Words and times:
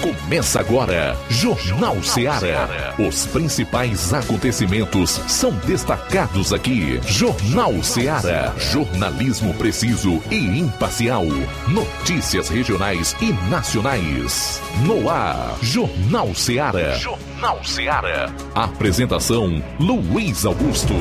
Começa 0.00 0.60
agora, 0.60 1.14
Jornal 1.28 2.02
Seara. 2.02 2.94
Os 2.98 3.26
principais 3.26 4.14
acontecimentos 4.14 5.10
são 5.28 5.50
destacados 5.66 6.54
aqui. 6.54 6.98
Jornal 7.06 7.82
Seara. 7.82 8.54
Jornalismo 8.56 9.52
preciso 9.52 10.22
e 10.30 10.58
imparcial. 10.58 11.26
Notícias 11.68 12.48
regionais 12.48 13.14
e 13.20 13.30
nacionais. 13.50 14.62
No 14.86 15.10
ar, 15.10 15.58
Jornal 15.60 16.34
Seara. 16.34 16.98
Jornal 16.98 17.62
Seara. 17.62 18.32
Apresentação: 18.54 19.62
Luiz 19.78 20.46
Augusto. 20.46 20.94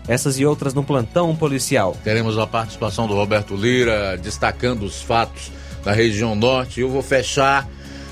Essas 0.08 0.40
e 0.40 0.46
outras 0.46 0.74
no 0.74 0.84
plantão 0.84 1.36
policial. 1.36 1.96
Teremos 2.04 2.38
a 2.38 2.48
participação 2.48 3.08
do 3.08 3.14
Roberto 3.14 3.56
Lira 3.56 4.18
destacando 4.18 4.84
os 4.84 5.02
fatos 5.02 5.52
da 5.84 5.92
região 5.92 6.36
norte. 6.36 6.80
Eu 6.80 6.90
vou 6.90 7.02
fechar 7.02 7.68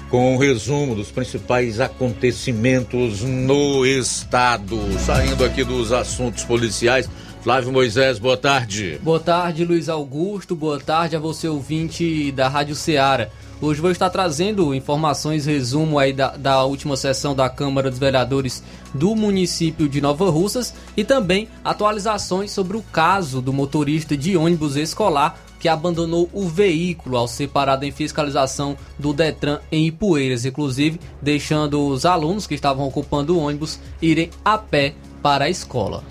com 0.09 0.35
um 0.35 0.38
resumo 0.38 0.95
dos 0.95 1.11
principais 1.11 1.79
acontecimentos 1.79 3.21
no 3.21 3.85
estado. 3.85 4.77
Saindo 4.99 5.43
aqui 5.43 5.63
dos 5.63 5.91
assuntos 5.91 6.43
policiais. 6.43 7.09
Flávio 7.41 7.71
Moisés, 7.71 8.17
boa 8.17 8.35
tarde. 8.35 8.99
Boa 9.03 9.19
tarde, 9.19 9.63
Luiz 9.63 9.88
Augusto. 9.88 10.55
Boa 10.55 10.79
tarde 10.79 11.16
a 11.16 11.19
você, 11.19 11.47
ouvinte 11.47 12.31
da 12.31 12.47
Rádio 12.47 12.75
Ceará. 12.75 13.29
Hoje 13.61 13.79
vou 13.79 13.89
estar 13.89 14.09
trazendo 14.09 14.75
informações, 14.75 15.45
resumo 15.45 15.97
aí 15.97 16.11
da, 16.11 16.35
da 16.35 16.66
última 16.66 16.97
sessão 16.97 17.33
da 17.33 17.49
Câmara 17.49 17.89
dos 17.89 17.97
Vereadores 17.97 18.61
do 18.93 19.16
município 19.16 19.88
de 19.88 20.01
Nova 20.01 20.29
Russas 20.29 20.73
e 20.95 21.05
também 21.05 21.47
atualizações 21.63 22.51
sobre 22.51 22.75
o 22.75 22.81
caso 22.81 23.41
do 23.41 23.53
motorista 23.53 24.17
de 24.17 24.35
ônibus 24.35 24.75
escolar 24.75 25.39
que 25.57 25.69
abandonou 25.69 26.29
o 26.33 26.45
veículo 26.47 27.15
ao 27.15 27.29
ser 27.29 27.47
parado 27.47 27.85
em 27.85 27.91
fiscalização 27.94 28.77
do 28.99 29.13
Detran 29.13 29.59
em 29.71 29.88
Ipueiras, 29.88 30.45
inclusive 30.45 30.99
deixando 31.21 31.88
os 31.88 32.05
alunos 32.05 32.45
que 32.45 32.55
estavam 32.55 32.85
ocupando 32.85 33.38
o 33.38 33.39
ônibus 33.39 33.79
irem 34.01 34.29
a 34.44 34.57
pé 34.57 34.95
para 35.23 35.45
a 35.45 35.49
escola. 35.49 36.03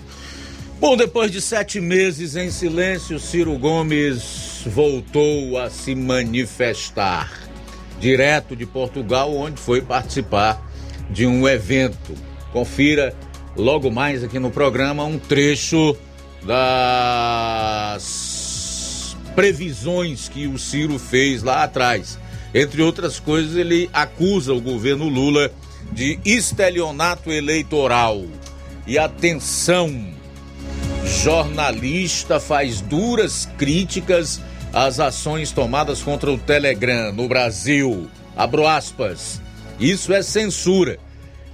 Bom, 0.79 0.97
depois 0.97 1.31
de 1.31 1.39
sete 1.39 1.79
meses 1.79 2.35
em 2.35 2.49
silêncio, 2.49 3.19
Ciro 3.19 3.57
Gomes 3.57 4.54
voltou 4.69 5.57
a 5.57 5.69
se 5.69 5.93
manifestar 5.95 7.31
direto 7.99 8.55
de 8.55 8.65
Portugal, 8.65 9.35
onde 9.35 9.59
foi 9.59 9.81
participar 9.81 10.61
de 11.09 11.25
um 11.25 11.47
evento. 11.47 12.13
Confira 12.51 13.15
logo 13.55 13.89
mais 13.89 14.23
aqui 14.23 14.37
no 14.39 14.51
programa 14.51 15.03
um 15.03 15.17
trecho 15.17 15.95
das 16.43 18.15
previsões 19.35 20.29
que 20.29 20.47
o 20.47 20.57
Ciro 20.57 20.97
fez 20.97 21.43
lá 21.43 21.63
atrás. 21.63 22.19
Entre 22.53 22.81
outras 22.81 23.19
coisas, 23.19 23.55
ele 23.55 23.89
acusa 23.91 24.53
o 24.53 24.61
governo 24.61 25.09
Lula 25.09 25.51
de 25.91 26.19
estelionato 26.23 27.31
eleitoral. 27.31 28.23
E 28.87 28.97
atenção, 28.97 30.13
jornalista 31.23 32.39
faz 32.39 32.81
duras 32.81 33.49
críticas 33.57 34.41
às 34.75 34.99
ações 34.99 35.53
tomadas 35.53 36.03
contra 36.03 36.29
o 36.29 36.37
Telegram 36.37 37.13
no 37.13 37.29
Brasil. 37.29 38.09
Abro 38.35 38.67
aspas. 38.67 39.41
Isso 39.79 40.13
é 40.13 40.21
censura. 40.21 40.99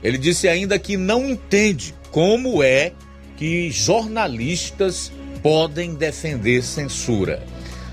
Ele 0.02 0.18
disse 0.18 0.48
ainda 0.48 0.80
que 0.80 0.98
não 0.98 1.30
entende 1.30 1.94
como 2.10 2.64
é 2.64 2.94
que 3.38 3.70
jornalistas 3.70 5.12
podem 5.44 5.94
defender 5.94 6.64
censura. 6.64 7.46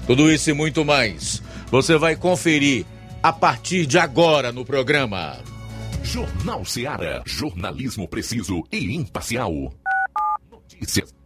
Tudo 0.07 0.33
isso 0.33 0.49
e 0.49 0.55
muito 0.55 0.83
mais 0.83 1.43
você 1.71 1.99
vai 1.99 2.17
conferir 2.17 2.87
a 3.23 3.31
partir 3.31 3.85
de 3.85 3.99
agora 3.99 4.51
no 4.51 4.65
programa. 4.65 5.37
Jornal 6.03 6.65
Seara. 6.65 7.23
Jornalismo 7.27 8.09
preciso 8.09 8.65
e 8.73 8.97
imparcial. 8.97 9.53
Notícias. 10.51 11.18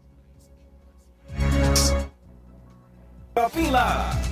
Lá. 3.35 4.32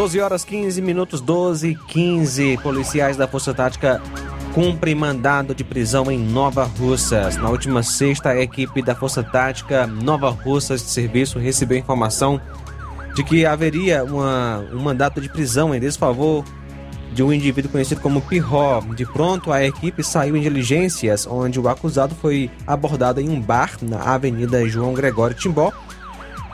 Doze 0.00 0.18
horas 0.18 0.46
15 0.46 0.80
minutos, 0.80 1.20
12 1.20 1.68
e 1.68 1.74
15. 1.74 2.56
Policiais 2.62 3.18
da 3.18 3.28
Força 3.28 3.52
Tática 3.52 4.00
cumprem 4.54 4.94
mandado 4.94 5.54
de 5.54 5.62
prisão 5.62 6.10
em 6.10 6.18
Nova 6.18 6.64
Russas. 6.64 7.36
Na 7.36 7.50
última 7.50 7.82
sexta, 7.82 8.30
a 8.30 8.40
equipe 8.40 8.80
da 8.80 8.94
Força 8.94 9.22
Tática 9.22 9.86
Nova 9.86 10.30
Russas 10.30 10.80
de 10.80 10.88
Serviço 10.88 11.38
recebeu 11.38 11.76
informação 11.76 12.40
de 13.14 13.22
que 13.22 13.44
haveria 13.44 14.02
uma, 14.02 14.64
um 14.72 14.80
mandato 14.80 15.20
de 15.20 15.28
prisão 15.28 15.74
em 15.74 15.78
desfavor 15.78 16.46
de 17.12 17.22
um 17.22 17.30
indivíduo 17.30 17.70
conhecido 17.70 18.00
como 18.00 18.22
Pirró. 18.22 18.80
De 18.96 19.04
pronto, 19.04 19.52
a 19.52 19.62
equipe 19.62 20.02
saiu 20.02 20.34
em 20.34 20.40
diligências, 20.40 21.26
onde 21.26 21.60
o 21.60 21.68
acusado 21.68 22.14
foi 22.14 22.50
abordado 22.66 23.20
em 23.20 23.28
um 23.28 23.38
bar 23.38 23.72
na 23.82 23.98
Avenida 23.98 24.66
João 24.66 24.94
Gregório 24.94 25.36
Timbó. 25.36 25.70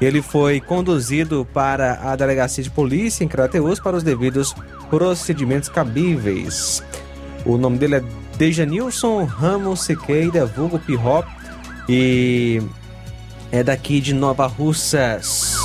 Ele 0.01 0.21
foi 0.21 0.61
conduzido 0.61 1.47
para 1.55 2.01
a 2.03 2.17
delegacia 2.17 2.63
de 2.63 2.71
polícia 2.71 3.25
em 3.25 3.29
Crateus 3.29 3.81
para 3.81 3.97
os 3.97 4.03
devidos 4.03 4.55
procedimentos 4.91 5.69
cabíveis. 5.69 6.83
O 7.45 7.57
nome 7.57 7.79
dele 7.79 7.97
é 7.97 8.05
Dejanilson 8.37 9.25
Ramos 9.25 9.85
Siqueira, 9.85 10.45
vulgo 10.45 10.79
Pirró, 10.79 11.25
e 11.89 12.61
é 13.51 13.63
daqui 13.63 14.01
de 14.01 14.13
Nova 14.13 14.47
Russas. 14.47 15.57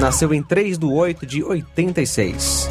Nasceu 0.00 0.34
em 0.34 0.42
3 0.42 0.78
de 0.78 0.86
8 0.86 1.26
de 1.26 1.44
86. 1.44 2.68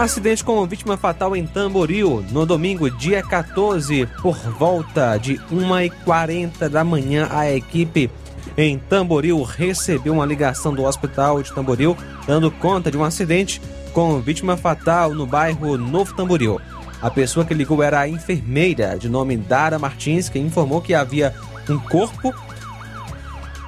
Acidente 0.00 0.42
com 0.42 0.66
vítima 0.66 0.96
fatal 0.96 1.36
em 1.36 1.46
Tamboril, 1.46 2.24
no 2.32 2.46
domingo, 2.46 2.90
dia 2.90 3.22
14, 3.22 4.08
por 4.22 4.34
volta 4.34 5.18
de 5.18 5.34
1h40 5.52 6.70
da 6.70 6.82
manhã, 6.82 7.28
a 7.30 7.52
equipe 7.52 8.10
em 8.56 8.78
Tamboril 8.78 9.42
recebeu 9.42 10.14
uma 10.14 10.24
ligação 10.24 10.72
do 10.72 10.84
hospital 10.84 11.42
de 11.42 11.52
Tamboril, 11.52 11.94
dando 12.26 12.50
conta 12.50 12.90
de 12.90 12.96
um 12.96 13.04
acidente 13.04 13.60
com 13.92 14.18
vítima 14.22 14.56
fatal 14.56 15.12
no 15.12 15.26
bairro 15.26 15.76
Novo 15.76 16.14
Tamboril. 16.14 16.58
A 17.02 17.10
pessoa 17.10 17.44
que 17.44 17.52
ligou 17.52 17.82
era 17.82 18.00
a 18.00 18.08
enfermeira, 18.08 18.98
de 18.98 19.06
nome 19.06 19.36
Dara 19.36 19.78
Martins, 19.78 20.30
que 20.30 20.38
informou 20.38 20.80
que 20.80 20.94
havia 20.94 21.34
um 21.68 21.78
corpo 21.78 22.34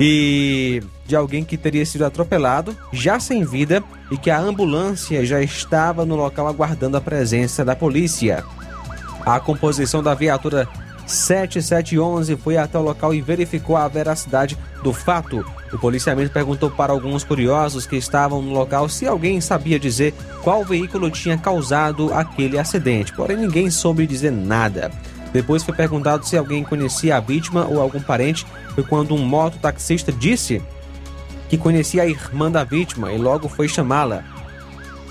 e 0.00 0.82
de 1.12 1.16
alguém 1.16 1.44
que 1.44 1.58
teria 1.58 1.84
sido 1.84 2.06
atropelado, 2.06 2.74
já 2.90 3.20
sem 3.20 3.44
vida, 3.44 3.84
e 4.10 4.16
que 4.16 4.30
a 4.30 4.40
ambulância 4.40 5.22
já 5.26 5.42
estava 5.42 6.06
no 6.06 6.16
local 6.16 6.48
aguardando 6.48 6.96
a 6.96 7.02
presença 7.02 7.62
da 7.62 7.76
polícia. 7.76 8.42
A 9.20 9.38
composição 9.38 10.02
da 10.02 10.14
viatura 10.14 10.66
7711 11.06 12.34
foi 12.36 12.56
até 12.56 12.78
o 12.78 12.82
local 12.82 13.12
e 13.12 13.20
verificou 13.20 13.76
a 13.76 13.86
veracidade 13.88 14.56
do 14.82 14.90
fato. 14.90 15.44
O 15.70 15.78
policiamento 15.78 16.32
perguntou 16.32 16.70
para 16.70 16.94
alguns 16.94 17.22
curiosos 17.24 17.86
que 17.86 17.96
estavam 17.96 18.40
no 18.40 18.50
local 18.50 18.88
se 18.88 19.06
alguém 19.06 19.38
sabia 19.38 19.78
dizer 19.78 20.14
qual 20.42 20.64
veículo 20.64 21.10
tinha 21.10 21.36
causado 21.36 22.10
aquele 22.14 22.58
acidente, 22.58 23.12
porém 23.12 23.36
ninguém 23.36 23.70
soube 23.70 24.06
dizer 24.06 24.32
nada. 24.32 24.90
Depois 25.30 25.62
foi 25.62 25.74
perguntado 25.74 26.26
se 26.26 26.38
alguém 26.38 26.64
conhecia 26.64 27.16
a 27.16 27.20
vítima 27.20 27.66
ou 27.66 27.80
algum 27.80 28.00
parente. 28.00 28.46
Foi 28.74 28.84
quando 28.84 29.14
um 29.14 29.18
mototaxista 29.18 30.12
disse 30.12 30.62
que 31.52 31.58
conhecia 31.58 32.04
a 32.04 32.06
irmã 32.06 32.50
da 32.50 32.64
vítima 32.64 33.12
e 33.12 33.18
logo 33.18 33.46
foi 33.46 33.68
chamá-la. 33.68 34.24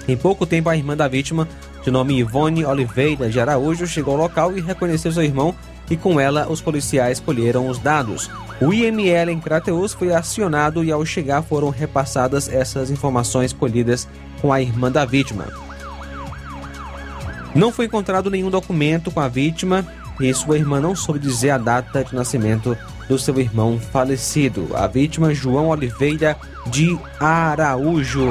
Em 0.07 0.17
pouco 0.17 0.43
tempo, 0.43 0.69
a 0.69 0.75
irmã 0.75 0.97
da 0.97 1.07
vítima, 1.07 1.47
de 1.83 1.91
nome 1.91 2.17
Ivone 2.17 2.65
Oliveira 2.65 3.29
de 3.29 3.39
Araújo, 3.39 3.85
chegou 3.85 4.15
ao 4.15 4.21
local 4.21 4.57
e 4.57 4.59
reconheceu 4.59 5.11
seu 5.11 5.21
irmão 5.21 5.53
e 5.87 5.95
com 5.95 6.19
ela 6.19 6.47
os 6.49 6.59
policiais 6.59 7.19
colheram 7.19 7.67
os 7.67 7.77
dados. 7.77 8.27
O 8.59 8.73
IML 8.73 9.29
em 9.29 9.39
Crateus 9.39 9.93
foi 9.93 10.15
acionado 10.15 10.83
e 10.83 10.91
ao 10.91 11.05
chegar 11.05 11.43
foram 11.43 11.69
repassadas 11.69 12.51
essas 12.51 12.89
informações 12.89 13.53
colhidas 13.53 14.07
com 14.41 14.51
a 14.51 14.59
irmã 14.59 14.91
da 14.91 15.05
vítima. 15.05 15.45
Não 17.53 17.71
foi 17.71 17.85
encontrado 17.85 18.31
nenhum 18.31 18.49
documento 18.49 19.11
com 19.11 19.19
a 19.19 19.27
vítima 19.27 19.85
e 20.21 20.33
sua 20.33 20.57
irmã 20.57 20.79
não 20.79 20.95
soube 20.95 21.19
dizer 21.19 21.49
a 21.51 21.57
data 21.57 22.03
de 22.03 22.13
nascimento 22.15 22.77
do 23.07 23.17
seu 23.17 23.39
irmão 23.39 23.79
falecido, 23.79 24.69
a 24.73 24.87
vítima 24.87 25.33
João 25.33 25.69
Oliveira 25.69 26.37
de 26.67 26.97
Araújo. 27.19 28.29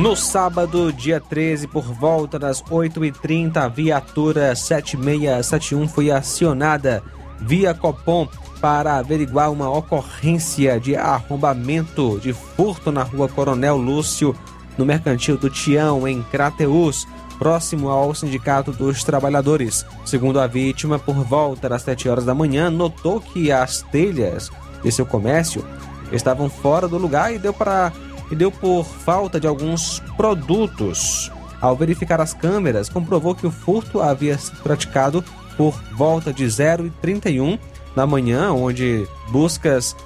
No 0.00 0.14
sábado, 0.14 0.92
dia 0.92 1.20
13, 1.20 1.66
por 1.66 1.82
volta 1.82 2.38
das 2.38 2.62
8h30, 2.62 3.56
a 3.56 3.66
viatura 3.66 4.54
7671 4.54 5.88
foi 5.88 6.10
acionada 6.10 7.02
via 7.40 7.74
Copom 7.74 8.28
para 8.60 8.96
averiguar 8.96 9.50
uma 9.50 9.70
ocorrência 9.70 10.78
de 10.78 10.94
arrombamento 10.94 12.20
de 12.20 12.32
furto 12.32 12.92
na 12.92 13.02
rua 13.02 13.28
Coronel 13.28 13.76
Lúcio, 13.76 14.34
no 14.76 14.84
Mercantil 14.84 15.36
do 15.36 15.50
Tião, 15.50 16.06
em 16.06 16.22
Crateus, 16.22 17.06
próximo 17.38 17.88
ao 17.88 18.14
Sindicato 18.14 18.72
dos 18.72 19.04
Trabalhadores. 19.04 19.84
Segundo 20.04 20.40
a 20.40 20.46
vítima, 20.46 20.98
por 20.98 21.16
volta 21.16 21.68
das 21.68 21.82
7 21.82 22.08
horas 22.08 22.24
da 22.24 22.34
manhã, 22.34 22.70
notou 22.70 23.20
que 23.20 23.52
as 23.52 23.82
telhas 23.82 24.50
de 24.82 24.90
seu 24.92 25.06
comércio 25.06 25.64
estavam 26.12 26.48
fora 26.48 26.88
do 26.88 26.98
lugar 26.98 27.34
e 27.34 27.38
deu 27.38 27.52
para 27.52 27.92
e 28.30 28.34
deu 28.34 28.50
por 28.50 28.84
falta 28.84 29.38
de 29.38 29.46
alguns 29.46 30.00
produtos. 30.16 31.30
Ao 31.60 31.76
verificar 31.76 32.20
as 32.20 32.34
câmeras, 32.34 32.88
comprovou 32.88 33.34
que 33.34 33.46
o 33.46 33.50
furto 33.50 34.00
havia 34.00 34.36
sido 34.36 34.62
praticado 34.62 35.24
por 35.56 35.80
volta 35.94 36.32
de 36.32 36.48
0 36.48 36.86
e 36.86 36.90
31 36.90 37.58
da 37.94 38.06
manhã, 38.06 38.52
onde 38.52 39.06
buscas 39.30 39.96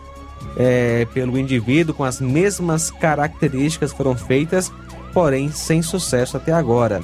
é, 0.56 1.06
pelo 1.12 1.38
indivíduo 1.38 1.94
com 1.94 2.04
as 2.04 2.20
mesmas 2.20 2.90
características 2.90 3.92
foram 3.92 4.16
feitas, 4.16 4.72
porém 5.12 5.50
sem 5.50 5.82
sucesso 5.82 6.36
até 6.36 6.52
agora. 6.52 7.02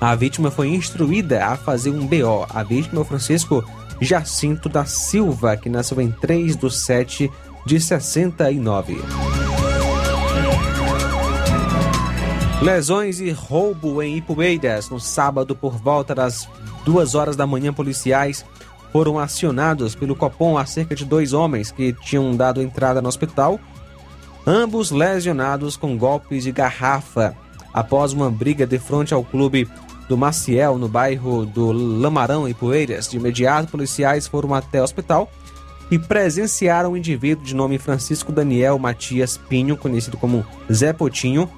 A 0.00 0.14
vítima 0.14 0.50
foi 0.50 0.68
instruída 0.68 1.46
a 1.46 1.56
fazer 1.56 1.90
um 1.90 2.06
BO. 2.06 2.46
A 2.50 2.62
vítima 2.62 3.00
é 3.00 3.02
o 3.02 3.04
Francisco 3.04 3.64
Jacinto 4.00 4.68
da 4.68 4.84
Silva, 4.84 5.56
que 5.56 5.70
nasceu 5.70 6.00
em 6.00 6.10
3 6.10 6.56
de 6.56 6.70
7 6.70 7.30
de 7.64 7.80
69. 7.80 8.98
Lesões 12.60 13.20
e 13.20 13.30
roubo 13.30 14.02
em 14.02 14.16
Ipueiras. 14.16 14.88
No 14.90 15.00
sábado, 15.00 15.54
por 15.54 15.76
volta 15.76 16.14
das 16.14 16.48
duas 16.84 17.14
horas 17.14 17.36
da 17.36 17.46
manhã, 17.46 17.72
policiais 17.72 18.44
foram 18.96 19.18
acionados 19.18 19.94
pelo 19.94 20.16
Copom 20.16 20.56
acerca 20.56 20.94
de 20.94 21.04
dois 21.04 21.34
homens 21.34 21.70
que 21.70 21.92
tinham 21.92 22.34
dado 22.34 22.62
entrada 22.62 23.02
no 23.02 23.08
hospital, 23.10 23.60
ambos 24.46 24.90
lesionados 24.90 25.76
com 25.76 25.98
golpes 25.98 26.44
de 26.44 26.50
garrafa. 26.50 27.36
após 27.74 28.14
uma 28.14 28.30
briga 28.30 28.66
de 28.66 28.78
frente 28.78 29.12
ao 29.12 29.22
clube 29.22 29.68
do 30.08 30.16
Maciel, 30.16 30.78
no 30.78 30.88
bairro 30.88 31.44
do 31.44 31.72
Lamarão 31.72 32.48
e 32.48 32.54
Poeiras. 32.54 33.06
De 33.06 33.18
imediato, 33.18 33.70
policiais 33.70 34.26
foram 34.26 34.54
até 34.54 34.80
o 34.80 34.84
hospital 34.84 35.30
e 35.90 35.98
presenciaram 35.98 36.92
um 36.92 36.96
indivíduo 36.96 37.44
de 37.44 37.54
nome 37.54 37.76
Francisco 37.76 38.32
Daniel 38.32 38.78
Matias 38.78 39.36
Pinho, 39.36 39.76
conhecido 39.76 40.16
como 40.16 40.42
Zé 40.72 40.94
Potinho, 40.94 41.50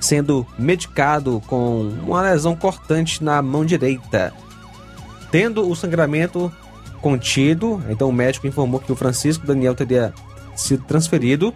sendo 0.00 0.46
medicado 0.58 1.42
com 1.46 1.92
uma 2.02 2.22
lesão 2.22 2.56
cortante 2.56 3.22
na 3.22 3.42
mão 3.42 3.62
direita. 3.62 4.32
Tendo 5.36 5.70
o 5.70 5.76
sangramento 5.76 6.50
contido, 7.02 7.82
então 7.90 8.08
o 8.08 8.12
médico 8.12 8.46
informou 8.46 8.80
que 8.80 8.90
o 8.90 8.96
Francisco 8.96 9.46
Daniel 9.46 9.74
teria 9.74 10.14
sido 10.54 10.82
transferido 10.84 11.52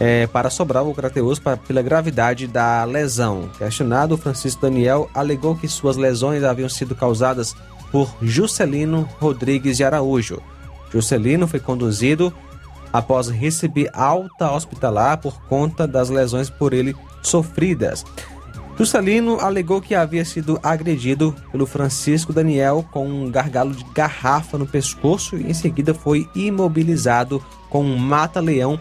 é, 0.00 0.26
para 0.26 0.50
Sobral 0.50 0.88
ou 0.88 0.92
Crateus 0.92 1.38
para, 1.38 1.56
pela 1.56 1.82
gravidade 1.82 2.48
da 2.48 2.82
lesão. 2.82 3.48
Questionado, 3.56 4.16
o 4.16 4.18
Francisco 4.18 4.60
Daniel 4.60 5.08
alegou 5.14 5.54
que 5.54 5.68
suas 5.68 5.96
lesões 5.96 6.42
haviam 6.42 6.68
sido 6.68 6.96
causadas 6.96 7.54
por 7.92 8.12
Juscelino 8.20 9.08
Rodrigues 9.20 9.76
de 9.76 9.84
Araújo. 9.84 10.42
Juscelino 10.90 11.46
foi 11.46 11.60
conduzido 11.60 12.34
após 12.92 13.28
receber 13.28 13.88
alta 13.92 14.50
hospitalar 14.50 15.18
por 15.18 15.40
conta 15.42 15.86
das 15.86 16.10
lesões 16.10 16.50
por 16.50 16.72
ele 16.72 16.96
sofridas. 17.22 18.04
Juscelino 18.76 19.40
alegou 19.40 19.80
que 19.80 19.94
havia 19.94 20.24
sido 20.24 20.60
agredido 20.62 21.34
pelo 21.50 21.64
Francisco 21.64 22.30
Daniel 22.30 22.84
com 22.90 23.08
um 23.08 23.30
gargalo 23.30 23.74
de 23.74 23.82
garrafa 23.94 24.58
no 24.58 24.66
pescoço 24.66 25.36
e 25.36 25.50
em 25.50 25.54
seguida 25.54 25.94
foi 25.94 26.28
imobilizado 26.34 27.42
com 27.70 27.82
um 27.82 27.96
mata-leão 27.96 28.78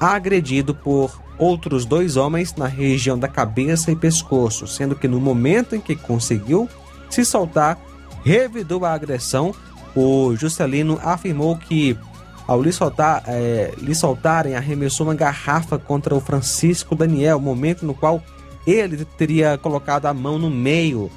agredido 0.00 0.74
por 0.74 1.20
outros 1.38 1.84
dois 1.84 2.16
homens 2.16 2.54
na 2.54 2.66
região 2.66 3.18
da 3.18 3.28
cabeça 3.28 3.90
e 3.90 3.96
pescoço, 3.96 4.66
sendo 4.66 4.96
que 4.96 5.06
no 5.06 5.20
momento 5.20 5.76
em 5.76 5.80
que 5.80 5.94
conseguiu 5.94 6.66
se 7.10 7.22
soltar, 7.24 7.78
revidou 8.24 8.84
a 8.84 8.94
agressão. 8.94 9.54
O 9.94 10.34
Juscelino 10.36 10.98
afirmou 11.02 11.56
que 11.56 11.98
ao 12.46 12.62
lhe, 12.62 12.72
soltar, 12.72 13.22
é, 13.26 13.72
lhe 13.78 13.94
soltarem, 13.94 14.54
arremessou 14.54 15.06
uma 15.06 15.14
garrafa 15.14 15.78
contra 15.78 16.14
o 16.14 16.20
Francisco 16.20 16.94
Daniel, 16.94 17.40
momento 17.40 17.86
no 17.86 17.94
qual 17.94 18.22
ele 18.66 19.04
teria 19.04 19.58
colocado 19.58 20.06
a 20.06 20.14
mão 20.14 20.38
no 20.38 20.50
meio, 20.50 21.10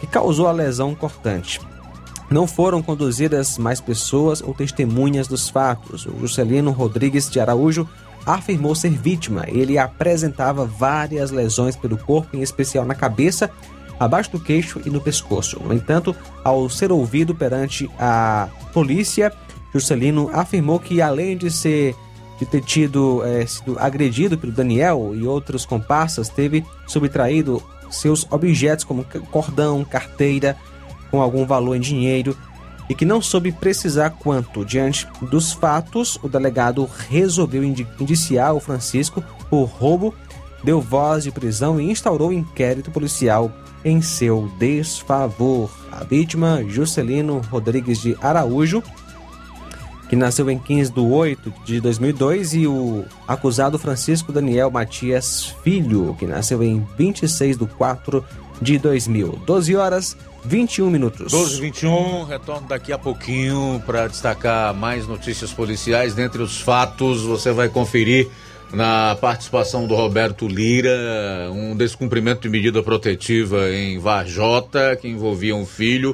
que 0.00 0.06
causou 0.06 0.46
a 0.46 0.52
lesão 0.52 0.94
cortante. 0.94 1.60
Não 2.30 2.46
foram 2.46 2.80
conduzidas 2.80 3.58
mais 3.58 3.80
pessoas 3.80 4.40
ou 4.40 4.54
testemunhas 4.54 5.26
dos 5.26 5.48
fatos. 5.48 6.06
O 6.06 6.20
Juscelino 6.20 6.70
Rodrigues 6.70 7.28
de 7.28 7.40
Araújo 7.40 7.88
afirmou 8.24 8.74
ser 8.74 8.90
vítima. 8.90 9.44
Ele 9.48 9.78
apresentava 9.78 10.64
várias 10.64 11.30
lesões 11.30 11.74
pelo 11.74 11.98
corpo, 11.98 12.36
em 12.36 12.42
especial 12.42 12.84
na 12.84 12.94
cabeça, 12.94 13.50
abaixo 13.98 14.30
do 14.30 14.40
queixo 14.40 14.80
e 14.86 14.90
no 14.90 15.00
pescoço. 15.00 15.60
No 15.60 15.74
entanto, 15.74 16.14
ao 16.44 16.70
ser 16.70 16.92
ouvido 16.92 17.34
perante 17.34 17.90
a 17.98 18.48
polícia, 18.72 19.32
Juscelino 19.72 20.30
afirmou 20.32 20.78
que 20.78 21.02
além 21.02 21.36
de 21.36 21.50
ser 21.50 21.94
de 22.40 22.46
ter 22.46 22.62
tido 22.62 23.22
é, 23.22 23.44
sido 23.44 23.78
agredido 23.78 24.38
pelo 24.38 24.50
Daniel 24.52 25.12
e 25.14 25.26
outros 25.26 25.66
comparsas, 25.66 26.30
teve 26.30 26.64
subtraído 26.86 27.62
seus 27.90 28.26
objetos 28.30 28.84
como 28.84 29.04
cordão, 29.30 29.84
carteira 29.84 30.56
com 31.10 31.20
algum 31.20 31.44
valor 31.44 31.76
em 31.76 31.80
dinheiro 31.80 32.34
e 32.88 32.94
que 32.94 33.04
não 33.04 33.20
soube 33.20 33.52
precisar 33.52 34.10
quanto. 34.10 34.64
Diante 34.64 35.06
dos 35.30 35.52
fatos, 35.52 36.18
o 36.22 36.28
delegado 36.28 36.88
resolveu 37.10 37.62
indiciar 37.62 38.54
o 38.54 38.60
Francisco 38.60 39.22
por 39.50 39.64
roubo, 39.64 40.14
deu 40.64 40.80
voz 40.80 41.24
de 41.24 41.30
prisão 41.30 41.78
e 41.78 41.90
instaurou 41.90 42.32
inquérito 42.32 42.90
policial 42.90 43.52
em 43.84 44.00
seu 44.00 44.50
desfavor. 44.58 45.70
A 45.92 46.04
vítima, 46.04 46.64
Juscelino 46.66 47.40
Rodrigues 47.50 48.00
de 48.00 48.16
Araújo, 48.22 48.82
que 50.10 50.16
nasceu 50.16 50.50
em 50.50 50.58
15 50.58 50.90
de 50.90 50.98
8 50.98 51.54
de 51.64 51.80
2002, 51.80 52.54
e 52.54 52.66
o 52.66 53.04
acusado 53.28 53.78
Francisco 53.78 54.32
Daniel 54.32 54.68
Matias 54.68 55.54
Filho, 55.62 56.16
que 56.18 56.26
nasceu 56.26 56.64
em 56.64 56.84
26 56.98 57.56
de 57.56 57.64
4 57.64 58.24
de 58.60 58.76
2000. 58.76 59.40
12 59.46 59.76
horas 59.76 60.16
21 60.44 60.90
minutos. 60.90 61.30
12 61.30 61.60
21 61.60 62.24
retorno 62.24 62.66
daqui 62.66 62.92
a 62.92 62.98
pouquinho 62.98 63.80
para 63.86 64.08
destacar 64.08 64.74
mais 64.74 65.06
notícias 65.06 65.52
policiais. 65.52 66.12
Dentre 66.12 66.42
os 66.42 66.60
fatos, 66.60 67.22
você 67.22 67.52
vai 67.52 67.68
conferir 67.68 68.28
na 68.72 69.16
participação 69.20 69.86
do 69.86 69.94
Roberto 69.94 70.48
Lira 70.48 71.48
um 71.52 71.76
descumprimento 71.76 72.42
de 72.42 72.48
medida 72.48 72.82
protetiva 72.82 73.70
em 73.70 73.96
Varjota, 74.00 74.96
que 75.00 75.06
envolvia 75.06 75.54
um 75.54 75.64
filho. 75.64 76.12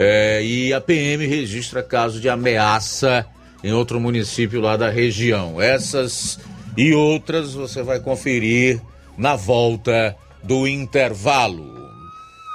É, 0.00 0.40
e 0.44 0.72
a 0.72 0.80
PM 0.80 1.26
registra 1.26 1.82
caso 1.82 2.20
de 2.20 2.28
ameaça 2.28 3.26
em 3.64 3.72
outro 3.72 3.98
município 3.98 4.60
lá 4.60 4.76
da 4.76 4.88
região. 4.88 5.60
Essas 5.60 6.38
e 6.76 6.94
outras 6.94 7.52
você 7.52 7.82
vai 7.82 7.98
conferir 7.98 8.80
na 9.16 9.34
volta 9.34 10.14
do 10.44 10.68
intervalo. 10.68 11.76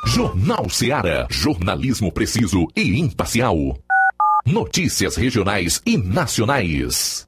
Jornal 0.07 0.69
Seara. 0.69 1.27
Jornalismo 1.29 2.13
preciso 2.13 2.65
e 2.73 2.97
imparcial. 2.97 3.77
Notícias 4.45 5.17
regionais 5.17 5.81
e 5.85 5.97
nacionais. 5.97 7.27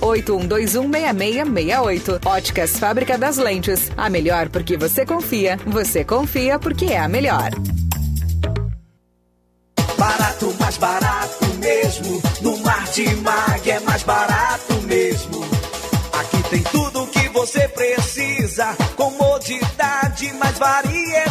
981216668. 0.01 2.25
Óticas 2.25 2.77
Fábrica 2.77 3.17
das 3.17 3.37
Lentes. 3.37 3.89
A 3.95 4.09
melhor 4.09 4.49
porque 4.49 4.75
você 4.77 5.05
confia. 5.05 5.57
Você 5.65 6.03
confia 6.03 6.59
porque 6.59 6.85
é 6.85 6.99
a 6.99 7.07
melhor. 7.07 7.51
Barato, 9.97 10.53
mais 10.59 10.77
barato 10.77 11.45
mesmo. 11.59 12.21
No 12.41 12.57
Mar 12.57 12.85
de 12.91 13.15
Mag 13.17 13.69
é 13.69 13.79
mais 13.81 14.01
barato 14.03 14.73
mesmo. 14.83 15.45
Aqui 16.19 16.41
tem 16.49 16.63
tudo 16.63 17.03
o 17.03 17.07
que 17.07 17.29
você 17.29 17.67
precisa. 17.67 18.75
Comodidade 18.95 20.27
de 20.27 20.33
mais 20.33 20.57
variedade. 20.57 21.30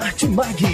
Martimag. 0.00 0.64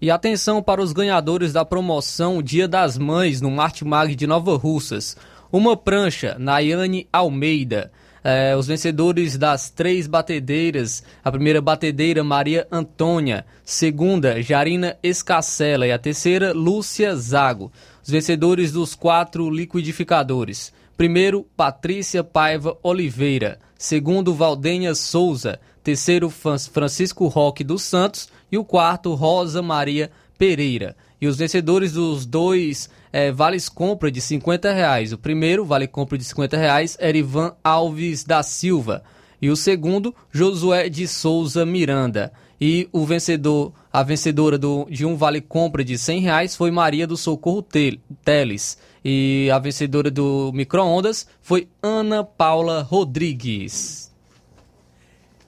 E 0.00 0.08
atenção 0.08 0.62
para 0.62 0.80
os 0.80 0.92
ganhadores 0.92 1.52
da 1.52 1.64
promoção 1.64 2.40
Dia 2.40 2.68
das 2.68 2.96
Mães 2.96 3.40
no 3.40 3.50
Martimag 3.50 4.14
de 4.14 4.24
Nova 4.24 4.56
Russas. 4.56 5.16
Uma 5.50 5.76
prancha, 5.76 6.36
Nayane 6.38 7.08
Almeida. 7.12 7.90
É, 8.22 8.54
os 8.56 8.68
vencedores 8.68 9.36
das 9.36 9.68
três 9.68 10.06
batedeiras, 10.06 11.02
a 11.24 11.32
primeira 11.32 11.60
batedeira 11.60 12.22
Maria 12.22 12.68
Antônia, 12.70 13.44
segunda 13.64 14.40
Jarina 14.40 14.96
Escacela 15.02 15.84
e 15.84 15.90
a 15.90 15.98
terceira 15.98 16.52
Lúcia 16.52 17.16
Zago. 17.16 17.72
Os 18.00 18.08
vencedores 18.08 18.70
dos 18.70 18.94
quatro 18.94 19.50
liquidificadores. 19.50 20.72
Primeiro, 20.96 21.44
Patrícia 21.56 22.22
Paiva 22.22 22.78
Oliveira. 22.80 23.58
Segundo, 23.76 24.32
Valdenha 24.32 24.94
Souza. 24.94 25.58
Terceiro, 25.84 26.30
Francisco 26.30 27.28
Roque 27.28 27.62
dos 27.62 27.82
Santos. 27.82 28.28
E 28.50 28.56
o 28.56 28.64
quarto, 28.64 29.14
Rosa 29.14 29.60
Maria 29.60 30.10
Pereira. 30.38 30.96
E 31.20 31.26
os 31.26 31.36
vencedores 31.36 31.92
dos 31.92 32.24
dois 32.24 32.88
é, 33.12 33.30
vales 33.30 33.68
compra 33.68 34.10
de 34.10 34.20
50 34.20 34.72
reais. 34.72 35.12
O 35.12 35.18
primeiro, 35.18 35.64
vale 35.64 35.86
compra 35.86 36.16
de 36.16 36.24
50 36.24 36.56
reais, 36.56 36.96
era 36.98 37.16
Ivan 37.16 37.54
Alves 37.62 38.24
da 38.24 38.42
Silva. 38.42 39.04
E 39.40 39.50
o 39.50 39.56
segundo, 39.56 40.14
Josué 40.32 40.88
de 40.88 41.06
Souza 41.06 41.66
Miranda. 41.66 42.32
E 42.58 42.88
o 42.90 43.04
vencedor, 43.04 43.74
a 43.92 44.02
vencedora 44.02 44.56
do, 44.56 44.86
de 44.88 45.04
um 45.04 45.16
vale 45.16 45.42
compra 45.42 45.84
de 45.84 45.98
100 45.98 46.20
reais 46.20 46.56
foi 46.56 46.70
Maria 46.70 47.06
do 47.06 47.16
Socorro 47.16 47.62
Teles. 47.62 48.78
E 49.04 49.50
a 49.52 49.58
vencedora 49.58 50.10
do 50.10 50.50
micro-ondas 50.54 51.26
foi 51.42 51.68
Ana 51.82 52.24
Paula 52.24 52.80
Rodrigues. 52.80 54.13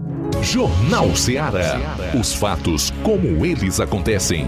Jornal 0.41 1.15
Ceará. 1.15 1.78
Os 2.19 2.34
fatos 2.34 2.91
como 3.04 3.45
eles 3.45 3.80
acontecem. 3.80 4.47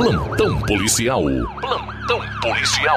Plantão 0.00 0.58
policial. 0.62 1.22
Plantão 1.60 2.20
policial. 2.40 2.96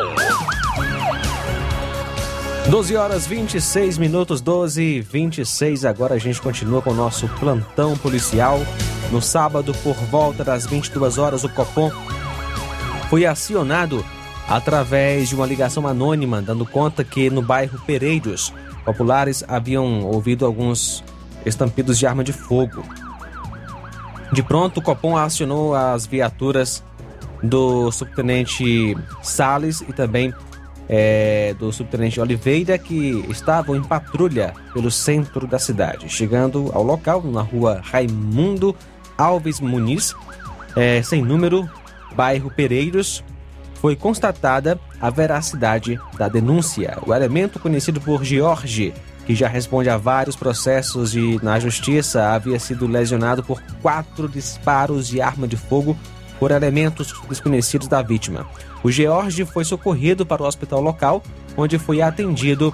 12 2.70 2.96
horas 2.96 3.28
26 3.28 3.98
minutos, 3.98 4.40
12 4.40 4.82
e 4.82 5.02
26. 5.02 5.84
Agora 5.84 6.16
a 6.16 6.18
gente 6.18 6.42
continua 6.42 6.82
com 6.82 6.92
o 6.92 6.94
nosso 6.94 7.28
plantão 7.42 7.98
policial. 7.98 8.58
No 9.12 9.22
sábado, 9.22 9.76
por 9.84 9.96
volta 9.96 10.46
das 10.46 10.66
22 10.66 11.18
horas, 11.18 11.44
o 11.44 11.50
Copom 11.50 11.92
foi 13.10 13.26
acionado 13.26 14.02
através 14.48 15.28
de 15.28 15.36
uma 15.36 15.46
ligação 15.46 15.86
anônima, 15.86 16.42
dando 16.42 16.66
conta 16.66 17.04
que 17.04 17.30
no 17.30 17.42
bairro 17.42 17.82
Pereiros, 17.86 18.54
populares 18.86 19.44
haviam 19.46 20.06
ouvido 20.06 20.46
alguns 20.46 21.04
estampidos 21.46 22.00
de 22.00 22.08
arma 22.08 22.24
de 22.24 22.32
fogo. 22.32 22.82
De 24.32 24.42
pronto, 24.42 24.80
o 24.80 24.82
Copom 24.82 25.18
acionou 25.18 25.76
as 25.76 26.08
viaturas 26.08 26.82
do 27.44 27.92
subtenente 27.92 28.96
Sales 29.22 29.82
e 29.82 29.92
também 29.92 30.34
é, 30.88 31.54
do 31.60 31.72
subtenente 31.72 32.20
Oliveira, 32.20 32.78
que 32.78 33.26
estavam 33.30 33.76
em 33.76 33.84
patrulha 33.84 34.54
pelo 34.74 34.90
centro 34.90 35.46
da 35.46 35.60
cidade. 35.60 36.10
Chegando 36.10 36.72
ao 36.74 36.84
local, 36.84 37.22
na 37.24 37.42
rua 37.42 37.82
Raimundo 37.84 38.76
Alves 39.18 39.60
Muniz, 39.60 40.16
é, 40.76 41.02
sem 41.04 41.22
número, 41.22 41.70
bairro 42.16 42.50
Pereiros, 42.50 43.24
foi 43.76 43.96
constatada 43.96 44.80
a 45.02 45.10
veracidade 45.10 46.00
da 46.18 46.30
denúncia. 46.30 46.98
O 47.06 47.14
elemento 47.14 47.60
conhecido 47.60 48.00
por 48.00 48.24
George, 48.24 48.94
que 49.26 49.36
já 49.36 49.48
responde 49.48 49.90
a 49.90 49.98
vários 49.98 50.36
processos 50.36 51.12
de, 51.12 51.38
na 51.44 51.60
justiça, 51.60 52.30
havia 52.30 52.60
sido 52.60 52.88
lesionado 52.88 53.44
por 53.44 53.62
quatro 53.82 54.30
disparos 54.30 55.08
de 55.08 55.22
arma 55.22 55.48
de 55.48 55.58
fogo 55.58 55.98
por 56.40 56.52
elementos 56.52 57.14
desconhecidos 57.30 57.88
da 57.88 58.02
vítima. 58.02 58.46
O 58.84 58.92
George 58.92 59.46
foi 59.46 59.64
socorrido 59.64 60.26
para 60.26 60.44
o 60.44 60.46
hospital 60.46 60.82
local, 60.82 61.24
onde 61.56 61.78
foi 61.80 62.02
atendido 62.02 62.74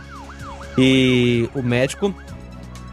e 0.78 1.50
o 1.54 1.62
médico, 1.62 2.14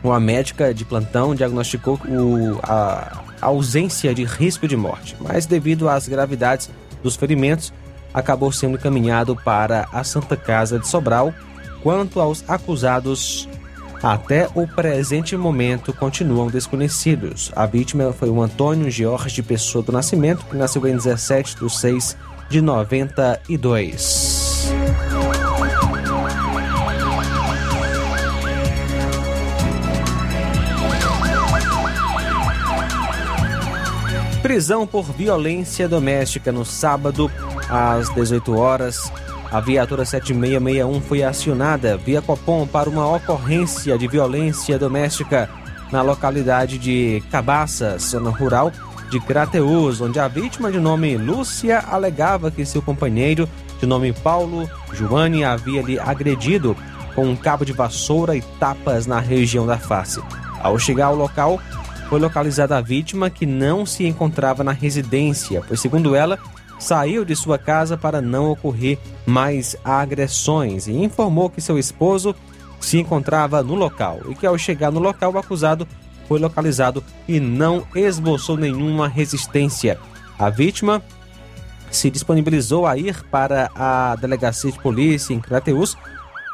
ou 0.03 0.13
a 0.13 0.21
médica 0.21 0.75
de 0.75 0.85
plantão, 0.85 1.35
diagnosticou 1.35 1.99
o, 2.09 2.59
a 2.63 3.23
ausência 3.41 4.15
de 4.15 4.25
risco 4.25 4.67
de 4.67 4.77
morte, 4.77 5.17
mas 5.21 5.47
devido 5.47 5.89
às 5.89 6.09
gravidades 6.09 6.71
dos 7.03 7.17
ferimentos, 7.17 7.73
acabou 8.13 8.51
sendo 8.51 8.77
encaminhado 8.77 9.37
para 9.37 9.89
a 9.93 10.03
Santa 10.03 10.37
Casa 10.37 10.79
de 10.79 10.89
Sobral. 10.89 11.35
Quanto 11.83 12.21
aos 12.21 12.43
acusados, 12.49 13.49
até 14.03 14.49
o 14.55 14.67
presente 14.67 15.37
momento 15.37 15.93
continuam 15.93 16.49
desconhecidos. 16.49 17.53
A 17.55 17.67
vítima 17.67 18.13
foi 18.13 18.29
o 18.29 18.43
Antônio 18.43 18.91
Jorge 18.91 19.43
Pessoa 19.43 19.85
do 19.85 19.93
Nascimento, 19.93 20.45
que 20.47 20.57
nasceu 20.57 20.87
em 20.87 20.97
17 20.97 21.57
de 21.57 21.71
6 21.71 22.17
de 22.49 22.61
92. 22.61 24.73
Prisão 34.43 34.87
por 34.87 35.05
violência 35.13 35.89
doméstica 35.89 36.53
no 36.53 36.65
sábado, 36.65 37.31
às 37.69 38.09
18 38.15 38.57
horas. 38.57 39.11
A 39.51 39.61
viatura 39.61 40.05
7661 40.05 41.01
foi 41.01 41.23
acionada 41.23 41.97
via 41.97 42.21
Copom 42.21 42.67
para 42.67 42.91
uma 42.91 43.07
ocorrência 43.15 43.97
de 43.97 44.09
violência 44.09 44.79
doméstica 44.79 45.49
na 45.93 46.03
localidade 46.03 46.79
de 46.79 47.23
Cabaça, 47.31 47.97
zona 47.99 48.31
rural 48.31 48.73
de 49.09 49.21
Crateus, 49.21 50.01
onde 50.01 50.19
a 50.19 50.27
vítima 50.27 50.71
de 50.71 50.81
nome 50.81 51.17
Lúcia 51.17 51.79
alegava 51.79 52.51
que 52.51 52.67
seu 52.67 52.83
companheiro, 52.83 53.49
de 53.79 53.87
nome 53.87 54.13
Paulo 54.13 54.69
Joane, 54.93 55.45
havia 55.45 55.81
lhe 55.81 55.99
agredido 55.99 56.77
com 57.15 57.27
um 57.27 57.37
cabo 57.37 57.65
de 57.65 57.73
vassoura 57.73 58.37
e 58.37 58.43
tapas 58.59 59.07
na 59.07 59.21
região 59.21 59.65
da 59.65 59.79
face. 59.79 60.21
Ao 60.61 60.77
chegar 60.79 61.07
ao 61.07 61.15
local, 61.15 61.61
foi 62.09 62.19
localizada 62.19 62.77
a 62.77 62.81
vítima 62.81 63.31
que 63.31 63.47
não 63.47 63.87
se 63.87 64.05
encontrava 64.05 64.65
na 64.65 64.73
residência, 64.73 65.63
pois, 65.67 65.81
segundo 65.81 66.17
ela, 66.17 66.39
saiu 66.79 67.25
de 67.25 67.35
sua 67.35 67.59
casa 67.59 67.97
para 67.97 68.21
não 68.21 68.51
ocorrer 68.51 68.99
mais 69.25 69.77
agressões 69.85 70.87
e 70.87 70.93
informou 70.93 71.51
que 71.51 71.61
seu 71.61 71.79
esposo 71.79 72.35
se 72.81 72.99
encontrava 72.99 73.63
no 73.63 73.75
local 73.75 74.21
e 74.29 74.35
que 74.35 74.47
ao 74.47 74.59
chegar 74.59 74.93
no 74.93 75.01
local 75.01 75.33
o 75.33 75.39
acusado 75.39 75.87
foi 76.29 76.39
localizado 76.39 77.03
e 77.27 77.41
não 77.41 77.87
esboçou 77.95 78.57
nenhuma 78.57 79.09
resistência. 79.09 79.99
A 80.39 80.51
vítima 80.51 81.03
se 81.91 82.11
disponibilizou 82.11 82.87
a 82.87 82.97
ir 82.97 83.23
para 83.31 83.71
a 83.75 84.17
delegacia 84.17 84.71
de 84.71 84.79
polícia 84.79 85.33
em 85.33 85.41
Crateus 85.41 85.97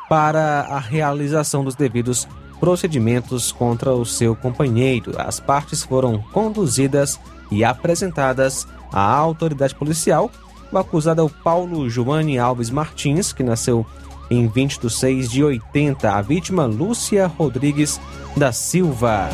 para 0.08 0.62
a 0.62 0.78
realização 0.78 1.64
dos 1.64 1.74
devidos 1.74 2.28
procedimentos 2.61 3.50
contra 3.50 3.92
o 3.92 4.04
seu 4.04 4.37
companheiro. 4.37 5.14
As 5.18 5.40
partes 5.40 5.82
foram 5.82 6.18
conduzidas 6.32 7.18
e 7.50 7.64
apresentadas 7.64 8.66
à 8.92 9.14
autoridade 9.14 9.74
policial. 9.74 10.31
O 10.70 10.78
acusado 10.78 11.20
é 11.20 11.24
o 11.24 11.28
Paulo 11.28 11.88
Joane 11.88 12.38
Alves 12.38 12.70
Martins, 12.70 13.33
que 13.33 13.42
nasceu 13.42 13.87
em 14.31 14.46
20 14.46 14.81
de 14.81 14.90
6 14.90 15.31
de 15.31 15.44
80. 15.44 16.11
A 16.11 16.22
vítima, 16.22 16.64
Lúcia 16.64 17.26
Rodrigues 17.26 18.00
da 18.37 18.52
Silva, 18.52 19.28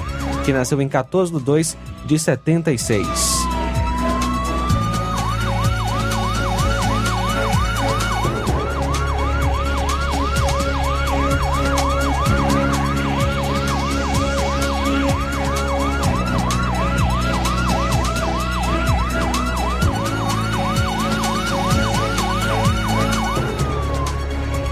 que 0.44 0.52
nasceu 0.52 0.80
em 0.82 0.88
14 0.88 1.32
de 1.32 1.40
2 1.40 1.76
de 2.06 2.18
76. 2.18 3.37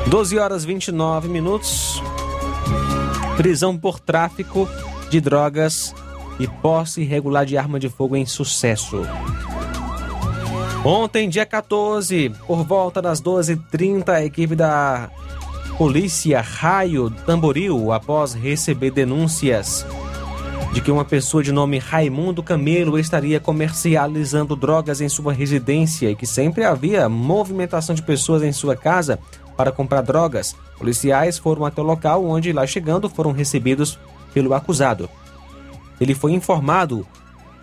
12 0.09 0.39
horas 0.39 0.65
29 0.65 1.29
minutos. 1.29 2.01
Prisão 3.37 3.77
por 3.77 3.99
tráfico 3.99 4.69
de 5.11 5.21
drogas 5.21 5.95
e 6.39 6.47
posse 6.47 7.03
irregular 7.03 7.45
de 7.45 7.59
arma 7.59 7.81
de 7.81 7.89
fogo 7.89 8.17
em 8.17 8.25
sucesso. 8.25 9.03
Ontem, 10.85 11.29
dia 11.29 11.45
14, 11.45 12.33
por 12.47 12.63
volta 12.63 13.03
das 13.03 13.21
12h30, 13.21 14.09
a 14.09 14.25
equipe 14.25 14.55
da 14.55 15.11
Polícia 15.77 16.41
Raio 16.41 17.11
Tamboril, 17.11 17.93
após 17.93 18.33
receber 18.33 18.93
denúncias 18.93 19.85
de 20.73 20.81
que 20.81 20.91
uma 20.91 21.05
pessoa 21.05 21.43
de 21.43 21.51
nome 21.51 21.79
Raimundo 21.79 22.43
Camelo 22.43 22.99
estaria 22.99 23.41
comercializando 23.41 24.55
drogas 24.55 25.01
em 25.01 25.09
sua 25.09 25.33
residência 25.33 26.11
e 26.11 26.15
que 26.15 26.27
sempre 26.27 26.65
havia 26.65 27.09
movimentação 27.09 27.95
de 27.95 28.03
pessoas 28.03 28.43
em 28.43 28.53
sua 28.53 28.77
casa, 28.77 29.19
para 29.57 29.73
comprar 29.73 30.03
drogas. 30.03 30.55
Policiais 30.79 31.39
foram 31.39 31.65
até 31.65 31.81
o 31.81 31.85
local 31.85 32.25
onde, 32.25 32.53
lá 32.53 32.67
chegando, 32.67 33.09
foram 33.09 33.33
recebidos 33.33 33.99
pelo 34.35 34.55
acusado. 34.55 35.09
Ele 36.01 36.15
foi 36.15 36.33
informado 36.33 37.07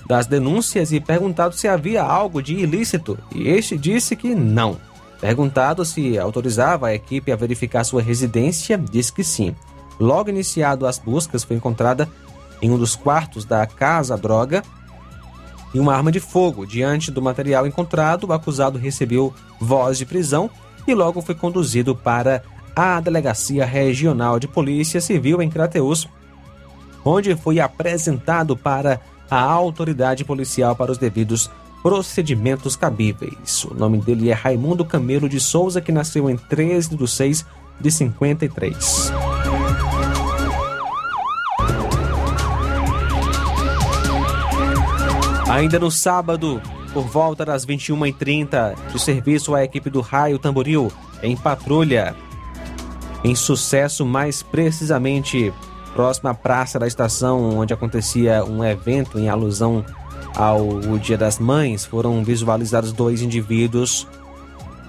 das 0.07 0.25
denúncias 0.25 0.91
e 0.91 0.99
perguntado 0.99 1.55
se 1.55 1.67
havia 1.67 2.03
algo 2.03 2.41
de 2.41 2.55
ilícito, 2.55 3.17
e 3.33 3.47
este 3.47 3.77
disse 3.77 4.15
que 4.15 4.35
não. 4.35 4.77
Perguntado 5.21 5.85
se 5.85 6.19
autorizava 6.19 6.87
a 6.87 6.93
equipe 6.93 7.31
a 7.31 7.35
verificar 7.35 7.83
sua 7.85 8.01
residência, 8.01 8.77
disse 8.77 9.13
que 9.13 9.23
sim. 9.23 9.55
Logo 9.99 10.29
iniciado 10.29 10.85
as 10.85 10.99
buscas, 10.99 11.43
foi 11.43 11.55
encontrada 11.55 12.09
em 12.61 12.69
um 12.69 12.77
dos 12.77 12.95
quartos 12.95 13.45
da 13.45 13.65
casa 13.65 14.17
droga 14.17 14.63
e 15.73 15.79
uma 15.79 15.95
arma 15.95 16.11
de 16.11 16.19
fogo. 16.19 16.65
Diante 16.65 17.09
do 17.11 17.21
material 17.21 17.65
encontrado, 17.65 18.27
o 18.27 18.33
acusado 18.33 18.77
recebeu 18.77 19.33
voz 19.59 19.97
de 19.97 20.05
prisão 20.05 20.49
e 20.87 20.93
logo 20.93 21.21
foi 21.21 21.35
conduzido 21.35 21.95
para 21.95 22.43
a 22.75 22.99
Delegacia 22.99 23.65
Regional 23.65 24.39
de 24.39 24.47
Polícia 24.47 24.99
Civil 24.99 25.41
em 25.41 25.49
Crateus, 25.49 26.07
onde 27.05 27.35
foi 27.35 27.59
apresentado 27.59 28.55
para 28.57 28.99
a 29.29 29.41
autoridade 29.41 30.23
policial 30.23 30.75
para 30.75 30.91
os 30.91 30.97
devidos 30.97 31.49
procedimentos 31.81 32.75
cabíveis. 32.75 33.65
O 33.65 33.73
nome 33.73 33.97
dele 33.97 34.29
é 34.29 34.33
Raimundo 34.33 34.85
Camelo 34.85 35.27
de 35.27 35.39
Souza, 35.39 35.81
que 35.81 35.91
nasceu 35.91 36.29
em 36.29 36.37
13 36.37 36.95
de 36.95 37.07
6 37.07 37.45
de 37.79 37.91
53. 37.91 39.11
Ainda 45.49 45.77
no 45.77 45.91
sábado, 45.91 46.61
por 46.93 47.03
volta 47.03 47.43
das 47.43 47.65
21h30, 47.65 48.75
de 48.91 48.99
serviço 48.99 49.55
à 49.55 49.63
equipe 49.63 49.89
do 49.89 49.99
Raio 49.99 50.37
Tamboril, 50.37 50.91
em 51.21 51.35
patrulha. 51.35 52.15
Em 53.23 53.35
sucesso, 53.35 54.05
mais 54.05 54.43
precisamente 54.43 55.53
próxima 55.93 56.31
à 56.31 56.33
praça 56.33 56.77
da 56.77 56.87
estação, 56.87 57.57
onde 57.57 57.73
acontecia 57.73 58.43
um 58.43 58.63
evento 58.63 59.17
em 59.17 59.29
alusão 59.29 59.83
ao 60.35 60.79
Dia 60.99 61.17
das 61.17 61.39
Mães, 61.39 61.85
foram 61.85 62.23
visualizados 62.23 62.91
dois 62.91 63.21
indivíduos 63.21 64.07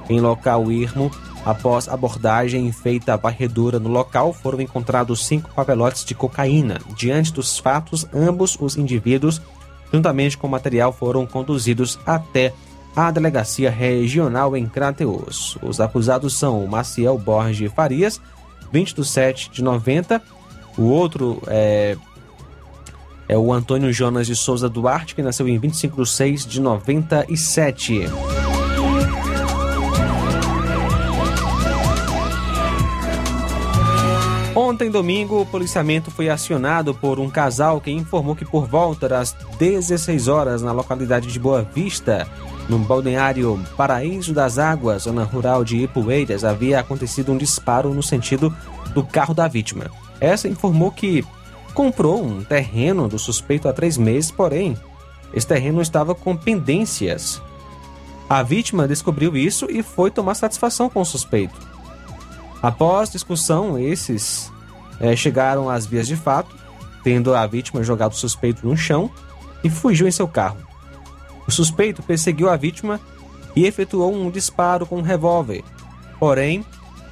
em 0.09 0.21
local 0.21 0.71
irmo. 0.71 1.11
Após 1.45 1.89
abordagem 1.89 2.73
feita 2.73 3.13
a 3.13 3.17
varredura 3.17 3.79
no 3.79 3.91
local, 3.91 4.33
foram 4.33 4.61
encontrados 4.61 5.27
cinco 5.27 5.51
papelotes 5.55 6.05
de 6.05 6.15
cocaína. 6.15 6.81
Diante 6.97 7.33
dos 7.33 7.59
fatos, 7.59 8.07
ambos 8.15 8.57
os 8.59 8.77
indivíduos 8.77 9.43
juntamente 9.95 10.37
com 10.37 10.49
o 10.49 10.51
material, 10.51 10.93
foram 10.93 11.25
conduzidos 11.25 12.01
até 12.05 12.53
a 12.97 13.13
delegacia 13.13 13.71
regional 13.71 14.57
em 14.57 14.67
Crateus. 14.67 15.57
Os 15.63 15.81
acusados 15.81 16.35
são 16.37 16.65
o 16.65 16.69
Maciel 16.69 17.17
Borges 17.17 17.73
Farias, 17.73 18.21
20 18.73 18.95
de 18.97 19.05
7 19.05 19.51
de 19.53 19.63
90. 19.63 20.21
O 20.77 20.83
outro 20.83 21.41
é, 21.47 21.97
é 23.29 23.39
o 23.39 23.53
Antônio 23.53 23.93
Jonas 23.93 24.27
de 24.27 24.35
Souza 24.35 24.69
Duarte, 24.69 25.15
que 25.15 25.23
nasceu 25.23 25.49
em 25.49 25.59
25 25.59 26.03
de 26.03 26.11
6 26.11 26.47
de 26.47 26.61
97. 26.61 28.09
Ontem, 34.75 34.91
domingo, 34.91 35.41
o 35.41 35.47
policiamento 35.47 36.11
foi 36.11 36.29
acionado 36.29 36.93
por 36.93 37.21
um 37.21 37.31
casal 37.31 37.81
que 37.81 37.93
informou 37.93 38.35
que 38.35 38.45
por 38.45 38.67
volta 38.67 39.09
das 39.09 39.31
16 39.57 40.27
horas 40.27 40.63
na 40.63 40.73
localidade 40.73 41.31
de 41.31 41.39
Boa 41.39 41.63
Vista, 41.63 42.27
no 42.69 42.77
balneário 42.81 43.65
Paraíso 43.77 44.35
das 44.35 44.59
Águas, 44.59 45.05
zona 45.05 45.23
rural 45.23 45.63
de 45.63 45.77
Ipueiras, 45.77 46.43
havia 46.43 46.81
acontecido 46.81 47.31
um 47.31 47.37
disparo 47.37 47.95
no 47.95 48.03
sentido 48.03 48.53
do 48.93 49.05
carro 49.05 49.33
da 49.33 49.47
vítima. 49.47 49.93
Essa 50.21 50.49
informou 50.49 50.91
que 50.91 51.25
comprou 51.73 52.25
um 52.25 52.43
terreno 52.43 53.07
do 53.07 53.17
suspeito 53.17 53.69
há 53.69 53.73
três 53.73 53.97
meses, 53.97 54.33
porém, 54.33 54.77
esse 55.33 55.47
terreno 55.47 55.81
estava 55.81 56.17
com 56.17 56.37
pendências. 56.37 57.41
A 58.29 58.43
vítima 58.43 58.89
descobriu 58.89 59.37
isso 59.37 59.69
e 59.71 59.85
foi 59.85 60.11
tomar 60.11 60.35
satisfação 60.35 60.91
com 60.91 61.01
o 61.01 61.05
suspeito. 61.07 61.55
Após 62.61 63.09
discussão, 63.11 63.79
esses 63.79 64.53
é, 65.01 65.15
chegaram 65.17 65.69
às 65.69 65.87
vias 65.87 66.07
de 66.07 66.17
fato, 66.17 66.55
tendo 67.03 67.35
a 67.35 67.47
vítima 67.47 67.83
jogado 67.83 68.13
o 68.13 68.17
suspeito 68.17 68.67
no 68.67 68.77
chão 68.77 69.11
e 69.63 69.71
fugiu 69.71 70.07
em 70.07 70.11
seu 70.11 70.27
carro. 70.27 70.59
O 71.47 71.51
suspeito 71.51 72.03
perseguiu 72.03 72.49
a 72.49 72.57
vítima 72.57 73.01
e 73.55 73.67
efetuou 73.67 74.15
um 74.15 74.31
disparo 74.31 74.87
com 74.87 74.99
um 74.99 75.03
revólver. 75.03 75.63
Porém, 76.19 76.65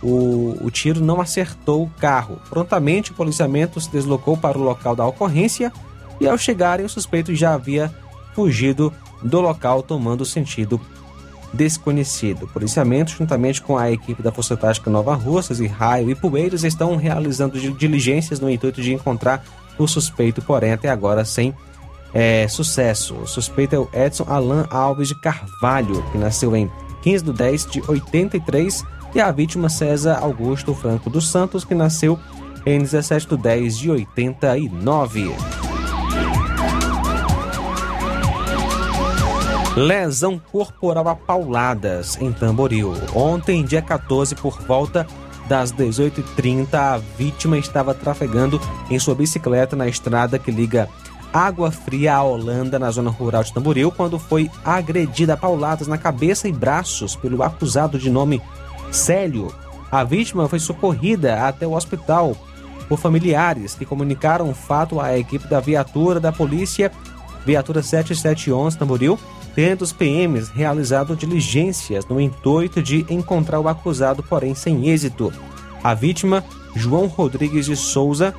o, 0.03 0.57
o 0.61 0.71
tiro 0.71 1.01
não 1.01 1.21
acertou 1.21 1.85
o 1.85 1.91
carro. 2.01 2.41
Prontamente, 2.49 3.13
o 3.13 3.15
policiamento 3.15 3.81
se 3.81 3.91
deslocou 3.91 4.37
para 4.37 4.59
o 4.59 4.63
local 4.63 4.97
da 4.97 5.07
ocorrência 5.07 5.73
e, 6.21 6.27
ao 6.27 6.39
chegarem, 6.39 6.85
o 6.85 6.89
suspeito 6.89 7.35
já 7.35 7.55
havia 7.55 7.93
fugido 8.35 8.93
do 9.23 9.41
local, 9.41 9.83
tomando 9.83 10.25
sentido 10.25 10.81
desconhecido. 11.53 12.45
O 12.45 12.49
policiamento, 12.49 13.13
juntamente 13.13 13.61
com 13.61 13.77
a 13.77 13.91
equipe 13.91 14.23
da 14.23 14.33
Força 14.33 14.57
Tática 14.57 14.91
Nova 14.91 15.15
Russas 15.15 15.61
e 15.61 15.67
Raio 15.67 16.11
e 16.11 16.15
Poeiras, 16.15 16.65
estão 16.65 16.97
realizando 16.97 17.59
diligências 17.75 18.41
no 18.41 18.51
intuito 18.51 18.81
de 18.81 18.93
encontrar 18.93 19.45
o 19.79 19.87
suspeito, 19.87 20.43
porém 20.43 20.73
até 20.73 20.89
agora 20.89 21.25
sem 21.25 21.55
é, 22.15 22.47
sucesso. 22.49 23.15
O 23.15 23.27
suspeito 23.27 23.75
é 23.75 23.79
o 23.79 23.89
Edson 23.93 24.25
Alan 24.29 24.67
Alves 24.71 25.09
de 25.09 25.21
Carvalho, 25.21 26.03
que 26.11 26.19
nasceu 26.19 26.55
em 26.57 26.71
15 27.03 27.25
de 27.25 27.33
10 27.33 27.67
de 27.67 27.83
83, 27.89 28.85
e 29.15 29.21
a 29.21 29.31
vítima 29.31 29.69
César 29.69 30.19
Augusto 30.21 30.75
Franco 30.75 31.11
dos 31.11 31.29
Santos, 31.29 31.65
que 31.65 31.75
nasceu 31.75 32.19
em 32.65 32.79
17 32.79 33.29
de 33.29 33.37
10 33.37 33.79
de 33.79 33.91
89. 33.91 35.52
Lesão 39.75 40.39
corporal 40.39 41.09
a 41.09 41.17
pauladas 41.17 42.21
em 42.21 42.31
Tamboril. 42.31 42.93
Ontem, 43.15 43.65
dia 43.65 43.81
14, 43.81 44.35
por 44.35 44.61
volta 44.61 45.07
das 45.49 45.73
18h30, 45.73 46.75
a 46.75 46.99
vítima 47.17 47.57
estava 47.57 47.95
trafegando 47.95 48.61
em 48.91 48.99
sua 48.99 49.15
bicicleta 49.15 49.75
na 49.75 49.89
estrada 49.89 50.39
que 50.39 50.51
liga 50.51 50.91
Água 51.33 51.71
Fria 51.71 52.17
à 52.17 52.23
Holanda, 52.23 52.79
na 52.79 52.91
zona 52.91 53.09
rural 53.09 53.43
de 53.43 53.55
Tamboril, 53.55 53.91
quando 53.91 54.19
foi 54.19 54.51
agredida 54.63 55.33
a 55.33 55.39
pauladas 55.39 55.89
na 55.89 55.97
cabeça 55.97 56.47
e 56.47 56.53
braços 56.53 57.17
pelo 57.17 57.43
acusado 57.43 57.99
de 57.99 58.11
nome 58.11 58.43
Célio. 58.91 59.55
A 59.91 60.05
vítima 60.05 60.51
foi 60.51 60.59
socorrida 60.59 61.49
até 61.49 61.67
o 61.67 61.73
hospital 61.73 62.37
por 62.91 62.99
familiares 62.99 63.75
que 63.75 63.87
comunicaram 63.87 64.51
o 64.51 64.55
fato 64.55 65.01
à 65.01 65.17
equipe 65.19 65.49
da 65.49 65.61
viatura 65.61 66.21
da 66.21 66.31
polícia 66.31 66.93
viatura 67.45 67.83
7711 67.83 68.79
Tamboril, 68.79 69.19
tendo 69.55 69.83
os 69.83 69.93
PMs 69.93 70.51
realizado 70.51 71.17
diligências 71.17 72.07
no 72.07 72.21
intuito 72.21 72.83
de 72.83 73.07
encontrar 73.09 73.61
o 73.61 73.69
acusado, 73.69 74.23
porém 74.23 74.55
sem 74.55 74.89
êxito. 74.89 75.33
A 75.83 75.95
vítima, 75.95 76.45
João 76.75 77.07
Rodrigues 77.07 77.67
de 77.67 77.77
Souza, 77.77 78.35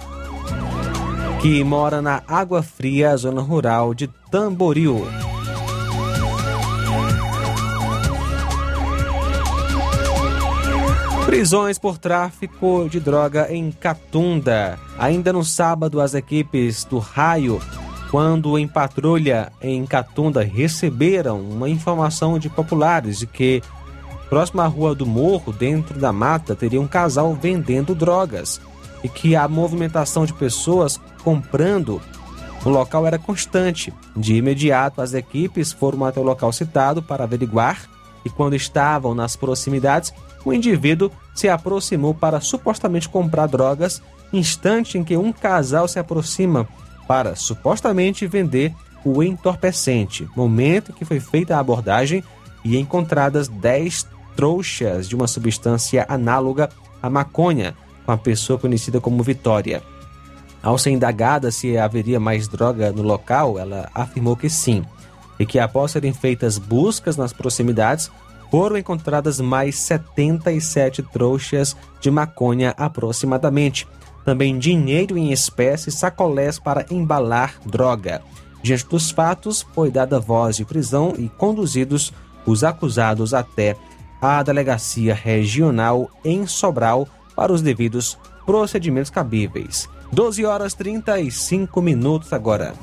que 1.42 1.64
mora 1.64 2.02
na 2.02 2.24
Água 2.28 2.64
Fria, 2.64 3.16
zona 3.18 3.42
rural 3.42 3.94
de 3.94 4.08
Tamboril. 4.32 5.06
Prisões 11.26 11.80
por 11.80 11.98
tráfico 11.98 12.88
de 12.90 13.00
droga 13.00 13.52
em 13.52 13.72
Catunda. 13.72 14.78
Ainda 15.00 15.34
no 15.34 15.44
sábado, 15.44 16.00
as 16.00 16.14
equipes 16.14 16.86
do 16.86 17.00
Raio, 17.00 17.60
quando 18.14 18.60
em 18.60 18.68
patrulha 18.68 19.52
em 19.60 19.88
Catunda, 19.88 20.44
receberam 20.44 21.42
uma 21.42 21.68
informação 21.68 22.38
de 22.38 22.48
populares 22.48 23.18
de 23.18 23.26
que, 23.26 23.60
próximo 24.30 24.62
à 24.62 24.68
Rua 24.68 24.94
do 24.94 25.04
Morro, 25.04 25.52
dentro 25.52 26.00
da 26.00 26.14
mata, 26.14 26.56
teria 26.56 26.80
um 26.80 26.86
casal 26.86 27.34
vendendo 27.34 27.96
drogas 27.96 28.62
e 29.04 29.10
que 29.10 29.36
a 29.36 29.48
movimentação 29.48 30.28
de 30.28 30.34
pessoas 30.34 31.02
comprando 31.24 32.00
no 32.64 32.70
local 32.70 33.08
era 33.08 33.18
constante. 33.18 33.92
De 34.16 34.36
imediato, 34.36 35.02
as 35.02 35.16
equipes 35.16 35.72
foram 35.72 36.06
até 36.06 36.20
o 36.20 36.24
local 36.24 36.54
citado 36.54 37.02
para 37.02 37.24
averiguar 37.24 37.90
e, 38.24 38.30
quando 38.30 38.56
estavam 38.56 39.16
nas 39.16 39.36
proximidades, 39.36 40.14
o 40.46 40.54
indivíduo 40.54 41.10
se 41.34 41.50
aproximou 41.50 42.14
para 42.14 42.40
supostamente 42.40 43.10
comprar 43.10 43.48
drogas, 43.48 44.04
instante 44.32 45.00
em 45.00 45.04
que 45.04 45.18
um 45.18 45.34
casal 45.34 45.88
se 45.88 45.98
aproxima 45.98 46.70
para 47.08 47.36
supostamente 47.36 48.26
vender 48.28 48.74
o 49.04 49.22
entorpecente, 49.22 50.28
momento 50.36 50.92
em 50.92 50.94
que 50.94 51.06
foi 51.06 51.20
feita 51.20 51.56
a 51.56 51.60
abordagem 51.60 52.24
e 52.64 52.78
encontradas 52.78 53.48
10 53.48 54.08
trouxas 54.36 55.08
de 55.08 55.16
uma 55.16 55.28
substância 55.28 56.06
análoga 56.08 56.70
à 57.02 57.10
maconha, 57.10 57.76
com 58.06 58.12
a 58.12 58.18
pessoa 58.18 58.58
conhecida 58.58 59.00
como 59.00 59.24
Vitória. 59.24 59.82
Ao 60.62 60.78
ser 60.78 60.92
indagada 60.92 61.52
se 61.52 61.78
haveria 61.78 62.20
mais 62.20 62.48
droga 62.48 62.92
no 62.92 63.04
local, 63.04 63.60
ela 63.60 63.90
afirmou 63.94 64.36
que 64.36 64.50
sim, 64.50 64.84
e 65.38 65.46
que 65.46 65.60
após 65.60 65.92
serem 65.92 66.14
feitas 66.14 66.58
buscas 66.58 67.18
nas 67.18 67.34
proximidades, 67.34 68.10
foram 68.50 68.78
encontradas 68.78 69.42
mais 69.42 69.76
77 69.78 71.04
trouxas 71.04 71.76
de 72.00 72.12
maconha 72.12 72.74
aproximadamente. 72.78 73.88
Também 74.26 74.58
dinheiro 74.58 75.18
em 75.18 75.32
espécie 75.32 75.90
e 75.90 75.92
sacolés 75.92 76.60
para 76.60 76.86
embalar 76.90 77.56
droga. 77.66 78.22
Diante 78.62 78.86
dos 78.86 79.12
fatos, 79.12 79.66
foi 79.74 79.92
dada 79.92 80.20
voz 80.20 80.56
de 80.56 80.66
prisão 80.66 81.14
e 81.18 81.28
conduzidos 81.28 82.14
os 82.46 82.64
acusados 82.64 83.34
até 83.34 83.76
a 84.22 84.42
delegacia 84.42 85.14
regional 85.14 86.10
em 86.24 86.48
Sobral 86.48 87.08
para 87.36 87.52
os 87.52 87.62
devidos 87.62 88.18
procedimentos 88.46 89.10
cabíveis. 89.10 89.90
12 90.14 90.46
horas 90.46 90.74
35 90.74 91.82
minutos 91.82 92.32
agora. 92.32 92.74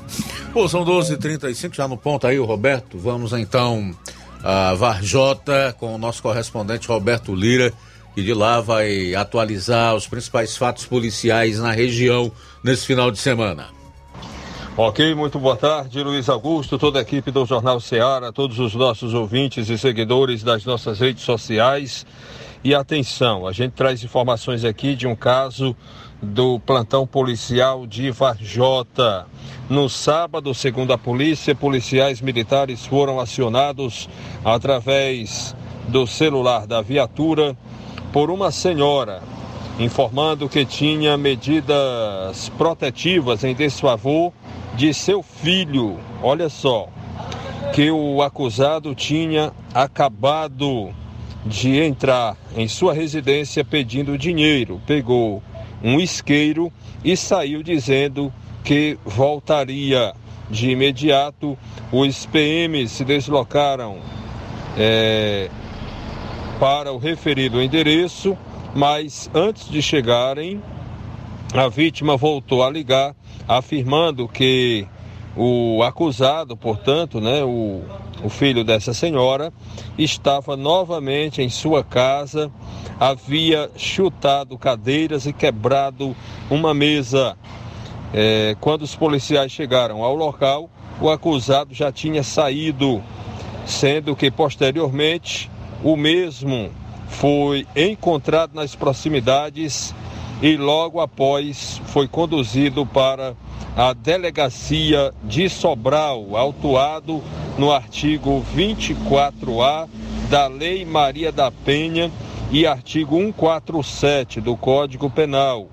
Pô, 0.51 0.67
são 0.67 0.83
12 0.83 1.13
h 1.13 1.21
35 1.21 1.75
já 1.75 1.87
no 1.87 1.97
ponto 1.97 2.27
aí, 2.27 2.37
o 2.37 2.45
Roberto. 2.45 2.97
Vamos 2.99 3.31
então 3.33 3.91
a 4.43 4.73
Varjota 4.73 5.75
com 5.79 5.95
o 5.95 5.97
nosso 5.97 6.21
correspondente 6.21 6.87
Roberto 6.87 7.33
Lira, 7.33 7.73
que 8.13 8.21
de 8.21 8.33
lá 8.33 8.59
vai 8.61 9.15
atualizar 9.15 9.95
os 9.95 10.07
principais 10.07 10.57
fatos 10.57 10.85
policiais 10.85 11.59
na 11.59 11.71
região 11.71 12.31
nesse 12.63 12.85
final 12.85 13.09
de 13.09 13.17
semana. 13.17 13.67
Ok, 14.77 15.13
muito 15.13 15.37
boa 15.37 15.57
tarde, 15.57 16.01
Luiz 16.01 16.29
Augusto, 16.29 16.77
toda 16.77 16.99
a 16.99 17.01
equipe 17.01 17.29
do 17.29 17.45
Jornal 17.45 17.79
Ceará, 17.79 18.31
todos 18.31 18.57
os 18.57 18.73
nossos 18.73 19.13
ouvintes 19.13 19.69
e 19.69 19.77
seguidores 19.77 20.43
das 20.43 20.63
nossas 20.65 20.99
redes 20.99 21.23
sociais. 21.23 22.05
E 22.63 22.73
atenção, 22.73 23.47
a 23.47 23.51
gente 23.51 23.73
traz 23.73 24.03
informações 24.03 24.63
aqui 24.63 24.95
de 24.95 25.07
um 25.07 25.15
caso 25.15 25.75
do 26.21 26.59
plantão 26.59 27.05
policial 27.05 27.85
de 27.85 28.11
Varjota. 28.11 29.25
No 29.69 29.89
sábado, 29.89 30.53
segundo 30.53 30.93
a 30.93 30.97
polícia, 30.97 31.55
policiais 31.55 32.21
militares 32.21 32.85
foram 32.85 33.19
acionados 33.19 34.07
através 34.45 35.55
do 35.87 36.05
celular 36.05 36.67
da 36.67 36.81
viatura 36.81 37.57
por 38.11 38.29
uma 38.29 38.51
senhora, 38.51 39.21
informando 39.79 40.49
que 40.49 40.65
tinha 40.65 41.17
medidas 41.17 42.49
protetivas 42.57 43.43
em 43.43 43.55
desfavor 43.55 44.33
de 44.75 44.93
seu 44.93 45.23
filho. 45.23 45.97
Olha 46.21 46.49
só, 46.49 46.87
que 47.73 47.89
o 47.89 48.21
acusado 48.21 48.93
tinha 48.93 49.51
acabado 49.73 50.93
de 51.45 51.79
entrar 51.79 52.35
em 52.55 52.67
sua 52.67 52.93
residência 52.93 53.63
pedindo 53.63 54.17
dinheiro. 54.17 54.81
Pegou 54.85 55.41
um 55.83 55.99
isqueiro 55.99 56.71
e 57.03 57.15
saiu 57.15 57.63
dizendo 57.63 58.31
que 58.63 58.97
voltaria 59.05 60.13
de 60.49 60.69
imediato. 60.69 61.57
Os 61.91 62.25
PMs 62.25 62.91
se 62.91 63.05
deslocaram 63.05 63.97
é, 64.77 65.49
para 66.61 66.93
o 66.93 66.99
referido 66.99 67.59
endereço, 67.59 68.37
mas 68.75 69.27
antes 69.33 69.67
de 69.67 69.81
chegarem, 69.81 70.61
a 71.55 71.67
vítima 71.67 72.15
voltou 72.15 72.63
a 72.63 72.69
ligar, 72.69 73.15
afirmando 73.47 74.27
que 74.27 74.87
o 75.35 75.81
acusado, 75.81 76.55
portanto, 76.55 77.19
né, 77.19 77.43
o, 77.43 77.81
o 78.23 78.29
filho 78.29 78.63
dessa 78.63 78.93
senhora, 78.93 79.51
estava 79.97 80.55
novamente 80.55 81.41
em 81.41 81.49
sua 81.49 81.83
casa, 81.83 82.51
havia 82.99 83.71
chutado 83.75 84.55
cadeiras 84.55 85.25
e 85.25 85.33
quebrado 85.33 86.15
uma 86.47 86.75
mesa. 86.75 87.35
É, 88.13 88.55
quando 88.61 88.83
os 88.83 88.95
policiais 88.95 89.51
chegaram 89.51 90.03
ao 90.03 90.13
local, 90.13 90.69
o 91.01 91.09
acusado 91.09 91.73
já 91.73 91.91
tinha 91.91 92.21
saído, 92.21 93.01
sendo 93.65 94.15
que 94.15 94.29
posteriormente 94.29 95.49
o 95.83 95.95
mesmo 95.95 96.71
foi 97.07 97.67
encontrado 97.75 98.53
nas 98.53 98.75
proximidades 98.75 99.93
e 100.41 100.55
logo 100.57 100.99
após 100.99 101.81
foi 101.85 102.07
conduzido 102.07 102.85
para 102.85 103.35
a 103.75 103.93
delegacia 103.93 105.13
de 105.23 105.47
Sobral, 105.49 106.35
autuado 106.35 107.21
no 107.57 107.71
artigo 107.71 108.43
24A 108.55 109.87
da 110.29 110.47
Lei 110.47 110.83
Maria 110.85 111.31
da 111.31 111.51
Penha 111.51 112.11
e 112.51 112.65
artigo 112.65 113.17
147 113.17 114.41
do 114.41 114.57
Código 114.57 115.09
Penal. 115.09 115.67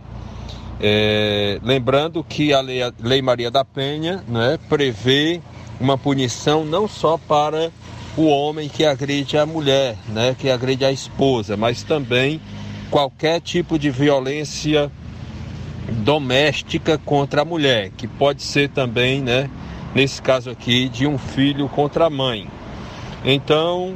É, 0.80 1.58
lembrando 1.62 2.22
que 2.22 2.52
a 2.52 2.60
lei, 2.60 2.80
lei, 3.00 3.20
Maria 3.20 3.50
da 3.50 3.64
Penha 3.64 4.22
né, 4.28 4.58
prevê 4.68 5.40
uma 5.80 5.98
punição 5.98 6.64
não 6.64 6.86
só 6.86 7.18
para 7.18 7.72
o 8.18 8.26
homem 8.26 8.68
que 8.68 8.84
agride 8.84 9.38
a 9.38 9.46
mulher, 9.46 9.96
né, 10.08 10.34
que 10.36 10.50
agride 10.50 10.84
a 10.84 10.90
esposa, 10.90 11.56
mas 11.56 11.84
também 11.84 12.40
qualquer 12.90 13.40
tipo 13.40 13.78
de 13.78 13.90
violência 13.90 14.90
doméstica 16.04 16.98
contra 16.98 17.42
a 17.42 17.44
mulher, 17.44 17.90
que 17.96 18.08
pode 18.08 18.42
ser 18.42 18.70
também, 18.70 19.22
né, 19.22 19.48
nesse 19.94 20.20
caso 20.20 20.50
aqui, 20.50 20.88
de 20.88 21.06
um 21.06 21.16
filho 21.16 21.68
contra 21.68 22.06
a 22.06 22.10
mãe. 22.10 22.48
Então, 23.24 23.94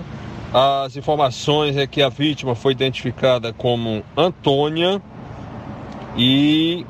as 0.55 0.97
informações 0.97 1.77
é 1.77 1.85
que 1.85 2.01
a 2.01 2.09
vítima 2.09 2.55
foi 2.55 2.73
identificada 2.73 3.53
como 3.53 4.05
Antônia 4.17 5.03
e 6.17 6.87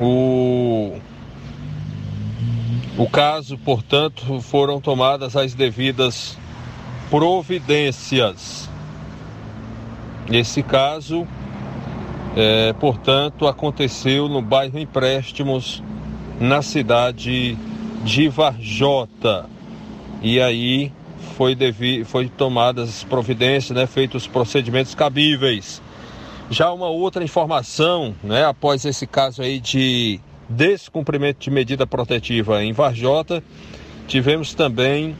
o 0.00 0.96
o 2.98 3.08
caso, 3.08 3.56
portanto, 3.56 4.40
foram 4.40 4.80
tomadas 4.80 5.36
as 5.36 5.54
devidas 5.54 6.36
providências. 7.08 8.68
Nesse 10.28 10.64
caso, 10.64 11.24
é, 12.36 12.72
portanto, 12.72 13.46
aconteceu 13.46 14.28
no 14.28 14.42
bairro 14.42 14.80
Empréstimos, 14.80 15.80
na 16.40 16.60
cidade 16.60 17.56
de 18.04 18.28
Varjota. 18.28 19.46
E 20.20 20.40
aí 20.40 20.92
foi, 21.36 21.54
devi, 21.54 22.02
foi 22.02 22.28
tomadas 22.28 22.88
as 22.88 23.04
providências, 23.04 23.78
né, 23.78 23.86
feitos 23.86 24.22
os 24.22 24.28
procedimentos 24.28 24.96
cabíveis. 24.96 25.80
Já 26.50 26.72
uma 26.72 26.88
outra 26.88 27.22
informação, 27.22 28.12
né, 28.24 28.44
após 28.44 28.84
esse 28.84 29.06
caso 29.06 29.40
aí 29.40 29.60
de 29.60 30.20
descumprimento 30.48 31.40
de 31.40 31.50
medida 31.50 31.86
protetiva 31.86 32.62
em 32.62 32.72
Varjota, 32.72 33.42
tivemos 34.06 34.54
também 34.54 35.14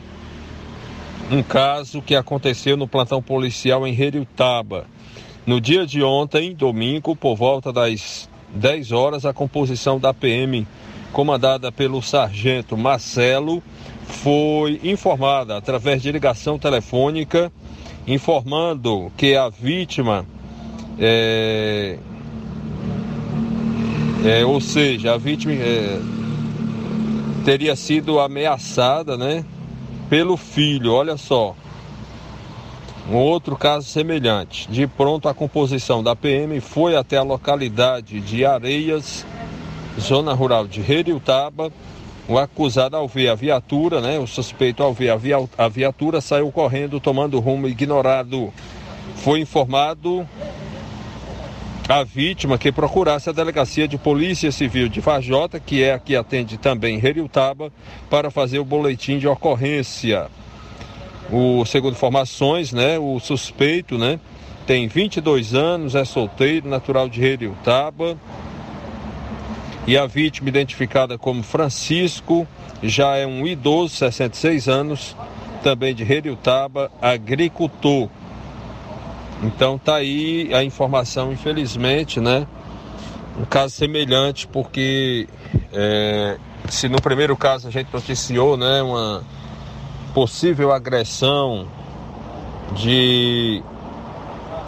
um 1.31 1.43
caso 1.43 2.01
que 2.01 2.15
aconteceu 2.15 2.75
no 2.75 2.87
plantão 2.87 3.21
policial 3.21 3.85
em 3.85 3.99
Heriutaba. 3.99 4.85
No 5.45 5.61
dia 5.61 5.85
de 5.85 6.03
ontem, 6.03 6.53
domingo, 6.53 7.15
por 7.15 7.35
volta 7.35 7.71
das 7.71 8.29
10 8.53 8.91
horas, 8.91 9.25
a 9.25 9.33
composição 9.33 9.99
da 9.99 10.13
PM 10.13 10.67
comandada 11.11 11.71
pelo 11.71 12.01
sargento 12.01 12.77
Marcelo, 12.77 13.63
foi 14.05 14.79
informada 14.83 15.57
através 15.57 16.01
de 16.01 16.11
ligação 16.11 16.57
telefônica, 16.57 17.51
informando 18.07 19.11
que 19.15 19.35
a 19.35 19.49
vítima, 19.49 20.25
é, 20.97 21.97
é, 24.25 24.45
ou 24.45 24.59
seja, 24.59 25.13
a 25.13 25.17
vítima 25.17 25.53
é, 25.53 25.99
teria 27.45 27.75
sido 27.75 28.19
ameaçada, 28.19 29.17
né, 29.17 29.45
pelo 30.09 30.35
filho. 30.35 30.93
Olha 30.93 31.15
só, 31.17 31.55
um 33.09 33.15
outro 33.15 33.55
caso 33.55 33.87
semelhante. 33.87 34.69
De 34.69 34.85
pronto, 34.85 35.29
a 35.29 35.33
composição 35.33 36.03
da 36.03 36.15
PM 36.15 36.59
foi 36.59 36.95
até 36.95 37.17
a 37.17 37.23
localidade 37.23 38.19
de 38.19 38.45
Areias, 38.45 39.25
zona 39.99 40.33
rural 40.33 40.67
de 40.67 40.81
Reriutaba, 40.81 41.71
o 42.27 42.37
acusado, 42.37 42.95
ao 42.95 43.07
ver 43.07 43.29
a 43.29 43.35
viatura, 43.35 44.01
né, 44.01 44.19
o 44.19 44.27
suspeito, 44.27 44.83
ao 44.83 44.93
ver 44.93 45.11
a 45.57 45.67
viatura, 45.67 46.21
saiu 46.21 46.51
correndo, 46.51 46.99
tomando 46.99 47.39
rumo 47.39 47.67
ignorado. 47.67 48.53
Foi 49.15 49.39
informado 49.39 50.27
a 51.89 52.03
vítima 52.03 52.55
que 52.55 52.71
procurasse 52.71 53.31
a 53.31 53.33
Delegacia 53.33 53.87
de 53.87 53.97
Polícia 53.97 54.51
Civil 54.51 54.87
de 54.87 55.01
Vajota, 55.01 55.59
que 55.59 55.81
é 55.81 55.91
a 55.91 55.97
que 55.97 56.15
atende 56.15 56.55
também 56.55 56.99
Reriutaba, 56.99 57.73
para 58.07 58.29
fazer 58.29 58.59
o 58.59 58.63
boletim 58.63 59.17
de 59.17 59.27
ocorrência. 59.27 60.27
O, 61.31 61.65
segundo 61.65 61.93
informações, 61.93 62.71
né, 62.71 62.99
o 62.99 63.19
suspeito 63.19 63.97
né, 63.97 64.19
tem 64.67 64.87
22 64.87 65.55
anos, 65.55 65.95
é 65.95 66.05
solteiro, 66.05 66.69
natural 66.69 67.09
de 67.09 67.19
Reriutaba, 67.19 68.15
e 69.87 69.97
a 69.97 70.05
vítima, 70.05 70.47
identificada 70.47 71.17
como 71.17 71.41
Francisco, 71.41 72.47
já 72.83 73.15
é 73.15 73.25
um 73.25 73.47
idoso, 73.47 73.95
66 73.95 74.69
anos, 74.69 75.17
também 75.63 75.95
de 75.95 76.03
Reriutaba, 76.03 76.91
agricultor. 77.01 78.09
Então 79.41 79.77
tá 79.77 79.95
aí 79.95 80.53
a 80.53 80.63
informação, 80.63 81.31
infelizmente, 81.31 82.19
né? 82.19 82.45
Um 83.39 83.45
caso 83.45 83.73
semelhante, 83.73 84.47
porque 84.47 85.27
é, 85.71 86.37
se 86.69 86.89
no 86.89 87.01
primeiro 87.01 87.37
caso 87.37 87.67
a 87.67 87.71
gente 87.71 87.87
noticiou, 87.93 88.57
né, 88.57 88.81
uma 88.81 89.23
possível 90.13 90.73
agressão 90.73 91.67
de 92.75 93.63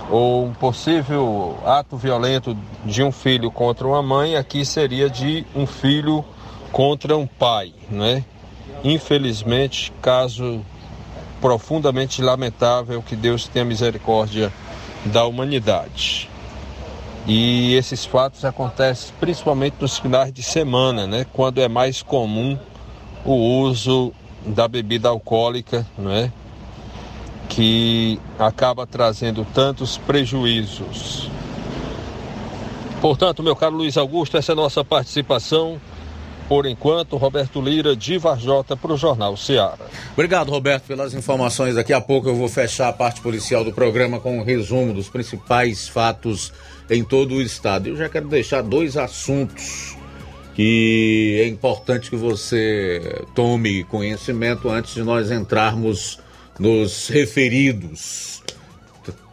ou 0.10 0.45
um 0.45 0.53
possível 0.53 1.57
ato 1.65 1.95
violento 1.95 2.55
de 2.86 3.01
um 3.01 3.12
filho 3.12 3.49
contra 3.51 3.88
uma 3.88 4.01
mãe, 4.01 4.36
aqui 4.36 4.65
seria 4.65 5.10
de 5.10 5.45
um 5.55 5.65
filho 5.65 6.23
contra 6.71 7.15
um 7.15 7.25
pai, 7.25 7.73
né? 7.89 8.23
Infelizmente, 8.84 9.93
caso 10.01 10.65
profundamente 11.41 12.21
lamentável, 12.21 13.01
que 13.01 13.15
Deus 13.15 13.47
tenha 13.47 13.65
misericórdia 13.65 14.54
da 15.06 15.25
humanidade. 15.25 16.30
E 17.27 17.75
esses 17.75 18.06
fatos 18.06 18.45
acontecem 18.45 19.13
principalmente 19.19 19.75
nos 19.80 19.97
finais 19.97 20.32
de 20.32 20.41
semana, 20.41 21.06
né? 21.06 21.25
Quando 21.34 21.60
é 21.60 21.67
mais 21.67 22.01
comum 22.01 22.58
o 23.25 23.34
uso 23.34 24.13
da 24.45 24.67
bebida 24.67 25.10
alcoólica, 25.10 25.86
não 25.97 26.12
é? 26.12 26.32
que 27.51 28.17
acaba 28.39 28.88
trazendo 28.88 29.45
tantos 29.54 29.97
prejuízos. 29.97 31.30
Portanto, 33.01 33.43
meu 33.43 33.56
caro 33.58 33.75
Luiz 33.75 33.97
Augusto, 33.97 34.38
essa 34.38 34.51
é 34.51 34.54
a 34.54 34.56
nossa 34.56 34.86
participação. 34.86 35.80
Por 36.52 36.66
enquanto, 36.66 37.16
Roberto 37.16 37.62
Lira, 37.62 37.96
de 37.96 38.18
Varjota, 38.18 38.76
para 38.76 38.92
o 38.92 38.98
Jornal 38.98 39.38
Ceará. 39.38 39.78
Obrigado, 40.12 40.52
Roberto, 40.52 40.84
pelas 40.84 41.14
informações. 41.14 41.76
Daqui 41.76 41.94
a 41.94 42.02
pouco 42.02 42.28
eu 42.28 42.36
vou 42.36 42.50
fechar 42.50 42.90
a 42.90 42.92
parte 42.92 43.22
policial 43.22 43.64
do 43.64 43.72
programa 43.72 44.20
com 44.20 44.38
um 44.38 44.44
resumo 44.44 44.94
dos 44.94 45.08
principais 45.08 45.88
fatos 45.88 46.52
em 46.90 47.06
todo 47.06 47.36
o 47.36 47.42
estado. 47.42 47.88
Eu 47.88 47.96
já 47.96 48.10
quero 48.10 48.28
deixar 48.28 48.64
dois 48.64 48.98
assuntos 48.98 49.96
que 50.54 51.40
é 51.42 51.48
importante 51.48 52.10
que 52.10 52.18
você 52.18 53.24
tome 53.34 53.86
conhecimento 53.86 54.70
antes 54.70 54.94
de 54.94 55.04
nós 55.04 55.32
entrarmos 55.32 56.20
nos 56.60 57.08
referidos, 57.08 58.44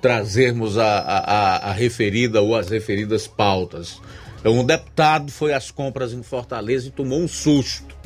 trazermos 0.01 0.79
a, 0.79 0.99
a, 1.01 1.57
a 1.71 1.73
referida 1.73 2.41
ou 2.41 2.55
as 2.55 2.69
referidas 2.69 3.27
pautas. 3.27 4.01
Um 4.45 4.65
deputado 4.65 5.31
foi 5.31 5.53
às 5.53 5.71
compras 5.71 6.13
em 6.13 6.23
Fortaleza 6.23 6.89
e 6.89 6.91
tomou 6.91 7.21
um 7.21 7.29
susto. 7.29 7.97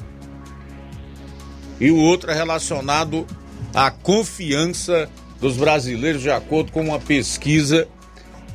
E 1.81 1.91
o 1.91 1.97
outro 1.97 2.31
é 2.31 2.35
relacionado 2.35 3.27
à 3.75 3.91
confiança 3.91 5.09
dos 5.41 5.57
brasileiros, 5.57 6.23
de 6.23 6.31
acordo 6.31 6.73
com 6.73 6.81
uma 6.81 6.99
pesquisa 6.99 7.89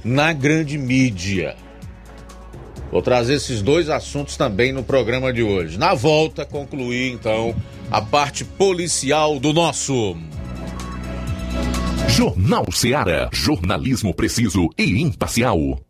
na 0.03 0.31
grande 0.33 0.77
mídia. 0.77 1.55
Vou 2.91 3.01
trazer 3.01 3.33
esses 3.35 3.61
dois 3.61 3.89
assuntos 3.89 4.37
também 4.37 4.71
no 4.71 4.83
programa 4.83 5.33
de 5.33 5.43
hoje. 5.43 5.77
Na 5.77 5.93
volta, 5.93 6.45
concluir 6.45 7.11
então 7.11 7.53
a 7.91 8.01
parte 8.01 8.45
policial 8.45 9.39
do 9.39 9.51
nosso 9.51 10.15
Jornal 12.07 12.65
Ceará, 12.71 13.29
jornalismo 13.31 14.13
preciso 14.13 14.69
e 14.77 15.01
imparcial. 15.01 15.86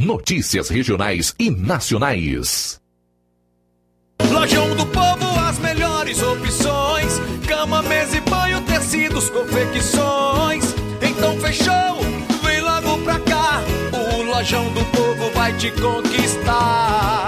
Notícias 0.00 0.68
regionais 0.68 1.34
e 1.40 1.50
nacionais. 1.50 2.80
Lojão 4.30 4.76
do 4.76 4.86
Povo, 4.86 5.40
as 5.40 5.58
melhores 5.58 6.22
opções: 6.22 7.20
cama, 7.48 7.82
mesa 7.82 8.16
e 8.16 8.20
banho, 8.20 8.62
tecidos, 8.62 9.28
confecções. 9.28 10.72
Então 11.02 11.36
fechou, 11.40 11.98
vem 12.44 12.60
logo 12.60 12.98
pra 13.02 13.18
cá. 13.18 13.60
O 13.92 14.22
Lojão 14.22 14.72
do 14.72 14.84
Povo 14.84 15.32
vai 15.34 15.52
te 15.54 15.72
conquistar. 15.72 17.27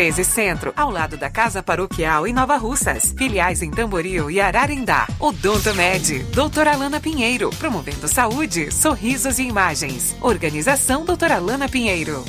1213 0.01 0.23
Centro, 0.23 0.73
ao 0.75 0.89
lado 0.89 1.15
da 1.15 1.29
Casa 1.29 1.61
Paroquial 1.61 2.25
em 2.25 2.33
Nova 2.33 2.57
Russas. 2.57 3.13
Filiais 3.15 3.61
em 3.61 3.69
Tamboril 3.69 4.31
e 4.31 4.41
Ararindá. 4.41 5.07
Odonto 5.19 5.75
Med, 5.75 6.23
doutora 6.33 6.73
Alana 6.73 6.99
Pinheiro, 6.99 7.51
promovendo 7.51 8.07
saúde, 8.07 8.71
sorrisos 8.73 9.37
e 9.37 9.43
imagens. 9.43 10.15
Organização 10.19 11.05
doutora 11.05 11.35
Alana 11.35 11.69
Pinheiro. 11.69 12.25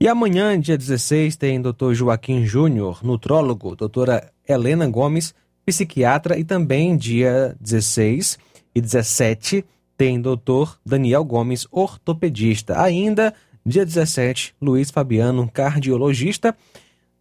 E 0.00 0.08
amanhã, 0.08 0.58
dia 0.58 0.76
16, 0.76 1.36
tem 1.36 1.62
Dr. 1.62 1.92
Joaquim 1.92 2.44
Júnior, 2.44 3.04
nutrólogo, 3.04 3.76
doutora 3.76 4.28
Helena 4.46 4.88
Gomes, 4.88 5.32
psiquiatra, 5.64 6.36
e 6.36 6.44
também 6.44 6.96
dia 6.96 7.56
16 7.60 8.36
e 8.74 8.80
17 8.80 9.64
tem 9.98 10.20
Dr. 10.20 10.76
Daniel 10.86 11.24
Gomes, 11.24 11.66
ortopedista. 11.72 12.80
Ainda 12.80 13.34
Dia 13.68 13.84
17, 13.84 14.54
Luiz 14.62 14.90
Fabiano, 14.90 15.46
cardiologista. 15.46 16.56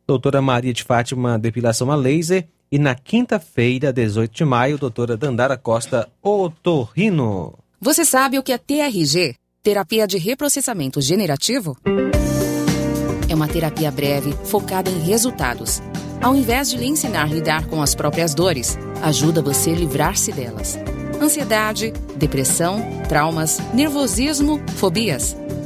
Doutora 0.08 0.42
Maria 0.42 0.74
de 0.74 0.82
Fátima, 0.82 1.38
depilação 1.38 1.92
a 1.92 1.96
laser. 1.96 2.48
E 2.72 2.80
na 2.80 2.96
quinta-feira, 2.96 3.92
18 3.92 4.34
de 4.34 4.46
maio, 4.46 4.78
doutora 4.78 5.18
Dandara 5.18 5.58
Costa, 5.58 6.08
otorrino. 6.22 7.54
Você 7.82 8.06
sabe 8.06 8.40
o 8.40 8.44
que 8.44 8.54
é 8.54 8.58
TRG? 8.58 9.36
Terapia 9.62 10.08
de 10.08 10.18
reprocessamento 10.18 11.02
generativo? 11.02 11.76
É 13.28 13.36
uma 13.36 13.50
terapia 13.50 13.92
breve, 13.92 14.32
focada 14.46 14.90
em 14.90 15.00
resultados 15.00 15.82
Ao 16.22 16.34
invés 16.34 16.70
de 16.70 16.78
lhe 16.78 16.86
ensinar 16.86 17.24
a 17.24 17.34
lidar 17.34 17.68
com 17.68 17.82
as 17.82 17.94
próprias 17.94 18.34
dores, 18.34 18.78
ajuda 19.04 19.42
você 19.42 19.72
a 19.72 19.76
livrar-se 19.76 20.32
delas. 20.32 20.80
Ansiedade, 21.22 21.92
depressão, 22.16 22.80
traumas, 23.10 23.60
nervosismo, 23.74 24.62
fobias. 24.78 25.36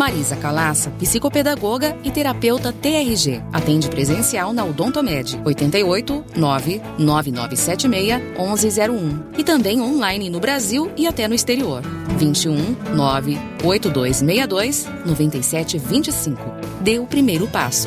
Marisa 0.00 0.34
Calaça, 0.34 0.88
psicopedagoga 0.92 1.94
e 2.02 2.10
terapeuta 2.10 2.72
TRG. 2.72 3.42
Atende 3.52 3.90
presencial 3.90 4.50
na 4.50 4.64
Odontomed 4.64 5.38
88 5.44 6.24
99976 6.34 8.22
1101 8.34 9.24
e 9.36 9.44
também 9.44 9.78
online 9.78 10.30
no 10.30 10.40
Brasil 10.40 10.90
e 10.96 11.06
até 11.06 11.28
no 11.28 11.34
exterior. 11.34 11.82
21 12.16 12.76
98262 12.96 14.88
9725. 15.04 16.40
Dê 16.80 16.98
o 16.98 17.04
primeiro 17.04 17.46
passo. 17.46 17.86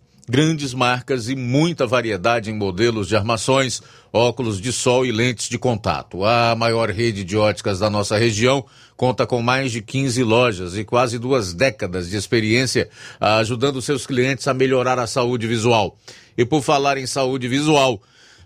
grandes 0.31 0.73
marcas 0.73 1.27
e 1.27 1.35
muita 1.35 1.85
variedade 1.85 2.49
em 2.49 2.53
modelos 2.53 3.09
de 3.09 3.17
armações, 3.17 3.81
óculos 4.13 4.61
de 4.61 4.71
sol 4.71 5.05
e 5.05 5.11
lentes 5.11 5.49
de 5.49 5.59
contato. 5.59 6.23
A 6.23 6.55
maior 6.55 6.89
rede 6.89 7.25
de 7.25 7.35
óticas 7.35 7.79
da 7.79 7.89
nossa 7.89 8.17
região 8.17 8.65
conta 8.95 9.27
com 9.27 9.41
mais 9.41 9.73
de 9.73 9.81
15 9.81 10.23
lojas 10.23 10.77
e 10.77 10.85
quase 10.85 11.19
duas 11.19 11.53
décadas 11.53 12.09
de 12.09 12.15
experiência 12.15 12.89
ajudando 13.19 13.81
seus 13.81 14.07
clientes 14.07 14.47
a 14.47 14.53
melhorar 14.53 14.97
a 14.99 15.05
saúde 15.05 15.47
visual. 15.47 15.97
E 16.37 16.45
por 16.45 16.61
falar 16.61 16.97
em 16.97 17.05
saúde 17.05 17.49
visual, 17.49 18.01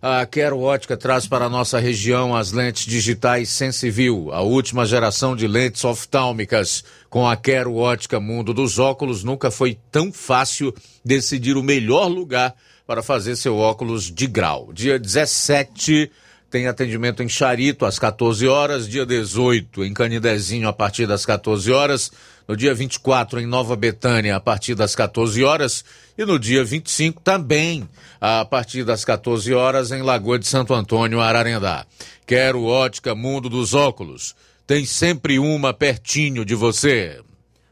a 0.07 0.23
Quero 0.23 0.59
Ótica 0.59 0.95
traz 0.95 1.25
para 1.25 1.45
a 1.45 1.49
nossa 1.49 1.79
região 1.79 2.35
as 2.35 2.51
lentes 2.51 2.85
digitais 2.85 3.49
Sensiview, 3.49 4.31
a 4.31 4.39
última 4.41 4.85
geração 4.85 5.35
de 5.35 5.47
lentes 5.47 5.83
oftálmicas. 5.83 6.83
Com 7.09 7.27
a 7.27 7.35
Quero 7.35 7.75
Ótica 7.75 8.19
Mundo 8.19 8.53
dos 8.53 8.77
Óculos, 8.77 9.23
nunca 9.23 9.49
foi 9.49 9.79
tão 9.91 10.13
fácil 10.13 10.71
decidir 11.03 11.57
o 11.57 11.63
melhor 11.63 12.05
lugar 12.05 12.53
para 12.85 13.01
fazer 13.01 13.35
seu 13.35 13.57
óculos 13.57 14.11
de 14.11 14.27
grau. 14.27 14.71
Dia 14.71 14.99
17 14.99 16.11
tem 16.51 16.67
atendimento 16.67 17.23
em 17.23 17.27
Charito 17.27 17.83
às 17.83 17.97
14 17.97 18.47
horas, 18.47 18.87
dia 18.87 19.07
18 19.07 19.83
em 19.83 19.91
Canidezinho 19.91 20.67
a 20.67 20.73
partir 20.73 21.07
das 21.07 21.25
14 21.25 21.71
horas, 21.71 22.11
no 22.47 22.55
dia 22.55 22.75
24 22.75 23.39
em 23.39 23.47
Nova 23.47 23.75
Betânia 23.75 24.35
a 24.35 24.39
partir 24.39 24.75
das 24.75 24.95
14 24.95 25.43
horas 25.43 25.83
e 26.17 26.25
no 26.25 26.39
dia 26.39 26.63
25 26.63 27.21
também 27.21 27.87
a 28.19 28.45
partir 28.45 28.83
das 28.83 29.03
14 29.03 29.53
horas 29.53 29.91
em 29.91 30.01
Lagoa 30.01 30.39
de 30.39 30.47
Santo 30.47 30.73
Antônio, 30.73 31.21
Ararendá. 31.21 31.85
Quero 32.25 32.63
ótica 32.63 33.13
Mundo 33.13 33.49
dos 33.49 33.73
Óculos. 33.73 34.35
Tem 34.65 34.85
sempre 34.85 35.37
uma 35.37 35.73
pertinho 35.73 36.43
de 36.43 36.55
você. 36.55 37.21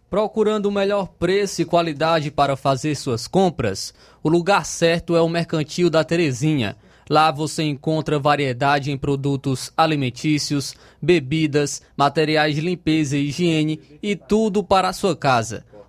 Procurando 0.09 0.67
o 0.67 0.71
melhor 0.71 1.07
preço 1.17 1.61
e 1.61 1.65
qualidade 1.65 2.29
para 2.29 2.55
fazer 2.55 2.93
suas 2.95 3.27
compras, 3.27 3.93
o 4.21 4.29
lugar 4.29 4.63
certo 4.63 5.15
é 5.15 5.21
o 5.21 5.27
Mercantil 5.27 5.89
da 5.89 6.03
Terezinha. 6.03 6.75
Lá 7.09 7.31
você 7.31 7.63
encontra 7.63 8.19
variedade 8.19 8.91
em 8.91 8.97
produtos 8.97 9.73
alimentícios, 9.75 10.75
bebidas, 11.01 11.81
materiais 11.97 12.55
de 12.55 12.61
limpeza 12.61 13.17
e 13.17 13.27
higiene 13.27 13.79
e 14.01 14.15
tudo 14.15 14.63
para 14.63 14.89
a 14.89 14.93
sua 14.93 15.15
casa. 15.15 15.65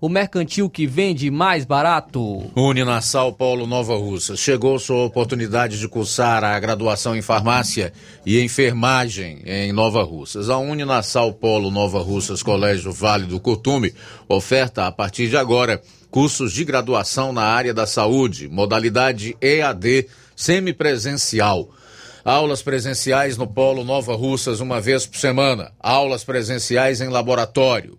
o 0.00 0.08
mercantil 0.08 0.68
que 0.68 0.86
vende 0.86 1.30
mais 1.30 1.64
barato. 1.64 2.50
Uninassal 2.54 3.32
Polo 3.32 3.66
Nova 3.66 3.96
Russa. 3.96 4.36
Chegou 4.36 4.78
sua 4.78 5.04
oportunidade 5.04 5.78
de 5.78 5.88
cursar 5.88 6.44
a 6.44 6.58
graduação 6.58 7.16
em 7.16 7.22
farmácia 7.22 7.92
e 8.26 8.40
enfermagem 8.40 9.42
em 9.46 9.72
Nova 9.72 10.02
Russas. 10.02 10.50
A 10.50 10.58
Uninassal 10.58 11.32
Polo 11.32 11.70
Nova 11.70 12.00
Russas 12.00 12.42
Colégio 12.42 12.92
Vale 12.92 13.24
do 13.26 13.40
Curtume 13.40 13.94
oferta 14.28 14.86
a 14.86 14.92
partir 14.92 15.28
de 15.28 15.36
agora 15.36 15.80
cursos 16.10 16.52
de 16.52 16.64
graduação 16.64 17.32
na 17.32 17.42
área 17.42 17.74
da 17.74 17.86
saúde, 17.86 18.48
modalidade 18.48 19.36
EAD 19.40 20.06
semipresencial. 20.36 21.70
Aulas 22.24 22.62
presenciais 22.62 23.36
no 23.36 23.46
Polo 23.46 23.84
Nova 23.84 24.14
Russas 24.14 24.60
uma 24.60 24.80
vez 24.80 25.06
por 25.06 25.18
semana. 25.18 25.72
Aulas 25.80 26.24
presenciais 26.24 27.00
em 27.00 27.08
laboratório 27.08 27.98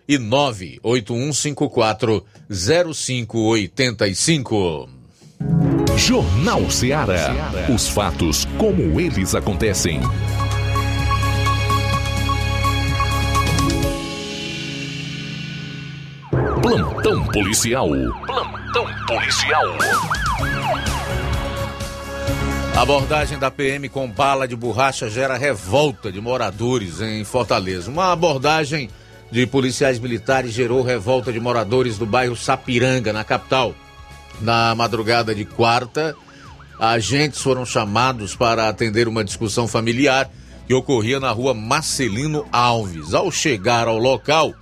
e 0.11 0.17
98154 0.17 2.25
0585. 2.49 4.89
Jornal 5.95 6.69
Ceará. 6.69 7.33
Os 7.73 7.87
fatos 7.87 8.45
como 8.57 8.99
eles 8.99 9.33
acontecem. 9.33 10.01
Plantão 16.61 17.25
policial. 17.27 17.87
Plantão 18.25 18.85
policial. 19.07 19.63
A 22.75 22.81
abordagem 22.81 23.39
da 23.39 23.49
PM 23.49 23.87
com 23.87 24.09
bala 24.09 24.45
de 24.45 24.57
borracha 24.57 25.09
gera 25.09 25.37
revolta 25.37 26.11
de 26.11 26.19
moradores 26.19 26.99
em 26.99 27.23
Fortaleza. 27.23 27.89
Uma 27.89 28.11
abordagem 28.11 28.89
de 29.31 29.47
policiais 29.47 29.97
militares 29.97 30.51
gerou 30.51 30.81
revolta 30.81 31.31
de 31.31 31.39
moradores 31.39 31.97
do 31.97 32.05
bairro 32.05 32.35
Sapiranga, 32.35 33.13
na 33.13 33.23
capital. 33.23 33.73
Na 34.41 34.75
madrugada 34.75 35.33
de 35.33 35.45
quarta, 35.45 36.15
agentes 36.77 37.41
foram 37.41 37.65
chamados 37.65 38.35
para 38.35 38.67
atender 38.67 39.07
uma 39.07 39.23
discussão 39.23 39.67
familiar 39.67 40.29
que 40.67 40.73
ocorria 40.73 41.19
na 41.19 41.31
rua 41.31 41.53
Marcelino 41.53 42.45
Alves. 42.51 43.13
Ao 43.13 43.31
chegar 43.31 43.87
ao 43.87 43.97
local, 43.97 44.53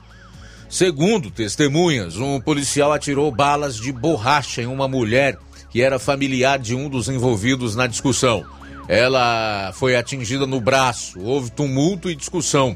segundo 0.69 1.31
testemunhas, 1.31 2.17
um 2.17 2.39
policial 2.39 2.93
atirou 2.93 3.31
balas 3.31 3.75
de 3.75 3.91
borracha 3.91 4.61
em 4.61 4.67
uma 4.67 4.87
mulher 4.87 5.37
que 5.71 5.81
era 5.81 5.97
familiar 5.97 6.59
de 6.59 6.75
um 6.75 6.89
dos 6.89 7.09
envolvidos 7.09 7.75
na 7.75 7.87
discussão. 7.87 8.45
Ela 8.87 9.71
foi 9.75 9.95
atingida 9.95 10.47
no 10.47 10.59
braço, 10.59 11.19
houve 11.19 11.51
tumulto 11.51 12.09
e 12.09 12.15
discussão. 12.15 12.75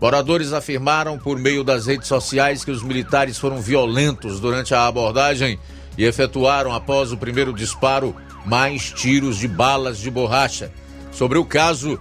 Moradores 0.00 0.52
afirmaram 0.52 1.18
por 1.18 1.38
meio 1.38 1.64
das 1.64 1.86
redes 1.86 2.06
sociais 2.06 2.64
que 2.64 2.70
os 2.70 2.82
militares 2.82 3.36
foram 3.36 3.60
violentos 3.60 4.38
durante 4.38 4.72
a 4.74 4.86
abordagem 4.86 5.58
e 5.96 6.04
efetuaram, 6.04 6.72
após 6.72 7.10
o 7.10 7.16
primeiro 7.16 7.52
disparo, 7.52 8.14
mais 8.46 8.92
tiros 8.92 9.38
de 9.38 9.48
balas 9.48 9.98
de 9.98 10.08
borracha. 10.10 10.70
Sobre 11.10 11.36
o 11.36 11.44
caso, 11.44 11.98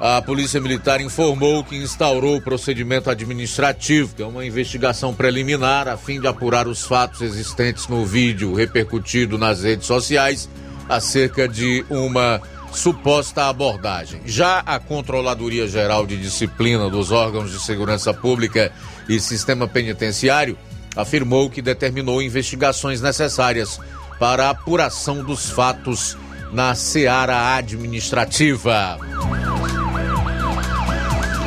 a 0.00 0.22
Polícia 0.22 0.60
Militar 0.60 1.00
informou 1.02 1.62
que 1.62 1.76
instaurou 1.76 2.36
o 2.36 2.40
procedimento 2.40 3.10
administrativo, 3.10 4.14
que 4.14 4.22
é 4.22 4.26
uma 4.26 4.44
investigação 4.44 5.14
preliminar, 5.14 5.88
a 5.88 5.96
fim 5.98 6.18
de 6.18 6.26
apurar 6.26 6.66
os 6.66 6.84
fatos 6.84 7.20
existentes 7.20 7.86
no 7.86 8.06
vídeo 8.06 8.54
repercutido 8.54 9.36
nas 9.36 9.62
redes 9.62 9.86
sociais 9.86 10.48
acerca 10.88 11.48
de 11.48 11.84
uma 11.90 12.40
suposta 12.76 13.48
abordagem. 13.48 14.20
Já 14.26 14.58
a 14.60 14.78
Controladoria 14.78 15.66
Geral 15.66 16.06
de 16.06 16.16
Disciplina 16.16 16.90
dos 16.90 17.10
órgãos 17.10 17.50
de 17.50 17.58
segurança 17.58 18.12
pública 18.12 18.70
e 19.08 19.18
sistema 19.18 19.66
penitenciário 19.66 20.58
afirmou 20.94 21.48
que 21.48 21.62
determinou 21.62 22.22
investigações 22.22 23.00
necessárias 23.00 23.80
para 24.18 24.46
a 24.46 24.50
apuração 24.50 25.24
dos 25.24 25.50
fatos 25.50 26.16
na 26.52 26.74
seara 26.74 27.56
administrativa. 27.56 28.98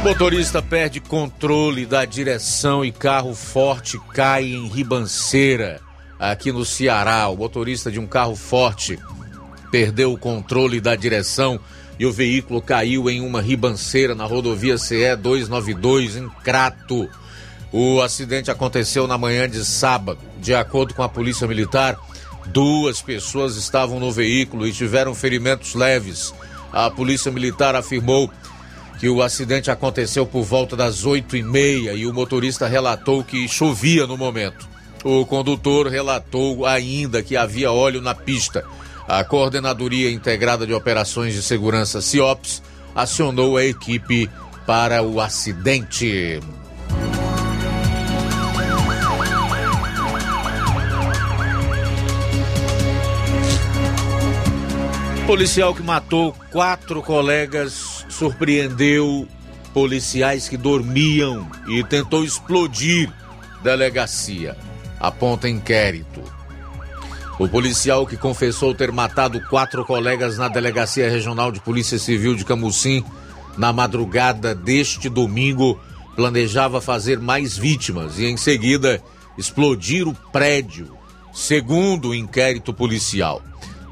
Motorista 0.04 0.62
perde 0.62 1.00
controle 1.00 1.86
da 1.86 2.06
direção 2.06 2.84
e 2.84 2.92
carro 2.92 3.36
forte 3.36 4.00
cai 4.14 4.46
em 4.46 4.68
ribanceira 4.68 5.82
aqui 6.18 6.52
no 6.52 6.66
Ceará. 6.66 7.28
O 7.30 7.38
motorista 7.38 7.92
de 7.92 8.00
um 8.00 8.08
carro 8.08 8.36
forte 8.36 8.98
perdeu 9.72 10.14
o 10.14 10.18
controle 10.18 10.80
da 10.80 10.96
direção 10.96 11.60
e 12.00 12.06
o 12.06 12.12
veículo 12.12 12.62
caiu 12.62 13.10
em 13.10 13.22
uma 13.22 13.42
ribanceira 13.42 14.16
na 14.16 14.26
rodovia 14.26 14.78
CE 14.78 15.16
292 15.16 16.16
em 16.16 16.30
Crato. 16.44 17.10
O 17.72 18.02
acidente 18.02 18.50
aconteceu 18.50 19.06
na 19.06 19.18
manhã 19.18 19.48
de 19.50 19.64
sábado. 19.66 20.20
De 20.40 20.56
acordo 20.56 20.94
com 20.94 21.04
a 21.04 21.10
Polícia 21.10 21.48
Militar, 21.48 22.00
duas 22.48 23.02
pessoas 23.02 23.58
estavam 23.58 24.00
no 24.00 24.12
veículo 24.12 24.66
e 24.66 24.72
tiveram 24.72 25.14
ferimentos 25.14 25.76
leves. 25.76 26.34
A 26.72 26.90
Polícia 26.90 27.32
Militar 27.32 27.76
afirmou 27.76 28.32
que 29.00 29.10
o 29.10 29.22
acidente 29.22 29.72
aconteceu 29.72 30.26
por 30.26 30.44
volta 30.44 30.76
das 30.76 31.06
oito 31.06 31.38
e 31.38 31.44
meia 31.44 31.94
e 31.94 32.06
o 32.06 32.14
motorista 32.14 32.68
relatou 32.68 33.24
que 33.24 33.48
chovia 33.48 34.06
no 34.08 34.18
momento. 34.18 34.68
O 35.04 35.26
condutor 35.26 35.88
relatou 35.88 36.66
ainda 36.66 37.24
que 37.24 37.38
havia 37.38 37.72
óleo 37.72 38.02
na 38.02 38.14
pista. 38.14 38.66
A 39.10 39.24
Coordenadoria 39.24 40.12
Integrada 40.12 40.68
de 40.68 40.74
Operações 40.76 41.34
de 41.34 41.42
Segurança 41.42 42.00
CIOPS 42.00 42.62
acionou 42.94 43.58
a 43.58 43.66
equipe 43.66 44.30
para 44.68 45.02
o 45.02 45.20
acidente. 45.20 46.40
Policial 55.26 55.74
que 55.74 55.82
matou 55.82 56.36
quatro 56.52 57.02
colegas 57.02 58.06
surpreendeu 58.10 59.28
policiais 59.74 60.48
que 60.48 60.56
dormiam 60.56 61.50
e 61.68 61.84
tentou 61.84 62.24
explodir 62.24 63.12
delegacia. 63.64 64.56
Aponta 65.00 65.50
inquérito. 65.50 66.39
O 67.40 67.48
policial 67.48 68.06
que 68.06 68.18
confessou 68.18 68.76
ter 68.76 68.92
matado 68.92 69.40
quatro 69.48 69.86
colegas 69.86 70.38
na 70.38 70.50
Delegacia 70.50 71.10
Regional 71.10 71.54
de 71.54 71.62
Polícia 71.62 71.98
Civil 71.98 72.36
de 72.36 72.44
Camusim 72.44 73.02
na 73.58 73.72
madrugada 73.72 74.54
deste 74.54 75.08
domingo 75.08 75.80
planejava 76.18 76.82
fazer 76.82 77.18
mais 77.18 77.58
vítimas 77.58 78.20
e, 78.20 78.26
em 78.26 78.36
seguida, 78.36 79.02
explodir 79.38 80.06
o 80.06 80.14
prédio, 80.34 80.92
segundo 81.34 82.10
o 82.10 82.16
inquérito 82.16 82.74
policial. 82.74 83.42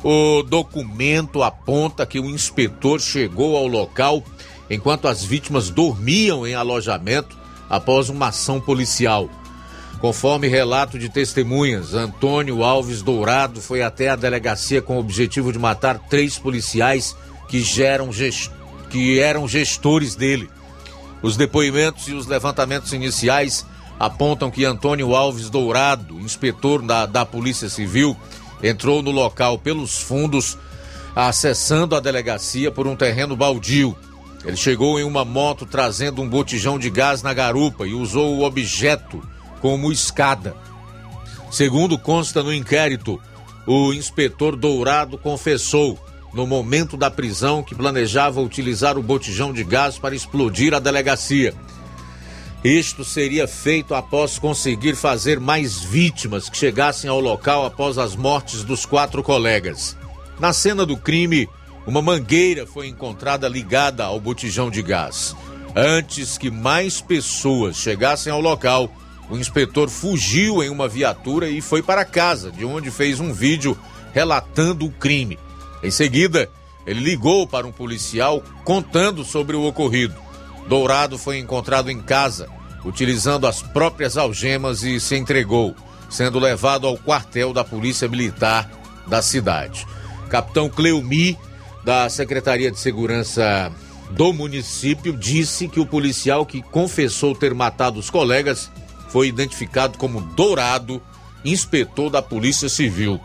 O 0.04 0.44
documento 0.44 1.42
aponta 1.42 2.06
que 2.06 2.20
o 2.20 2.30
inspetor 2.30 3.00
chegou 3.00 3.56
ao 3.56 3.66
local 3.66 4.26
enquanto 4.70 5.08
as 5.08 5.24
vítimas 5.24 5.70
dormiam 5.70 6.46
em 6.46 6.54
alojamento 6.54 7.38
após 7.70 8.10
uma 8.10 8.28
ação 8.28 8.60
policial. 8.60 9.30
Conforme 10.00 10.48
relato 10.48 11.00
de 11.00 11.10
testemunhas, 11.10 11.96
Antônio 11.96 12.64
Alves 12.64 13.02
Dourado 13.02 13.60
foi 13.60 13.82
até 13.82 14.10
a 14.10 14.16
delegacia 14.16 14.80
com 14.82 14.98
o 14.98 15.00
objetivo 15.00 15.52
de 15.52 15.58
matar 15.58 15.98
três 16.08 16.38
policiais 16.38 17.16
que, 17.50 17.60
geram 17.62 18.12
gest... 18.14 18.52
que 18.92 19.20
eram 19.20 19.48
gestores 19.48 20.16
dele. 20.16 20.50
Os 21.24 21.36
depoimentos 21.36 22.08
e 22.08 22.14
os 22.14 22.28
levantamentos 22.28 22.94
iniciais 22.94 23.66
apontam 24.00 24.52
que 24.52 24.66
Antônio 24.66 25.16
Alves 25.16 25.50
Dourado, 25.50 26.20
inspetor 26.20 26.84
da, 26.84 27.08
da 27.08 27.26
Polícia 27.26 27.68
Civil, 27.68 28.16
entrou 28.62 29.02
no 29.02 29.10
local 29.10 29.58
pelos 29.58 30.00
fundos, 30.00 30.60
acessando 31.16 31.96
a 31.96 32.00
delegacia 32.00 32.72
por 32.72 32.86
um 32.86 32.96
terreno 32.96 33.36
baldio. 33.36 33.98
Ele 34.46 34.56
chegou 34.56 35.00
em 35.00 35.04
uma 35.04 35.26
moto 35.26 35.66
trazendo 35.66 36.22
um 36.22 36.30
botijão 36.30 36.78
de 36.78 36.92
gás 36.92 37.24
na 37.24 37.34
garupa 37.34 37.88
e 37.88 37.96
usou 37.96 38.38
o 38.38 38.44
objeto 38.44 39.24
como 39.62 39.92
escada. 39.92 40.56
Segundo 41.52 41.98
consta 41.98 42.44
no 42.44 42.54
inquérito, 42.54 43.22
o 43.66 43.94
inspetor 43.94 44.56
Dourado 44.56 45.18
confessou, 45.18 45.98
no 46.34 46.46
momento 46.46 46.96
da 46.96 47.10
prisão, 47.10 47.64
que 47.64 47.76
planejava 47.76 48.42
utilizar 48.42 48.98
o 48.98 49.04
botijão 49.04 49.54
de 49.54 49.64
gás 49.64 49.98
para 49.98 50.16
explodir 50.16 50.74
a 50.74 50.80
delegacia. 50.80 51.54
Isto 52.64 53.06
seria 53.06 53.48
feito 53.48 53.94
após 53.94 54.38
conseguir 54.38 54.96
fazer 54.96 55.40
mais 55.40 55.80
vítimas 55.84 56.50
que 56.50 56.58
chegassem 56.58 57.10
ao 57.10 57.20
local 57.20 57.66
após 57.66 57.98
as 57.98 58.16
mortes 58.16 58.64
dos 58.64 58.86
quatro 58.86 59.24
colegas. 59.24 59.96
Na 60.40 60.52
cena 60.52 60.86
do 60.86 60.98
crime, 60.98 61.48
uma 61.86 62.02
mangueira 62.02 62.68
foi 62.68 62.88
encontrada 62.88 63.48
ligada 63.48 64.04
ao 64.04 64.20
botijão 64.20 64.70
de 64.70 64.82
gás. 64.82 65.36
Antes 65.76 66.38
que 66.38 66.52
mais 66.52 67.00
pessoas 67.00 67.78
chegassem 67.78 68.34
ao 68.34 68.42
local, 68.42 68.92
o 69.30 69.38
inspetor 69.38 69.90
fugiu 69.90 70.64
em 70.64 70.70
uma 70.70 70.88
viatura 70.88 71.50
e 71.50 71.62
foi 71.62 71.82
para 71.82 72.06
casa, 72.06 72.52
de 72.52 72.64
onde 72.64 72.90
fez 72.90 73.20
um 73.20 73.34
vídeo 73.34 73.78
relatando 74.14 74.86
o 74.86 74.92
crime. 74.92 75.38
Em 75.84 75.92
seguida, 75.92 76.50
ele 76.86 77.02
ligou 77.02 77.46
para 77.46 77.68
um 77.68 77.72
policial 77.72 78.42
contando 78.64 79.24
sobre 79.24 79.56
o 79.56 79.66
ocorrido. 79.66 80.16
Dourado 80.68 81.18
foi 81.18 81.38
encontrado 81.38 81.92
em 81.92 82.02
casa, 82.02 82.48
utilizando 82.86 83.46
as 83.46 83.62
próprias 83.62 84.18
algemas 84.18 84.84
e 84.84 85.00
se 85.00 85.16
entregou, 85.16 85.76
sendo 86.10 86.40
levado 86.40 86.88
ao 86.88 86.98
quartel 86.98 87.52
da 87.52 87.64
Polícia 87.64 88.08
Militar 88.08 88.70
da 89.06 89.22
cidade. 89.22 89.86
Capitão 90.30 90.70
Cleumi, 90.70 91.38
da 91.84 92.10
Secretaria 92.10 92.72
de 92.72 92.80
Segurança 92.80 93.72
do 94.12 94.32
município, 94.32 95.12
disse 95.12 95.68
que 95.68 95.80
o 95.80 95.86
policial 95.86 96.46
que 96.46 96.62
confessou 96.62 97.36
ter 97.36 97.54
matado 97.54 98.00
os 98.00 98.10
colegas 98.10 98.72
foi 99.10 99.28
identificado 99.28 99.98
como 99.98 100.22
Dourado, 100.22 101.02
inspetor 101.44 102.10
da 102.10 102.22
Polícia 102.22 102.70
Civil. 102.70 103.20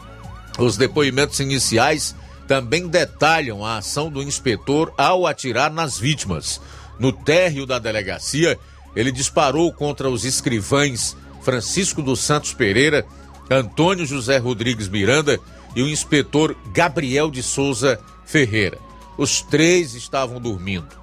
Os 0.58 0.76
depoimentos 0.76 1.40
iniciais 1.40 2.14
também 2.46 2.86
detalham 2.86 3.64
a 3.64 3.78
ação 3.78 4.10
do 4.10 4.22
inspetor 4.22 4.92
ao 4.96 5.26
atirar 5.26 5.72
nas 5.72 5.98
vítimas. 5.98 6.60
No 6.98 7.12
térreo 7.12 7.66
da 7.66 7.78
delegacia, 7.78 8.58
ele 8.94 9.10
disparou 9.10 9.72
contra 9.72 10.10
os 10.10 10.24
escrivães 10.24 11.16
Francisco 11.40 12.02
dos 12.02 12.20
Santos 12.20 12.52
Pereira, 12.52 13.04
Antônio 13.50 14.06
José 14.06 14.38
Rodrigues 14.38 14.88
Miranda 14.88 15.38
e 15.74 15.82
o 15.82 15.88
inspetor 15.88 16.54
Gabriel 16.72 17.30
de 17.30 17.42
Souza 17.42 17.98
Ferreira. 18.24 18.78
Os 19.16 19.42
três 19.42 19.94
estavam 19.94 20.40
dormindo. 20.40 21.01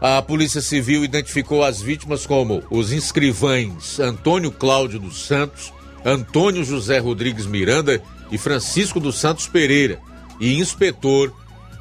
A 0.00 0.22
Polícia 0.22 0.60
Civil 0.60 1.04
identificou 1.04 1.64
as 1.64 1.80
vítimas 1.80 2.24
como 2.24 2.62
os 2.70 2.92
inscrivães 2.92 3.98
Antônio 3.98 4.52
Cláudio 4.52 5.00
dos 5.00 5.26
Santos, 5.26 5.72
Antônio 6.04 6.64
José 6.64 6.98
Rodrigues 6.98 7.46
Miranda 7.46 8.00
e 8.30 8.38
Francisco 8.38 9.00
dos 9.00 9.16
Santos 9.16 9.48
Pereira, 9.48 9.98
e 10.38 10.58
inspetor 10.58 11.34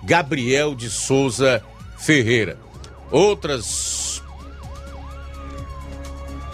Gabriel 0.04 0.74
de 0.74 0.90
Souza 0.90 1.64
Ferreira. 1.98 2.58
Outras. 3.12 4.24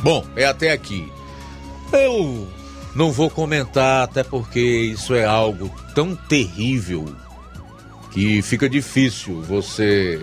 Bom, 0.02 0.26
é 0.36 0.46
até 0.46 0.72
aqui. 0.72 1.10
Eu 1.94 2.48
não 2.94 3.12
vou 3.12 3.30
comentar, 3.30 4.04
até 4.04 4.22
porque 4.22 4.60
isso 4.60 5.14
é 5.14 5.24
algo 5.24 5.74
tão 5.96 6.14
terrível 6.14 7.06
que 8.12 8.42
fica 8.42 8.68
difícil 8.68 9.42
você 9.42 10.22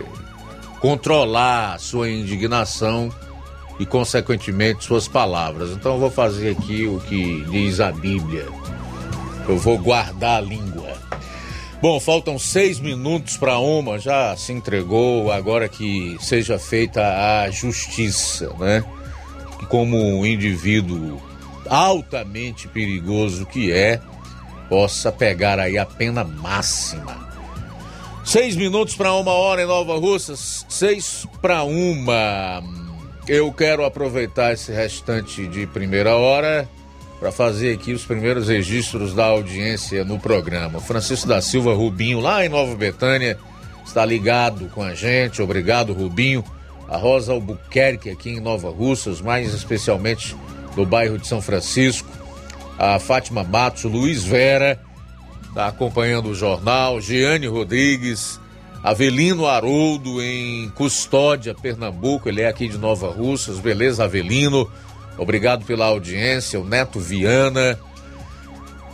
controlar 0.80 1.78
sua 1.78 2.10
indignação 2.10 3.12
e, 3.78 3.86
consequentemente, 3.86 4.84
suas 4.84 5.06
palavras. 5.06 5.70
Então, 5.70 5.94
eu 5.94 6.00
vou 6.00 6.10
fazer 6.10 6.50
aqui 6.50 6.86
o 6.86 6.98
que 7.00 7.44
diz 7.50 7.80
a 7.80 7.92
Bíblia. 7.92 8.46
Eu 9.48 9.58
vou 9.58 9.78
guardar 9.78 10.38
a 10.38 10.40
língua. 10.40 10.90
Bom, 11.80 11.98
faltam 11.98 12.38
seis 12.38 12.78
minutos 12.78 13.38
para 13.38 13.58
uma, 13.58 13.98
já 13.98 14.36
se 14.36 14.52
entregou, 14.52 15.32
agora 15.32 15.66
que 15.66 16.16
seja 16.20 16.58
feita 16.58 17.00
a 17.42 17.50
justiça, 17.50 18.52
né? 18.58 18.84
Como 19.68 19.96
um 19.96 20.26
indivíduo 20.26 21.20
altamente 21.66 22.68
perigoso 22.68 23.46
que 23.46 23.72
é, 23.72 23.98
possa 24.68 25.10
pegar 25.10 25.58
aí 25.58 25.78
a 25.78 25.86
pena 25.86 26.22
máxima. 26.22 27.29
Seis 28.30 28.54
minutos 28.54 28.94
para 28.94 29.12
uma 29.12 29.32
hora 29.32 29.60
em 29.60 29.66
Nova 29.66 29.98
Russas, 29.98 30.64
seis 30.68 31.26
para 31.42 31.64
uma. 31.64 32.62
Eu 33.26 33.52
quero 33.52 33.84
aproveitar 33.84 34.52
esse 34.52 34.70
restante 34.70 35.48
de 35.48 35.66
primeira 35.66 36.14
hora 36.14 36.68
para 37.18 37.32
fazer 37.32 37.74
aqui 37.74 37.92
os 37.92 38.04
primeiros 38.04 38.46
registros 38.46 39.12
da 39.14 39.24
audiência 39.24 40.04
no 40.04 40.16
programa. 40.16 40.80
Francisco 40.80 41.26
da 41.26 41.42
Silva 41.42 41.74
Rubinho, 41.74 42.20
lá 42.20 42.46
em 42.46 42.48
Nova 42.48 42.76
Betânia, 42.76 43.36
está 43.84 44.04
ligado 44.04 44.68
com 44.68 44.80
a 44.84 44.94
gente. 44.94 45.42
Obrigado, 45.42 45.92
Rubinho. 45.92 46.44
A 46.88 46.96
Rosa 46.96 47.32
Albuquerque, 47.32 48.10
aqui 48.10 48.30
em 48.30 48.38
Nova 48.38 48.70
Russas, 48.70 49.20
mais 49.20 49.52
especialmente 49.52 50.36
no 50.76 50.86
bairro 50.86 51.18
de 51.18 51.26
São 51.26 51.42
Francisco. 51.42 52.08
A 52.78 53.00
Fátima 53.00 53.42
Matos, 53.42 53.82
Luiz 53.82 54.22
Vera, 54.22 54.80
está 55.50 55.66
acompanhando 55.66 56.30
o 56.30 56.34
jornal. 56.34 57.00
Giane 57.00 57.46
Rodrigues, 57.46 58.40
Avelino 58.82 59.46
Haroldo, 59.46 60.22
em 60.22 60.70
Custódia, 60.70 61.54
Pernambuco. 61.54 62.28
Ele 62.28 62.40
é 62.40 62.48
aqui 62.48 62.68
de 62.68 62.78
Nova 62.78 63.10
Russas. 63.10 63.58
Beleza, 63.58 64.04
Avelino? 64.04 64.70
Obrigado 65.18 65.66
pela 65.66 65.86
audiência. 65.86 66.58
O 66.58 66.64
Neto 66.64 66.98
Viana, 66.98 67.78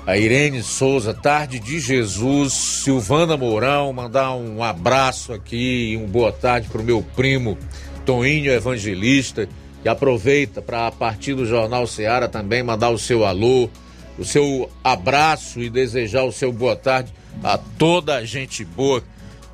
a 0.07 0.17
Irene 0.17 0.63
Souza, 0.63 1.13
Tarde 1.15 1.61
de 1.61 1.79
Jesus, 1.79 2.53
Silvana 2.53 3.37
Mourão, 3.37 3.93
mandar 3.93 4.35
um 4.35 4.63
abraço 4.63 5.33
aqui 5.33 5.93
e 5.93 5.97
um 5.97 6.07
boa 6.07 6.33
tarde 6.33 6.69
para 6.69 6.81
o 6.81 6.85
meu 6.85 7.05
primo 7.15 7.57
Toninho 8.05 8.53
Evangelista, 8.53 9.49
que 9.83 9.89
aproveita 9.89 10.63
para, 10.63 10.87
a 10.87 10.93
partir 10.93 11.35
do 11.35 11.45
Jornal 11.45 11.87
Seara, 11.87 12.29
também 12.29 12.63
mandar 12.63 12.91
o 12.91 12.99
seu 12.99 13.25
alô, 13.25 13.69
o 14.19 14.25
seu 14.25 14.71
abraço 14.83 15.61
e 15.61 15.69
desejar 15.69 16.25
o 16.25 16.33
seu 16.33 16.53
boa 16.53 16.77
tarde 16.77 17.13
a 17.43 17.59
toda 17.59 18.17
a 18.17 18.25
gente 18.25 18.65
boa 18.65 19.03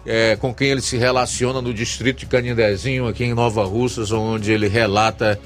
é, 0.05 0.37
com 0.37 0.53
quem 0.53 0.69
ele 0.69 0.81
se 0.81 0.97
relaciona 0.97 1.61
no 1.61 1.73
distrito 1.73 2.21
de 2.21 2.27
Canindezinho, 2.27 3.07
aqui 3.07 3.25
em 3.25 3.35
Nova 3.35 3.65
Russas, 3.65 4.11
onde 4.11 4.53
ele 4.53 4.69
relata 4.69 5.39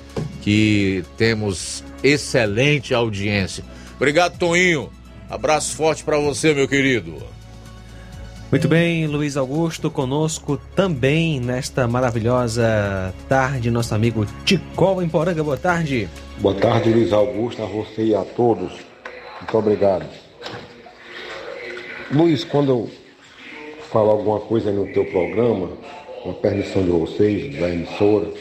que 0.43 1.05
temos 1.17 1.85
excelente 2.03 2.95
audiência. 2.95 3.65
Obrigado, 3.97 4.39
Toninho. 4.39 4.91
Abraço 5.29 5.75
forte 5.75 6.05
para 6.05 6.19
você, 6.19 6.55
meu 6.55 6.69
querido. 6.69 7.17
Muito 8.51 8.69
bem, 8.69 9.09
Luiz 9.09 9.37
Augusto, 9.37 9.91
conosco 9.91 10.57
também 10.77 11.41
nesta 11.41 11.89
maravilhosa 11.89 13.13
tarde, 13.29 13.73
nosso 13.73 13.93
amigo 13.93 14.25
Ticol 14.45 15.03
em 15.03 15.09
Poranga. 15.09 15.43
Boa 15.43 15.57
tarde. 15.57 16.09
Boa 16.39 16.55
tarde, 16.55 16.91
Luiz 16.91 17.13
Augusto, 17.13 17.63
a 17.63 17.67
você 17.67 18.05
e 18.05 18.15
a 18.15 18.23
todos. 18.23 18.86
Muito 19.41 19.59
obrigado. 19.59 20.07
Luiz, 22.11 22.45
quando 22.45 22.71
eu 22.71 22.91
falar 23.91 24.13
alguma 24.13 24.41
coisa 24.41 24.71
no 24.71 24.87
teu 24.93 25.05
programa, 25.07 25.71
com 26.23 26.31
a 26.31 26.35
permissão 26.35 26.83
de 26.83 26.91
vocês, 26.91 27.59
da 27.59 27.69
emissora, 27.69 28.33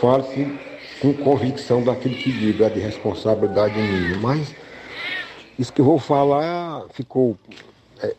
fale-se 0.00 0.58
com 1.00 1.14
convicção 1.14 1.82
daquilo 1.82 2.14
que 2.14 2.32
digo, 2.32 2.64
é 2.64 2.68
de 2.68 2.80
responsabilidade 2.80 3.78
minha. 3.78 4.18
Mas 4.18 4.54
isso 5.58 5.72
que 5.72 5.80
eu 5.80 5.84
vou 5.84 5.98
falar 5.98 6.86
ficou 6.90 7.36
é, 8.02 8.14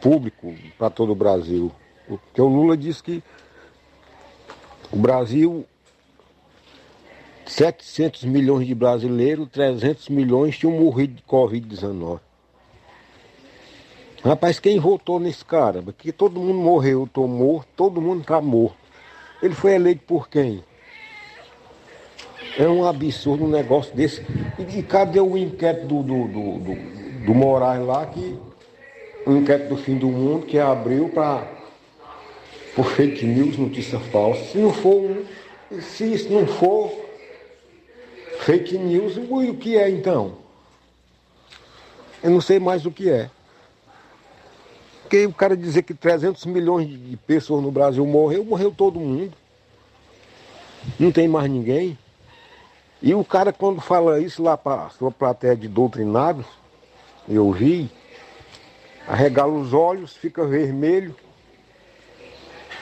público 0.00 0.54
para 0.78 0.90
todo 0.90 1.12
o 1.12 1.14
Brasil. 1.14 1.70
Porque 2.08 2.40
o 2.40 2.48
Lula 2.48 2.76
disse 2.76 3.02
que 3.02 3.22
o 4.90 4.96
Brasil, 4.96 5.64
700 7.50 8.24
milhões 8.24 8.64
de 8.64 8.74
brasileiros, 8.76 9.48
300 9.50 10.08
milhões 10.08 10.56
tinham 10.56 10.72
morrido 10.72 11.14
de 11.14 11.22
Covid-19. 11.22 12.20
Rapaz, 14.24 14.60
quem 14.60 14.78
votou 14.78 15.18
nesse 15.18 15.44
cara? 15.44 15.82
Porque 15.82 16.12
todo 16.12 16.38
mundo 16.38 16.60
morreu, 16.60 17.08
tomou, 17.12 17.64
todo 17.76 18.00
mundo 18.00 18.20
está 18.20 18.40
morto. 18.40 18.76
Ele 19.42 19.54
foi 19.54 19.74
eleito 19.74 20.02
por 20.06 20.28
quem? 20.28 20.62
É 22.56 22.68
um 22.68 22.86
absurdo 22.86 23.44
um 23.44 23.48
negócio 23.48 23.94
desse. 23.96 24.24
E, 24.56 24.78
e 24.78 24.82
cadê 24.82 25.18
o 25.18 25.36
inquérito 25.36 25.86
do, 25.86 26.02
do, 26.02 26.28
do, 26.28 26.58
do, 26.58 27.24
do 27.26 27.34
Moraes 27.34 27.84
lá, 27.84 28.06
que 28.06 28.38
o 29.26 29.32
inquérito 29.32 29.70
do 29.70 29.76
fim 29.76 29.96
do 29.96 30.08
mundo 30.08 30.46
que 30.46 30.58
abriu 30.58 31.08
para 31.08 31.48
por 32.76 32.86
fake 32.92 33.26
news, 33.26 33.58
notícia 33.58 33.98
falsa. 33.98 34.44
Se 34.44 34.58
não 34.58 34.72
for 34.72 35.24
se 35.80 36.12
isso 36.12 36.32
não 36.32 36.46
for 36.46 37.09
fake 38.40 38.78
news, 38.78 39.16
o 39.16 39.54
que 39.54 39.76
é 39.76 39.88
então? 39.90 40.38
Eu 42.22 42.30
não 42.30 42.40
sei 42.40 42.58
mais 42.58 42.84
o 42.84 42.90
que 42.90 43.10
é. 43.10 43.30
Porque 45.02 45.26
o 45.26 45.32
cara 45.32 45.56
dizer 45.56 45.82
que 45.82 45.94
300 45.94 46.44
milhões 46.46 46.88
de 46.88 47.16
pessoas 47.16 47.62
no 47.62 47.70
Brasil 47.70 48.06
morreu, 48.06 48.44
morreu 48.44 48.70
todo 48.70 49.00
mundo. 49.00 49.32
Não 50.98 51.10
tem 51.10 51.26
mais 51.26 51.50
ninguém. 51.50 51.98
E 53.02 53.14
o 53.14 53.24
cara 53.24 53.52
quando 53.52 53.80
fala 53.80 54.20
isso 54.20 54.42
lá 54.42 54.56
para 54.56 54.86
a 54.86 54.90
sua 54.90 55.10
plateia 55.10 55.56
de 55.56 55.66
doutrinados, 55.66 56.46
eu 57.28 57.50
vi, 57.50 57.90
arregala 59.08 59.52
os 59.52 59.72
olhos, 59.72 60.14
fica 60.14 60.46
vermelho 60.46 61.16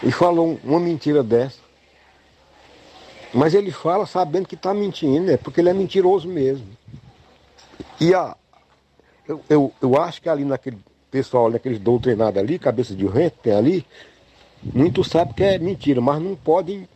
e 0.03 0.11
falou 0.11 0.59
uma 0.63 0.81
mentira 0.81 1.23
dessa. 1.23 1.68
Mas 3.33 3.55
ele 3.55 3.71
fala 3.71 4.07
sabendo 4.07 4.49
que 4.49 4.55
está 4.55 4.73
mentindo, 4.73 5.31
é 5.31 5.37
porque 5.37 5.61
ele 5.61 5.69
é 5.69 5.75
mentiroso 5.75 6.29
mesmo. 6.29 6.67
E 8.01 8.15
a, 8.15 8.37
eu, 9.29 9.41
eu, 9.49 9.73
eu 9.83 10.01
acho 10.01 10.23
que 10.23 10.29
ali 10.29 10.45
naquele 10.45 10.79
pessoal, 11.11 11.51
naqueles 11.51 11.79
doutrinados 11.79 12.41
ali, 12.41 12.59
cabeça 12.59 12.95
de 12.95 13.07
rento, 13.07 13.39
tem 13.43 13.55
ali, 13.55 13.87
muitos 14.63 15.09
sabem 15.09 15.35
que 15.35 15.45
é 15.45 15.59
mentira, 15.59 16.01
mas 16.01 16.21
não 16.21 16.35
podem 16.35 16.89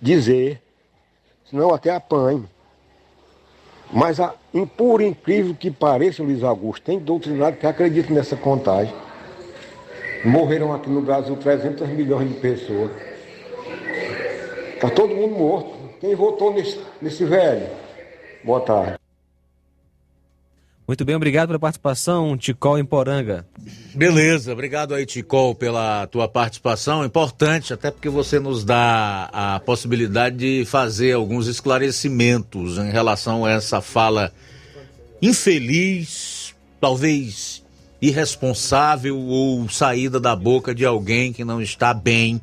dizer, 0.00 0.62
senão 1.48 1.74
até 1.74 1.90
apanham. 1.90 2.48
Mas, 3.92 4.20
a, 4.20 4.34
por 4.76 5.00
incrível 5.00 5.54
que 5.54 5.68
pareça, 5.68 6.22
Luiz 6.22 6.44
Augusto, 6.44 6.84
tem 6.84 6.98
doutrinado 6.98 7.56
que 7.56 7.66
acreditam 7.66 8.14
nessa 8.14 8.36
contagem. 8.36 8.94
Morreram 10.24 10.72
aqui 10.72 10.88
no 10.88 11.02
Brasil 11.02 11.36
300 11.36 11.88
milhões 11.88 12.28
de 12.28 12.34
pessoas. 12.34 12.92
Está 14.80 14.88
todo 14.88 15.14
mundo 15.14 15.36
morto. 15.36 15.78
Quem 16.00 16.14
votou 16.14 16.54
nesse, 16.54 16.80
nesse 17.02 17.22
velho? 17.22 17.68
Boa 18.42 18.60
tarde. 18.62 18.94
Muito 20.88 21.04
bem, 21.04 21.14
obrigado 21.14 21.48
pela 21.48 21.58
participação, 21.58 22.34
Ticol 22.34 22.78
em 22.78 22.84
Poranga. 22.84 23.46
Beleza, 23.94 24.54
obrigado 24.54 24.94
aí, 24.94 25.04
Ticol, 25.04 25.54
pela 25.54 26.06
tua 26.06 26.26
participação. 26.26 27.04
Importante, 27.04 27.74
até 27.74 27.90
porque 27.90 28.08
você 28.08 28.40
nos 28.40 28.64
dá 28.64 29.28
a 29.30 29.60
possibilidade 29.60 30.38
de 30.38 30.64
fazer 30.64 31.12
alguns 31.12 31.46
esclarecimentos 31.46 32.78
em 32.78 32.90
relação 32.90 33.44
a 33.44 33.50
essa 33.50 33.82
fala 33.82 34.32
infeliz, 35.20 36.54
talvez 36.80 37.62
irresponsável 38.00 39.18
ou 39.18 39.68
saída 39.68 40.18
da 40.18 40.34
boca 40.34 40.74
de 40.74 40.86
alguém 40.86 41.34
que 41.34 41.44
não 41.44 41.60
está 41.60 41.92
bem 41.92 42.40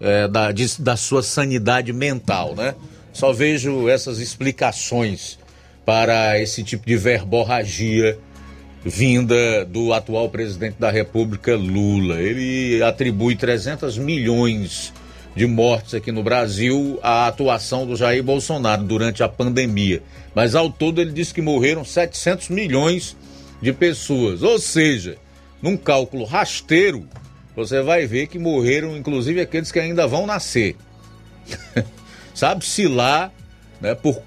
é, 0.00 0.28
da, 0.28 0.52
de, 0.52 0.80
da 0.80 0.96
sua 0.96 1.22
sanidade 1.22 1.92
mental, 1.92 2.54
né? 2.54 2.74
Só 3.12 3.32
vejo 3.32 3.88
essas 3.88 4.18
explicações 4.18 5.38
para 5.84 6.38
esse 6.40 6.62
tipo 6.62 6.86
de 6.86 6.96
verborragia 6.96 8.18
vinda 8.84 9.64
do 9.64 9.92
atual 9.92 10.28
presidente 10.28 10.76
da 10.78 10.90
República, 10.90 11.56
Lula. 11.56 12.20
Ele 12.20 12.82
atribui 12.82 13.34
300 13.34 13.98
milhões 13.98 14.92
de 15.34 15.46
mortes 15.46 15.94
aqui 15.94 16.12
no 16.12 16.22
Brasil 16.22 16.98
à 17.02 17.26
atuação 17.26 17.86
do 17.86 17.96
Jair 17.96 18.22
Bolsonaro 18.22 18.84
durante 18.84 19.22
a 19.22 19.28
pandemia. 19.28 20.02
Mas 20.34 20.54
ao 20.54 20.70
todo 20.70 21.00
ele 21.00 21.12
disse 21.12 21.34
que 21.34 21.42
morreram 21.42 21.84
700 21.84 22.48
milhões 22.48 23.16
de 23.60 23.72
pessoas. 23.72 24.42
Ou 24.42 24.58
seja, 24.58 25.16
num 25.60 25.76
cálculo 25.76 26.24
rasteiro, 26.24 27.06
você 27.56 27.80
vai 27.80 28.06
ver 28.06 28.26
que 28.26 28.38
morreram 28.38 28.96
inclusive 28.96 29.40
aqueles 29.40 29.72
que 29.72 29.80
ainda 29.80 30.06
vão 30.06 30.26
nascer. 30.26 30.76
Sabe-se 32.34 32.86
lá 32.86 33.32
né, 33.80 33.94
por 33.94 34.22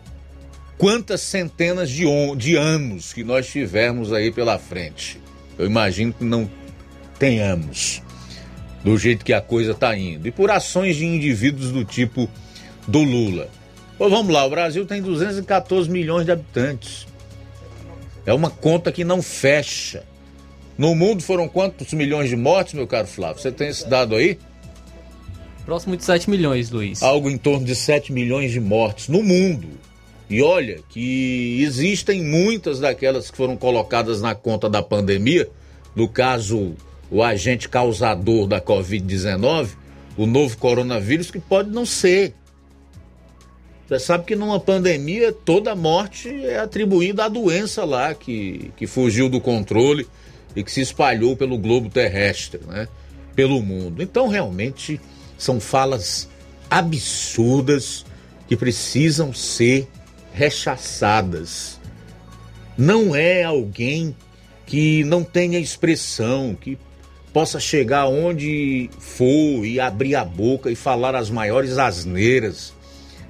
quantas 0.77 1.21
centenas 1.21 1.89
de, 1.89 2.05
de 2.38 2.55
anos 2.55 3.13
que 3.13 3.23
nós 3.23 3.47
tivermos 3.47 4.11
aí 4.11 4.32
pela 4.32 4.57
frente. 4.57 5.21
Eu 5.57 5.65
imagino 5.65 6.11
que 6.11 6.23
não 6.23 6.49
tenhamos, 7.19 8.01
do 8.84 8.97
jeito 8.97 9.25
que 9.25 9.34
a 9.34 9.41
coisa 9.41 9.71
está 9.71 9.95
indo. 9.95 10.27
E 10.27 10.32
por 10.32 10.49
ações 10.49 10.95
de 10.95 11.05
indivíduos 11.05 11.71
do 11.71 11.84
tipo 11.84 12.30
do 12.88 13.03
Lula. 13.03 13.49
Pô, 13.97 14.09
vamos 14.09 14.34
lá, 14.34 14.45
o 14.45 14.49
Brasil 14.49 14.86
tem 14.86 15.01
214 15.01 15.89
milhões 15.89 16.25
de 16.25 16.32
habitantes. 16.32 17.05
É 18.25 18.34
uma 18.34 18.49
conta 18.49 18.91
que 18.91 19.03
não 19.03 19.21
fecha. 19.21 20.03
No 20.80 20.95
mundo 20.95 21.21
foram 21.21 21.49
quantos 21.49 21.91
milhões 21.91 22.30
de 22.30 22.38
mortes, 22.38 22.73
meu 22.73 22.88
caro 22.88 23.05
Flávio? 23.05 23.41
Você 23.41 23.51
tem 23.51 23.67
esse 23.67 23.86
dado 23.86 24.15
aí? 24.15 24.39
Próximo 25.65 25.97
de 25.97 26.05
7 26.05 26.30
milhões, 26.30 26.71
Luiz. 26.71 27.03
Algo 27.03 27.30
em 27.30 27.38
torno 27.38 27.65
de 27.65 27.75
7 27.75 28.13
milhões 28.13 28.49
de 28.49 28.61
mortes 28.61 29.09
no 29.09 29.21
mundo. 29.21 29.67
E 30.30 30.41
olha 30.41 30.80
que 30.88 31.61
existem 31.61 32.23
muitas 32.23 32.80
daquelas 32.80 33.30
que 33.30 33.36
foram 33.36 33.57
colocadas 33.57 34.21
na 34.21 34.34
conta 34.34 34.69
da 34.69 34.82
pandemia, 34.82 35.49
no 35.93 36.07
caso 36.07 36.75
o 37.11 37.21
agente 37.21 37.67
causador 37.67 38.47
da 38.47 38.61
Covid-19, 38.61 39.71
o 40.15 40.25
novo 40.25 40.57
coronavírus, 40.57 41.30
que 41.30 41.41
pode 41.41 41.69
não 41.71 41.86
ser. 41.86 42.34
Você 43.86 43.99
sabe 43.99 44.23
que 44.23 44.36
numa 44.36 44.61
pandemia 44.61 45.34
toda 45.34 45.75
morte 45.75 46.30
é 46.45 46.57
atribuída 46.57 47.25
à 47.25 47.27
doença 47.27 47.84
lá 47.84 48.13
que, 48.13 48.71
que 48.77 48.88
fugiu 48.88 49.27
do 49.27 49.41
controle 49.41 50.07
e 50.56 50.64
que 50.64 50.72
se 50.72 50.82
espalhou 50.82 51.36
pelo 51.36 51.58
globo 51.58 51.89
terrestre, 51.89 52.60
né? 52.68 52.88
pelo 53.36 53.62
mundo. 53.62 54.02
Então, 54.02 54.28
realmente, 54.28 55.00
são 55.38 55.60
falas 55.60 56.30
absurdas 56.70 58.06
que 58.47 58.56
precisam 58.56 59.34
ser 59.34 59.88
rechaçadas. 60.34 61.80
Não 62.78 63.16
é 63.16 63.43
alguém 63.43 64.16
que 64.66 65.04
não 65.04 65.24
tenha 65.24 65.60
expressão, 65.60 66.56
que 66.60 66.78
possa 67.34 67.60
chegar 67.60 68.08
onde 68.08 68.89
for 69.00 69.66
e 69.66 69.80
abrir 69.80 70.16
a 70.16 70.26
boca 70.26 70.72
e 70.72 70.76
falar 70.76 71.16
as 71.16 71.30
maiores 71.30 71.78
asneiras 71.78 72.74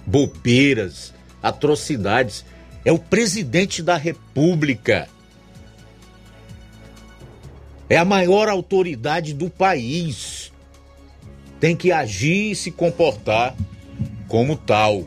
bobeiras, 0.06 1.14
atrocidades. 1.42 2.44
É 2.84 2.92
o 2.92 2.98
presidente 2.98 3.84
da 3.84 3.96
República. 3.96 5.08
É 7.90 7.98
a 7.98 8.06
maior 8.06 8.48
autoridade 8.48 9.34
do 9.34 9.50
país. 9.50 10.52
Tem 11.60 11.76
que 11.76 11.92
agir 11.92 12.52
e 12.52 12.56
se 12.56 12.70
comportar 12.70 13.56
como 14.28 14.56
tal. 14.56 15.06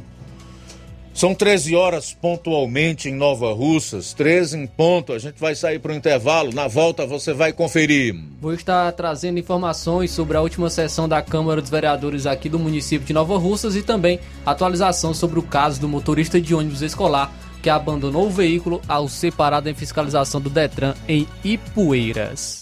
São 1.15 1.35
13 1.35 1.77
horas 1.77 2.13
pontualmente 2.13 3.09
em 3.09 3.15
Nova 3.15 3.53
Russas, 3.53 4.15
13 4.15 4.59
em 4.59 4.67
ponto. 4.67 5.13
A 5.13 5.19
gente 5.19 5.39
vai 5.39 5.55
sair 5.55 5.79
para 5.79 5.93
o 5.93 5.95
intervalo. 5.95 6.53
Na 6.53 6.67
volta 6.67 7.07
você 7.07 7.33
vai 7.33 7.53
conferir. 7.53 8.19
Vou 8.41 8.55
estar 8.55 8.91
trazendo 8.93 9.39
informações 9.39 10.11
sobre 10.11 10.37
a 10.37 10.41
última 10.41 10.71
sessão 10.71 11.07
da 11.09 11.21
Câmara 11.21 11.61
dos 11.61 11.71
Vereadores 11.71 12.27
aqui 12.27 12.49
do 12.49 12.59
município 12.59 13.07
de 13.07 13.13
Nova 13.13 13.37
Russas 13.37 13.77
e 13.77 13.83
também 13.83 14.19
atualização 14.45 15.13
sobre 15.13 15.39
o 15.39 15.43
caso 15.43 15.81
do 15.81 15.89
motorista 15.89 16.41
de 16.41 16.55
ônibus 16.55 16.83
escolar 16.83 17.33
que 17.63 17.71
abandonou 17.71 18.27
o 18.27 18.31
veículo 18.31 18.81
ao 18.89 19.07
ser 19.07 19.33
parado 19.33 19.69
em 19.69 19.75
fiscalização 19.75 20.41
do 20.41 20.51
Detran 20.51 20.95
em 21.07 21.29
Ipueiras. 21.45 22.62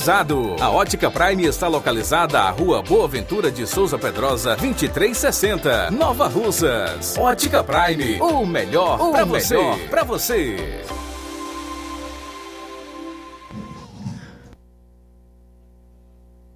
A 0.59 0.71
Ótica 0.71 1.11
Prime 1.11 1.45
está 1.45 1.67
localizada 1.67 2.39
à 2.39 2.49
Rua 2.49 2.81
Boa 2.81 3.07
Ventura 3.07 3.51
de 3.51 3.67
Souza 3.67 3.99
Pedrosa, 3.99 4.55
2360, 4.55 5.91
Nova 5.91 6.27
Russas. 6.27 7.15
Ótica 7.19 7.63
Prime, 7.63 8.19
o 8.19 8.43
melhor 8.43 8.97
para 9.11 9.25
você. 9.25 9.57
Pra 9.91 10.03
você. 10.03 10.81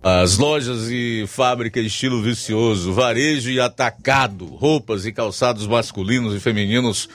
As 0.02 0.40
lojas 0.40 0.90
e 0.90 1.26
fábrica 1.28 1.80
estilo 1.80 2.24
vicioso, 2.24 2.94
varejo 2.94 3.52
e 3.52 3.60
atacado, 3.60 4.46
roupas 4.46 5.06
e 5.06 5.12
calçados 5.12 5.68
masculinos 5.68 6.34
e 6.34 6.40
femininos 6.40 7.08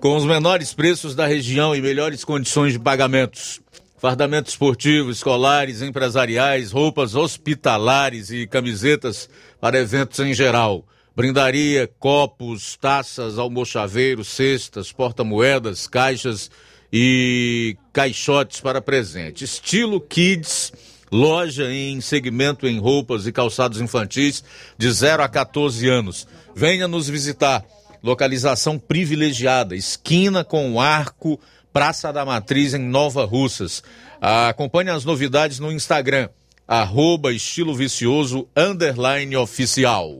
com 0.00 0.16
os 0.16 0.24
menores 0.24 0.72
preços 0.72 1.14
da 1.14 1.26
região 1.26 1.76
e 1.76 1.82
melhores 1.82 2.24
condições 2.24 2.72
de 2.72 2.78
pagamentos. 2.78 3.60
Fardamentos 3.98 4.52
esportivos, 4.52 5.16
escolares, 5.16 5.82
empresariais, 5.82 6.70
roupas 6.70 7.16
hospitalares 7.16 8.30
e 8.30 8.46
camisetas 8.46 9.28
para 9.60 9.80
eventos 9.80 10.20
em 10.20 10.32
geral. 10.32 10.86
Brindaria, 11.16 11.90
copos, 11.98 12.76
taças, 12.76 13.38
almochaveiros, 13.38 14.28
cestas, 14.28 14.92
porta-moedas, 14.92 15.88
caixas 15.88 16.48
e 16.92 17.76
caixotes 17.92 18.60
para 18.60 18.80
presente. 18.80 19.42
Estilo 19.42 20.00
Kids, 20.00 20.72
loja 21.10 21.68
em 21.68 22.00
segmento 22.00 22.68
em 22.68 22.78
roupas 22.78 23.26
e 23.26 23.32
calçados 23.32 23.80
infantis 23.80 24.44
de 24.78 24.92
0 24.92 25.24
a 25.24 25.28
14 25.28 25.88
anos. 25.88 26.28
Venha 26.54 26.86
nos 26.86 27.08
visitar. 27.08 27.64
Localização 28.00 28.78
privilegiada, 28.78 29.74
esquina 29.74 30.44
com 30.44 30.80
arco, 30.80 31.40
Praça 31.78 32.12
da 32.12 32.24
Matriz 32.24 32.74
em 32.74 32.80
Nova 32.80 33.24
Russas. 33.24 33.84
Acompanhe 34.20 34.90
as 34.90 35.04
novidades 35.04 35.60
no 35.60 35.70
Instagram, 35.70 36.28
arroba 36.66 37.32
estilo 37.32 37.72
vicioso, 37.72 38.48
underline 38.56 39.36
oficial. 39.36 40.12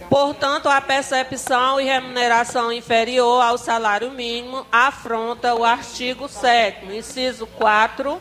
Portanto, 0.08 0.68
a 0.68 0.80
percepção 0.80 1.80
e 1.80 1.84
remuneração 1.84 2.72
inferior 2.72 3.42
ao 3.42 3.58
salário 3.58 4.10
mínimo 4.10 4.66
afronta 4.72 5.54
o 5.54 5.64
artigo 5.64 6.28
7 6.28 6.86
inciso 6.96 7.46
4 7.46 8.20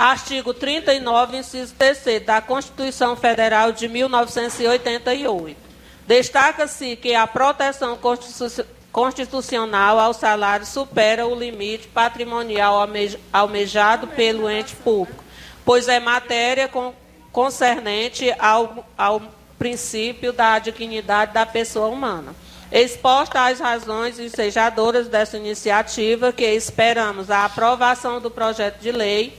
Artigo 0.00 0.54
39, 0.54 1.36
inciso 1.36 1.74
3 1.76 2.24
da 2.24 2.40
Constituição 2.40 3.14
Federal 3.16 3.70
de 3.70 3.86
1988. 3.86 5.58
Destaca-se 6.06 6.96
que 6.96 7.14
a 7.14 7.26
proteção 7.26 7.98
constitucional 8.90 9.98
ao 9.98 10.14
salário 10.14 10.64
supera 10.64 11.26
o 11.26 11.34
limite 11.34 11.86
patrimonial 11.88 12.76
almejado 13.30 14.06
pelo 14.06 14.48
ente 14.48 14.74
público, 14.74 15.22
pois 15.66 15.86
é 15.86 16.00
matéria 16.00 16.70
concernente 17.30 18.34
ao, 18.38 18.86
ao 18.96 19.20
princípio 19.60 20.32
da 20.32 20.58
dignidade 20.58 21.34
da 21.34 21.44
pessoa 21.44 21.88
humana. 21.88 22.34
Exposta 22.72 23.46
às 23.46 23.60
razões 23.60 24.18
ensejadoras 24.18 25.06
dessa 25.06 25.36
iniciativa, 25.36 26.32
que 26.32 26.46
esperamos 26.46 27.30
a 27.30 27.44
aprovação 27.44 28.22
do 28.22 28.30
projeto 28.30 28.80
de 28.80 28.90
lei 28.90 29.38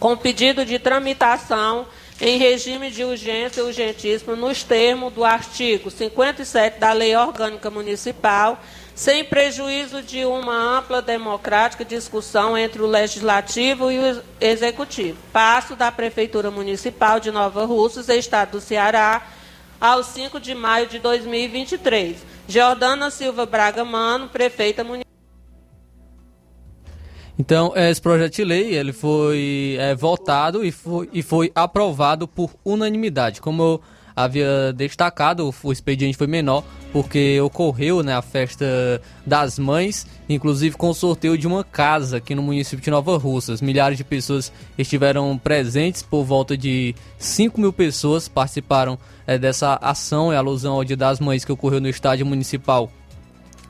com 0.00 0.16
pedido 0.16 0.64
de 0.64 0.80
tramitação 0.80 1.86
em 2.20 2.38
regime 2.38 2.90
de 2.90 3.04
urgência 3.04 3.64
urgentíssimo 3.64 4.34
nos 4.34 4.64
termos 4.64 5.12
do 5.12 5.24
artigo 5.24 5.90
57 5.90 6.80
da 6.80 6.92
Lei 6.92 7.14
Orgânica 7.14 7.70
Municipal, 7.70 8.60
sem 9.00 9.24
prejuízo 9.24 10.02
de 10.02 10.26
uma 10.26 10.76
ampla 10.76 11.00
democrática 11.00 11.82
discussão 11.82 12.54
entre 12.54 12.82
o 12.82 12.86
Legislativo 12.86 13.90
e 13.90 13.98
o 13.98 14.22
Executivo. 14.38 15.16
Passo 15.32 15.74
da 15.74 15.90
Prefeitura 15.90 16.50
Municipal 16.50 17.18
de 17.18 17.30
Nova 17.30 17.64
Russas, 17.64 18.10
Estado 18.10 18.50
do 18.50 18.60
Ceará, 18.60 19.26
ao 19.80 20.04
5 20.04 20.38
de 20.38 20.54
maio 20.54 20.86
de 20.86 20.98
2023. 20.98 22.18
Jordana 22.46 23.10
Silva 23.10 23.46
Braga 23.46 23.86
Mano, 23.86 24.28
Prefeita 24.28 24.84
Municipal. 24.84 25.10
Então, 27.38 27.72
esse 27.74 28.02
projeto 28.02 28.34
de 28.34 28.44
lei 28.44 28.74
ele 28.74 28.92
foi 28.92 29.78
é, 29.80 29.94
votado 29.94 30.62
e 30.62 30.70
foi, 30.70 31.08
e 31.10 31.22
foi 31.22 31.50
aprovado 31.54 32.28
por 32.28 32.50
unanimidade. 32.62 33.40
Como 33.40 33.62
eu 33.62 33.80
havia 34.24 34.72
destacado, 34.72 35.54
o 35.62 35.72
expediente 35.72 36.16
foi 36.16 36.26
menor 36.26 36.64
porque 36.92 37.40
ocorreu 37.40 38.02
né, 38.02 38.14
a 38.14 38.22
festa 38.22 39.00
das 39.24 39.58
mães, 39.58 40.06
inclusive 40.28 40.76
com 40.76 40.90
o 40.90 40.94
sorteio 40.94 41.38
de 41.38 41.46
uma 41.46 41.62
casa 41.62 42.16
aqui 42.16 42.34
no 42.34 42.42
município 42.42 42.82
de 42.82 42.90
Nova 42.90 43.16
Russas. 43.16 43.60
Milhares 43.60 43.96
de 43.96 44.04
pessoas 44.04 44.52
estiveram 44.76 45.38
presentes, 45.38 46.02
por 46.02 46.24
volta 46.24 46.56
de 46.56 46.94
5 47.18 47.60
mil 47.60 47.72
pessoas 47.72 48.28
participaram 48.28 48.98
é, 49.26 49.38
dessa 49.38 49.78
ação, 49.80 50.32
é 50.32 50.36
alusão 50.36 50.74
ao 50.74 50.84
Dia 50.84 50.96
das 50.96 51.20
Mães 51.20 51.44
que 51.44 51.52
ocorreu 51.52 51.80
no 51.80 51.88
estádio 51.88 52.26
municipal 52.26 52.90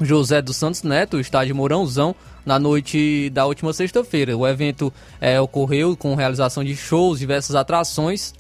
José 0.01 0.41
dos 0.41 0.57
Santos 0.57 0.83
Neto, 0.83 1.19
o 1.19 1.21
estádio 1.21 1.55
Mourãozão, 1.55 2.15
na 2.45 2.59
noite 2.59 3.29
da 3.31 3.45
última 3.45 3.73
sexta-feira. 3.73 4.35
O 4.37 4.49
evento 4.49 4.91
é, 5.21 5.39
ocorreu 5.39 5.95
com 5.95 6.15
realização 6.15 6.65
de 6.65 6.75
shows, 6.75 7.19
diversas 7.19 7.55
atrações 7.55 8.33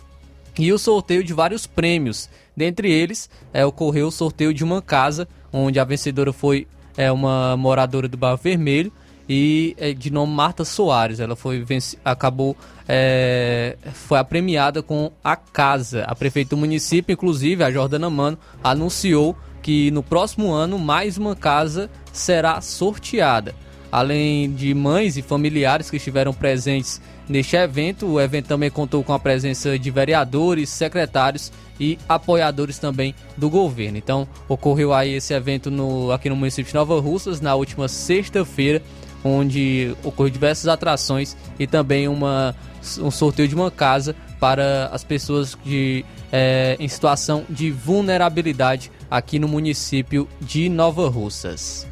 e 0.58 0.72
o 0.72 0.78
sorteio 0.78 1.24
de 1.24 1.32
vários 1.32 1.66
prêmios. 1.66 2.28
Dentre 2.56 2.90
eles, 2.90 3.30
é, 3.52 3.64
ocorreu 3.64 4.08
o 4.08 4.12
sorteio 4.12 4.52
de 4.52 4.64
uma 4.64 4.82
casa, 4.82 5.28
onde 5.52 5.78
a 5.78 5.84
vencedora 5.84 6.32
foi 6.32 6.66
é, 6.96 7.10
uma 7.10 7.56
moradora 7.56 8.08
do 8.08 8.16
Barro 8.16 8.36
Vermelho. 8.36 8.92
e 9.28 9.76
é, 9.78 9.92
de 9.92 10.10
nome 10.10 10.32
Marta 10.32 10.64
Soares. 10.64 11.20
Ela 11.20 11.36
foi 11.36 11.64
acabou 12.04 12.56
é, 12.88 13.76
foi 13.92 14.18
apremiada 14.18 14.82
com 14.82 15.12
a 15.22 15.36
casa. 15.36 16.02
A 16.02 16.14
prefeita 16.14 16.50
do 16.50 16.56
município, 16.56 17.12
inclusive 17.12 17.62
a 17.62 17.70
Jordana 17.70 18.10
Mano, 18.10 18.36
anunciou 18.62 19.36
que 19.62 19.90
no 19.92 20.02
próximo 20.02 20.52
ano 20.52 20.78
mais 20.78 21.16
uma 21.16 21.36
casa 21.36 21.88
será 22.12 22.60
sorteada. 22.60 23.54
Além 23.92 24.52
de 24.52 24.74
mães 24.74 25.16
e 25.16 25.22
familiares 25.22 25.88
que 25.90 25.96
estiveram 25.96 26.32
presentes 26.32 27.00
neste 27.30 27.56
evento, 27.56 28.06
o 28.06 28.20
evento 28.20 28.46
também 28.48 28.70
contou 28.70 29.04
com 29.04 29.12
a 29.12 29.18
presença 29.18 29.78
de 29.78 29.90
vereadores, 29.90 30.68
secretários 30.68 31.52
e 31.78 31.96
apoiadores 32.08 32.78
também 32.78 33.14
do 33.36 33.48
governo. 33.48 33.96
Então, 33.96 34.26
ocorreu 34.48 34.92
aí 34.92 35.14
esse 35.14 35.32
evento 35.32 35.70
no, 35.70 36.10
aqui 36.10 36.28
no 36.28 36.34
município 36.34 36.70
de 36.70 36.74
Nova 36.74 37.00
Russas 37.00 37.40
na 37.40 37.54
última 37.54 37.86
sexta-feira, 37.86 38.82
onde 39.22 39.94
ocorreu 40.02 40.30
diversas 40.30 40.66
atrações 40.66 41.36
e 41.58 41.66
também 41.66 42.08
uma, 42.08 42.54
um 42.98 43.10
sorteio 43.10 43.48
de 43.48 43.54
uma 43.54 43.70
casa 43.70 44.16
para 44.40 44.86
as 44.86 45.04
pessoas 45.04 45.56
de, 45.64 46.04
é, 46.32 46.76
em 46.80 46.88
situação 46.88 47.44
de 47.48 47.70
vulnerabilidade 47.70 48.90
aqui 49.08 49.38
no 49.38 49.46
município 49.46 50.28
de 50.40 50.68
Nova 50.68 51.08
Russas. 51.08 51.89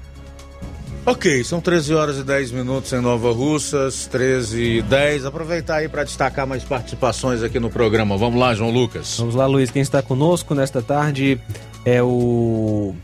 Ok, 1.08 1.42
são 1.42 1.58
13 1.58 1.94
horas 1.94 2.18
e 2.18 2.22
10 2.22 2.50
minutos 2.50 2.92
em 2.92 3.00
Nova 3.00 3.32
Russas, 3.32 4.06
13 4.08 4.62
e 4.62 4.82
10. 4.82 5.24
Aproveitar 5.24 5.76
aí 5.76 5.88
para 5.88 6.04
destacar 6.04 6.46
mais 6.46 6.62
participações 6.64 7.42
aqui 7.42 7.58
no 7.58 7.70
programa. 7.70 8.14
Vamos 8.18 8.38
lá, 8.38 8.54
João 8.54 8.70
Lucas. 8.70 9.16
Vamos 9.16 9.34
lá, 9.34 9.46
Luiz. 9.46 9.70
Quem 9.70 9.80
está 9.80 10.02
conosco 10.02 10.54
nesta 10.54 10.82
tarde 10.82 11.40
é 11.82 12.02
o 12.02 12.94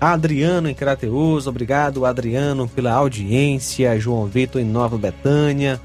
Adriano 0.00 0.66
em 0.66 0.74
Crateus. 0.74 1.46
Obrigado, 1.46 2.06
Adriano, 2.06 2.66
pela 2.66 2.92
audiência. 2.92 4.00
João 4.00 4.24
Vitor 4.24 4.58
em 4.58 4.64
Nova 4.64 4.96
Betânia. 4.96 5.78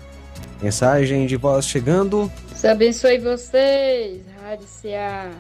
Mensagem 0.61 1.28
de 1.28 1.36
voz 1.36 1.68
chegando. 1.68 2.32
Deus 2.49 2.63
abençoe 2.63 3.18
vocês, 3.18 4.22
Rádio 4.41 4.68
Ceará 4.68 5.32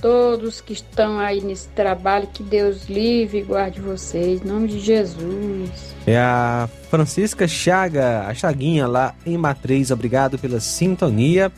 todos 0.00 0.60
que 0.60 0.72
estão 0.72 1.18
aí 1.18 1.40
nesse 1.40 1.68
trabalho, 1.68 2.28
que 2.28 2.42
Deus 2.42 2.86
livre 2.88 3.38
e 3.38 3.42
guarde 3.42 3.80
vocês, 3.80 4.42
em 4.42 4.44
nome 4.44 4.68
de 4.68 4.78
Jesus. 4.78 5.70
É 6.06 6.16
a 6.16 6.68
Francisca 6.90 7.46
Chaga, 7.46 8.26
a 8.26 8.34
Chaguinha 8.34 8.86
lá 8.86 9.14
em 9.26 9.36
Matriz, 9.36 9.90
obrigado 9.90 10.38
pela 10.38 10.60
sintonia. 10.60 11.52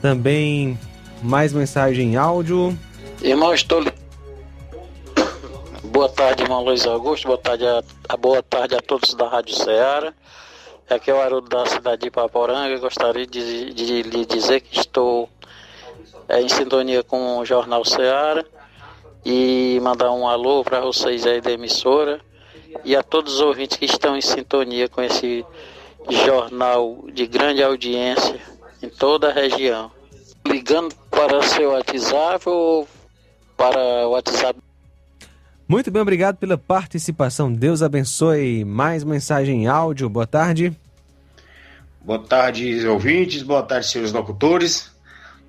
Também 0.00 0.78
mais 1.22 1.52
mensagem 1.52 2.12
em 2.12 2.16
áudio. 2.16 2.78
Irmão, 3.20 3.52
estou. 3.52 3.84
Boa 5.84 6.08
tarde, 6.08 6.44
irmão 6.44 6.62
Luiz 6.64 6.86
Augusto. 6.86 7.26
Boa 7.26 7.38
tarde 7.38 7.66
a, 7.66 7.82
a 8.08 8.16
boa 8.16 8.42
tarde 8.42 8.76
a 8.76 8.80
todos 8.80 9.14
da 9.14 9.28
Rádio 9.28 9.56
Ceará. 9.56 10.12
Aqui 10.88 11.10
é 11.10 11.14
o 11.14 11.20
Haroldo 11.20 11.48
da 11.48 11.66
cidade 11.66 12.02
de 12.02 12.10
Paporanga. 12.10 12.78
Gostaria 12.78 13.26
de, 13.26 13.74
de 13.74 14.02
lhe 14.02 14.24
dizer 14.24 14.60
que 14.60 14.78
estou 14.78 15.28
é, 16.28 16.42
em 16.42 16.48
sintonia 16.48 17.02
com 17.02 17.38
o 17.38 17.44
Jornal 17.44 17.84
Ceará 17.84 18.44
e 19.24 19.80
mandar 19.82 20.12
um 20.12 20.28
alô 20.28 20.62
para 20.62 20.80
vocês 20.80 21.26
aí 21.26 21.40
da 21.40 21.50
emissora 21.50 22.20
e 22.84 22.94
a 22.94 23.02
todos 23.02 23.34
os 23.34 23.40
ouvintes 23.40 23.76
que 23.76 23.86
estão 23.86 24.16
em 24.16 24.20
sintonia 24.20 24.88
com 24.88 25.02
esse 25.02 25.44
jornal 26.24 27.04
de 27.12 27.26
grande 27.26 27.62
audiência 27.62 28.40
em 28.82 28.88
toda 28.88 29.30
a 29.30 29.32
região. 29.32 29.90
Ligando 30.46 30.94
para 31.10 31.42
seu 31.42 31.70
WhatsApp 31.70 32.48
ou 32.48 32.88
para 33.56 34.06
o 34.06 34.10
WhatsApp. 34.10 34.58
Muito 35.66 35.90
bem, 35.90 36.00
obrigado 36.00 36.36
pela 36.36 36.56
participação. 36.56 37.52
Deus 37.52 37.82
abençoe. 37.82 38.64
Mais 38.64 39.04
mensagem 39.04 39.64
em 39.64 39.66
áudio. 39.66 40.08
Boa 40.08 40.26
tarde. 40.26 40.74
Boa 42.00 42.18
tarde, 42.18 42.86
ouvintes. 42.86 43.42
Boa 43.42 43.62
tarde, 43.62 43.86
senhores 43.86 44.12
locutores. 44.12 44.90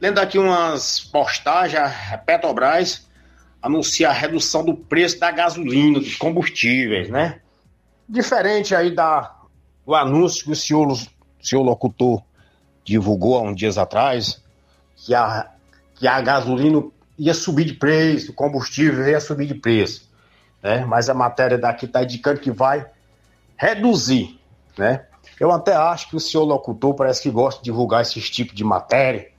Lendo 0.02 0.20
aqui 0.20 0.38
umas 0.39 1.00
postagens, 1.00 1.82
a 2.12 2.18
Petrobras 2.18 3.08
anuncia 3.62 4.10
a 4.10 4.14
redução 4.14 4.64
do 4.64 4.74
preço 4.74 5.20
da 5.20 5.30
gasolina, 5.30 6.00
dos 6.00 6.16
combustíveis, 6.16 7.10
né? 7.10 7.41
Diferente 8.08 8.74
aí 8.74 8.95
da, 8.95 9.36
do 9.86 9.93
anúncio 9.93 10.45
que 10.45 10.52
o 10.52 10.56
senhor, 10.56 10.89
o 10.89 10.97
senhor 11.45 11.62
locutor 11.62 12.24
divulgou 12.84 13.38
há 13.38 13.41
uns 13.41 13.58
dias 13.58 13.78
atrás, 13.78 14.41
que 14.95 15.14
a, 15.14 15.50
que 15.95 16.08
a 16.08 16.22
gasolina 16.22 16.82
ia 17.18 17.34
subir 17.34 17.66
de 17.66 17.74
preço, 17.74 18.32
o 18.32 18.34
combustível 18.34 19.06
ia 19.06 19.20
subir 19.20 19.47
de 19.47 19.56
preço, 19.56 20.10
né? 20.64 20.86
Mas 20.86 21.10
a 21.10 21.14
matéria 21.14 21.58
daqui 21.58 21.86
está 21.86 22.04
indicando 22.04 22.39
que 22.39 22.52
vai 22.52 22.88
reduzir, 23.58 24.39
né? 24.78 25.06
Eu 25.38 25.52
até 25.52 25.74
acho 25.74 26.10
que 26.10 26.16
o 26.16 26.20
senhor 26.20 26.45
locutor 26.45 26.93
parece 26.93 27.22
que 27.22 27.30
gosta 27.30 27.60
de 27.60 27.66
divulgar 27.66 28.02
esses 28.02 28.30
tipos 28.30 28.56
de 28.56 28.64
matéria, 28.64 29.30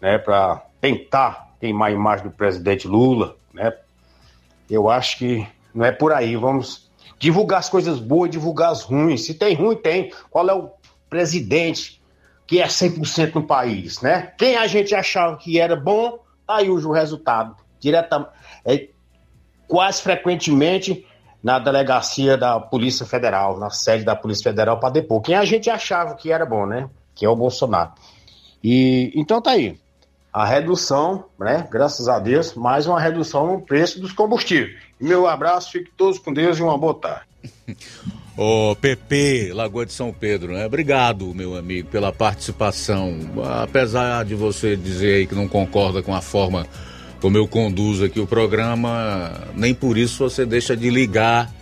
né, 0.00 0.18
para 0.18 0.64
tentar 0.80 1.50
queimar 1.60 1.88
a 1.90 1.92
imagem 1.92 2.24
do 2.24 2.30
presidente 2.30 2.88
Lula, 2.88 3.36
né? 3.52 3.72
Eu 4.68 4.88
acho 4.88 5.18
que 5.18 5.46
não 5.74 5.84
é 5.84 5.92
por 5.92 6.12
aí. 6.12 6.36
Vamos 6.36 6.90
divulgar 7.18 7.58
as 7.58 7.68
coisas 7.68 7.98
boas, 7.98 8.30
divulgar 8.30 8.70
as 8.70 8.82
ruins. 8.82 9.26
Se 9.26 9.34
tem 9.34 9.54
ruim, 9.54 9.76
tem. 9.76 10.12
Qual 10.30 10.48
é 10.48 10.54
o 10.54 10.70
presidente 11.08 12.00
que 12.46 12.60
é 12.60 12.66
100% 12.66 13.34
no 13.34 13.46
país, 13.46 14.00
né? 14.00 14.32
Quem 14.38 14.56
a 14.56 14.66
gente 14.66 14.94
achava 14.94 15.36
que 15.36 15.60
era 15.60 15.76
bom, 15.76 16.18
tá 16.46 16.56
aí 16.56 16.70
o 16.70 16.90
resultado. 16.90 17.54
Direta, 17.78 18.28
é, 18.64 18.88
quase 19.68 20.02
frequentemente 20.02 21.06
na 21.42 21.58
delegacia 21.58 22.36
da 22.36 22.58
Polícia 22.58 23.06
Federal, 23.06 23.58
na 23.58 23.70
sede 23.70 24.04
da 24.04 24.16
Polícia 24.16 24.50
Federal 24.50 24.80
para 24.80 24.90
depor. 24.90 25.20
Quem 25.20 25.34
a 25.34 25.44
gente 25.44 25.70
achava 25.70 26.14
que 26.14 26.32
era 26.32 26.44
bom, 26.44 26.66
né? 26.66 26.90
Que 27.14 27.24
é 27.24 27.28
o 27.28 27.36
Bolsonaro. 27.36 27.92
E 28.62 29.12
então 29.14 29.40
tá 29.40 29.52
aí 29.52 29.78
a 30.32 30.46
redução, 30.46 31.24
né? 31.38 31.66
Graças 31.70 32.08
a 32.08 32.18
Deus, 32.18 32.54
mais 32.54 32.86
uma 32.86 33.00
redução 33.00 33.46
no 33.46 33.60
preço 33.60 34.00
dos 34.00 34.12
combustíveis. 34.12 34.76
Meu 35.00 35.26
abraço, 35.26 35.72
fiquem 35.72 35.92
todos 35.96 36.18
com 36.18 36.32
Deus 36.32 36.58
e 36.58 36.62
uma 36.62 36.78
boa 36.78 36.94
tarde. 36.94 37.26
Ô, 38.36 38.74
PP, 38.76 39.50
Lagoa 39.52 39.84
de 39.84 39.92
São 39.92 40.12
Pedro, 40.12 40.52
né? 40.52 40.64
Obrigado, 40.64 41.34
meu 41.34 41.56
amigo, 41.56 41.88
pela 41.88 42.12
participação. 42.12 43.18
Apesar 43.62 44.24
de 44.24 44.34
você 44.34 44.76
dizer 44.76 45.16
aí 45.16 45.26
que 45.26 45.34
não 45.34 45.48
concorda 45.48 46.02
com 46.02 46.14
a 46.14 46.20
forma 46.20 46.66
como 47.20 47.36
eu 47.36 47.46
conduzo 47.46 48.04
aqui 48.04 48.18
o 48.18 48.26
programa, 48.26 49.32
nem 49.54 49.74
por 49.74 49.98
isso 49.98 50.28
você 50.28 50.46
deixa 50.46 50.74
de 50.74 50.88
ligar, 50.88 51.52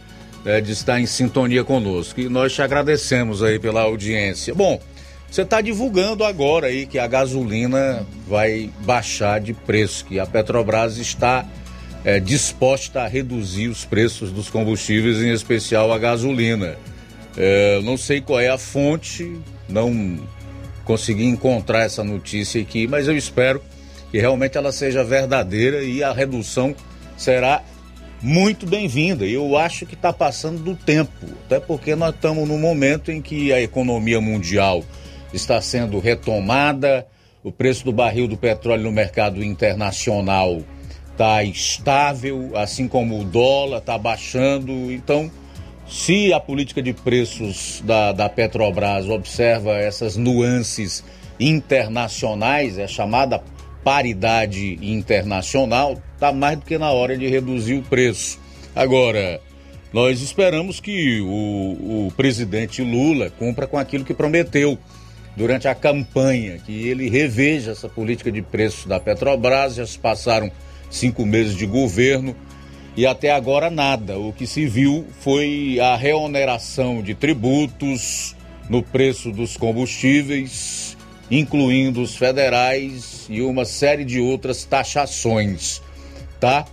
né, 0.45 0.61
de 0.61 0.71
estar 0.71 1.01
em 1.01 1.07
sintonia 1.07 1.65
conosco. 1.65 2.21
E 2.21 2.29
nós 2.29 2.53
te 2.53 2.63
agradecemos 2.63 3.43
aí 3.43 3.59
pela 3.59 3.83
audiência. 3.83 4.55
Bom, 4.55 4.81
você 5.31 5.43
está 5.43 5.61
divulgando 5.61 6.25
agora 6.25 6.69
aí 6.69 6.87
que 6.87 6.99
a 6.99 7.07
gasolina 7.07 8.07
vai 8.27 8.71
baixar 8.81 9.41
de 9.41 9.53
preço, 9.53 10.05
que 10.07 10.19
a 10.19 10.27
Petrobras 10.27 10.97
está 10.97 11.47
é, 12.05 12.19
disposta 12.19 13.03
a 13.03 13.07
reduzir 13.07 13.69
os 13.69 13.85
preços 13.85 14.33
dos 14.33 14.49
combustíveis, 14.49 15.19
em 15.19 15.31
especial 15.31 15.93
a 15.93 15.99
gasolina. 15.99 16.77
É, 17.37 17.81
não 17.83 17.97
sei 17.97 18.21
qual 18.21 18.41
é 18.41 18.49
a 18.49 18.57
fonte, 18.57 19.39
não 19.69 20.19
consegui 20.85 21.25
encontrar 21.25 21.81
essa 21.81 22.03
notícia 22.03 22.61
aqui, 22.61 22.87
mas 22.87 23.07
eu 23.07 23.17
espero 23.17 23.63
que 24.11 24.19
realmente 24.19 24.57
ela 24.57 24.73
seja 24.73 25.05
verdadeira 25.05 25.83
e 25.83 26.03
a 26.03 26.11
redução 26.11 26.75
será 27.19 27.63
muito 28.23 28.67
bem-vinda. 28.67 29.27
Eu 29.27 29.59
acho 29.59 29.85
que 29.85 29.95
está 29.95 30.13
passando 30.13 30.63
do 30.63 30.75
tempo, 30.75 31.13
até 31.45 31.61
porque 31.61 31.95
nós 31.95 32.15
estamos 32.15 32.49
num 32.49 32.59
momento 32.59 33.13
em 33.13 33.21
que 33.21 33.53
a 33.53 33.61
economia 33.61 34.21
mundial 34.21 34.83
está 35.33 35.61
sendo 35.61 35.99
retomada, 35.99 37.07
o 37.43 37.53
preço 37.53 37.85
do 37.85 37.93
barril 37.93 38.27
do 38.27 38.37
petróleo 38.37 38.85
no 38.85 38.93
mercado 38.93 39.43
internacional 39.45 40.63
está 41.13 41.43
estável, 41.43 42.53
assim 42.55 42.87
como 42.87 43.21
o 43.21 43.25
dólar 43.25 43.79
está 43.79 43.99
baixando. 43.99 44.93
Então, 44.93 45.31
se 45.89 46.33
a 46.33 46.39
política 46.39 46.83
de 46.83 46.93
preços 46.93 47.83
da, 47.85 48.13
da 48.13 48.29
Petrobras 48.29 49.09
observa 49.09 49.73
essas 49.77 50.17
nuances 50.17 51.03
internacionais, 51.41 52.79
é 52.79 52.87
chamada 52.87 53.43
paridade 53.83 54.79
internacional, 54.83 56.01
está 56.15 56.33
mais 56.33 56.59
do 56.59 56.65
que 56.65 56.77
na 56.77 56.91
hora 56.93 57.17
de 57.17 57.27
reduzir 57.27 57.75
o 57.75 57.83
preço. 57.83 58.39
Agora, 58.77 59.41
nós 59.93 60.21
esperamos 60.21 60.79
que 60.79 61.21
o, 61.21 62.07
o 62.07 62.13
presidente 62.17 62.83
Lula 62.83 63.31
cumpra 63.31 63.67
com 63.67 63.79
aquilo 63.79 64.05
que 64.05 64.13
prometeu 64.13 64.79
durante 65.39 65.69
a 65.69 65.75
campanha, 65.75 66.59
que 66.59 66.89
ele 66.89 67.09
reveja 67.09 67.71
essa 67.71 67.89
política 67.89 68.31
de 68.33 68.43
preços 68.43 68.87
da 68.87 68.99
Petrobras. 68.99 69.77
Já 69.77 69.87
se 69.87 69.97
passaram 69.97 70.51
cinco 70.91 71.25
meses 71.25 71.55
de 71.57 71.65
governo 71.65 72.35
e 72.97 73.07
até 73.07 73.31
agora 73.31 73.71
nada. 73.71 74.19
O 74.19 74.33
que 74.33 74.49
se 74.49 74.67
viu 74.67 75.07
foi 75.21 75.79
a 75.81 75.95
reoneração 75.95 77.01
de 77.01 77.15
tributos 77.15 78.35
no 78.69 78.83
preço 78.83 79.31
dos 79.31 79.57
combustíveis, 79.57 80.97
incluindo 81.31 82.03
os 82.03 82.17
federais 82.17 83.27
e 83.31 83.41
uma 83.41 83.65
série 83.65 84.05
de 84.05 84.19
outras 84.19 84.65
taxações, 84.65 85.81
tá? 86.41 86.67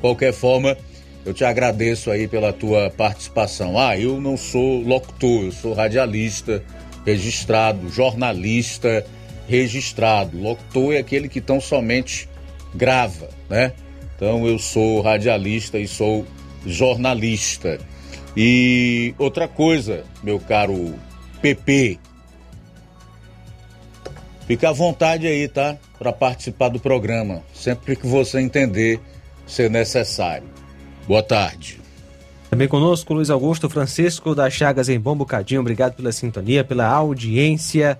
Qualquer 0.00 0.32
forma, 0.32 0.78
Eu 1.26 1.34
te 1.34 1.44
agradeço 1.44 2.10
aí 2.10 2.26
pela 2.26 2.54
tua 2.54 2.88
participação. 2.88 3.78
Ah, 3.78 3.98
eu 3.98 4.18
não 4.18 4.34
sou 4.34 4.80
locutor, 4.80 5.44
eu 5.44 5.52
sou 5.52 5.74
radialista 5.74 6.64
registrado, 7.08 7.88
jornalista 7.88 9.04
registrado. 9.48 10.38
Locutor 10.38 10.92
é 10.92 10.98
aquele 10.98 11.28
que 11.28 11.40
tão 11.40 11.60
somente 11.60 12.28
grava, 12.74 13.30
né? 13.48 13.72
Então 14.14 14.46
eu 14.46 14.58
sou 14.58 15.00
radialista 15.00 15.78
e 15.78 15.88
sou 15.88 16.26
jornalista. 16.66 17.78
E 18.36 19.14
outra 19.18 19.48
coisa, 19.48 20.04
meu 20.22 20.38
caro 20.38 20.94
PP, 21.40 21.98
fica 24.46 24.68
à 24.68 24.72
vontade 24.72 25.26
aí, 25.26 25.48
tá? 25.48 25.78
Para 25.98 26.12
participar 26.12 26.68
do 26.68 26.78
programa, 26.78 27.42
sempre 27.54 27.96
que 27.96 28.06
você 28.06 28.38
entender 28.40 29.00
ser 29.46 29.70
necessário. 29.70 30.46
Boa 31.06 31.22
tarde. 31.22 31.80
Também 32.50 32.66
conosco 32.66 33.12
Luiz 33.12 33.28
Augusto 33.28 33.68
Francisco 33.68 34.34
das 34.34 34.54
Chagas 34.54 34.88
em 34.88 34.98
Bom 34.98 35.14
Bocadinho. 35.14 35.60
Obrigado 35.60 35.94
pela 35.94 36.10
sintonia, 36.12 36.64
pela 36.64 36.86
audiência. 36.86 37.98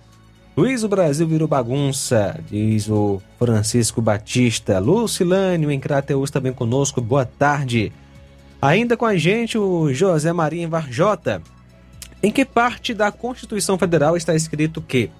Luiz, 0.57 0.83
o 0.83 0.89
Brasil 0.89 1.29
virou 1.29 1.47
bagunça, 1.47 2.41
diz 2.51 2.89
o 2.89 3.21
Francisco 3.39 4.01
Batista. 4.01 4.79
Lucilânio 4.79 5.71
em 5.71 5.79
Crateus 5.79 6.31
também 6.31 6.53
conosco. 6.53 7.01
Boa 7.01 7.27
tarde. 7.27 7.93
Ainda 8.61 8.97
com 8.97 9.05
a 9.05 9.17
gente 9.17 9.59
o 9.59 9.93
José 9.93 10.33
Maria 10.33 10.67
Varjota. 10.67 11.43
Em 12.23 12.33
que 12.33 12.45
parte 12.45 12.93
da 12.93 13.13
Constituição 13.13 13.79
Federal 13.79 14.17
está 14.17 14.35
escrito 14.35 14.83
que 14.83 15.11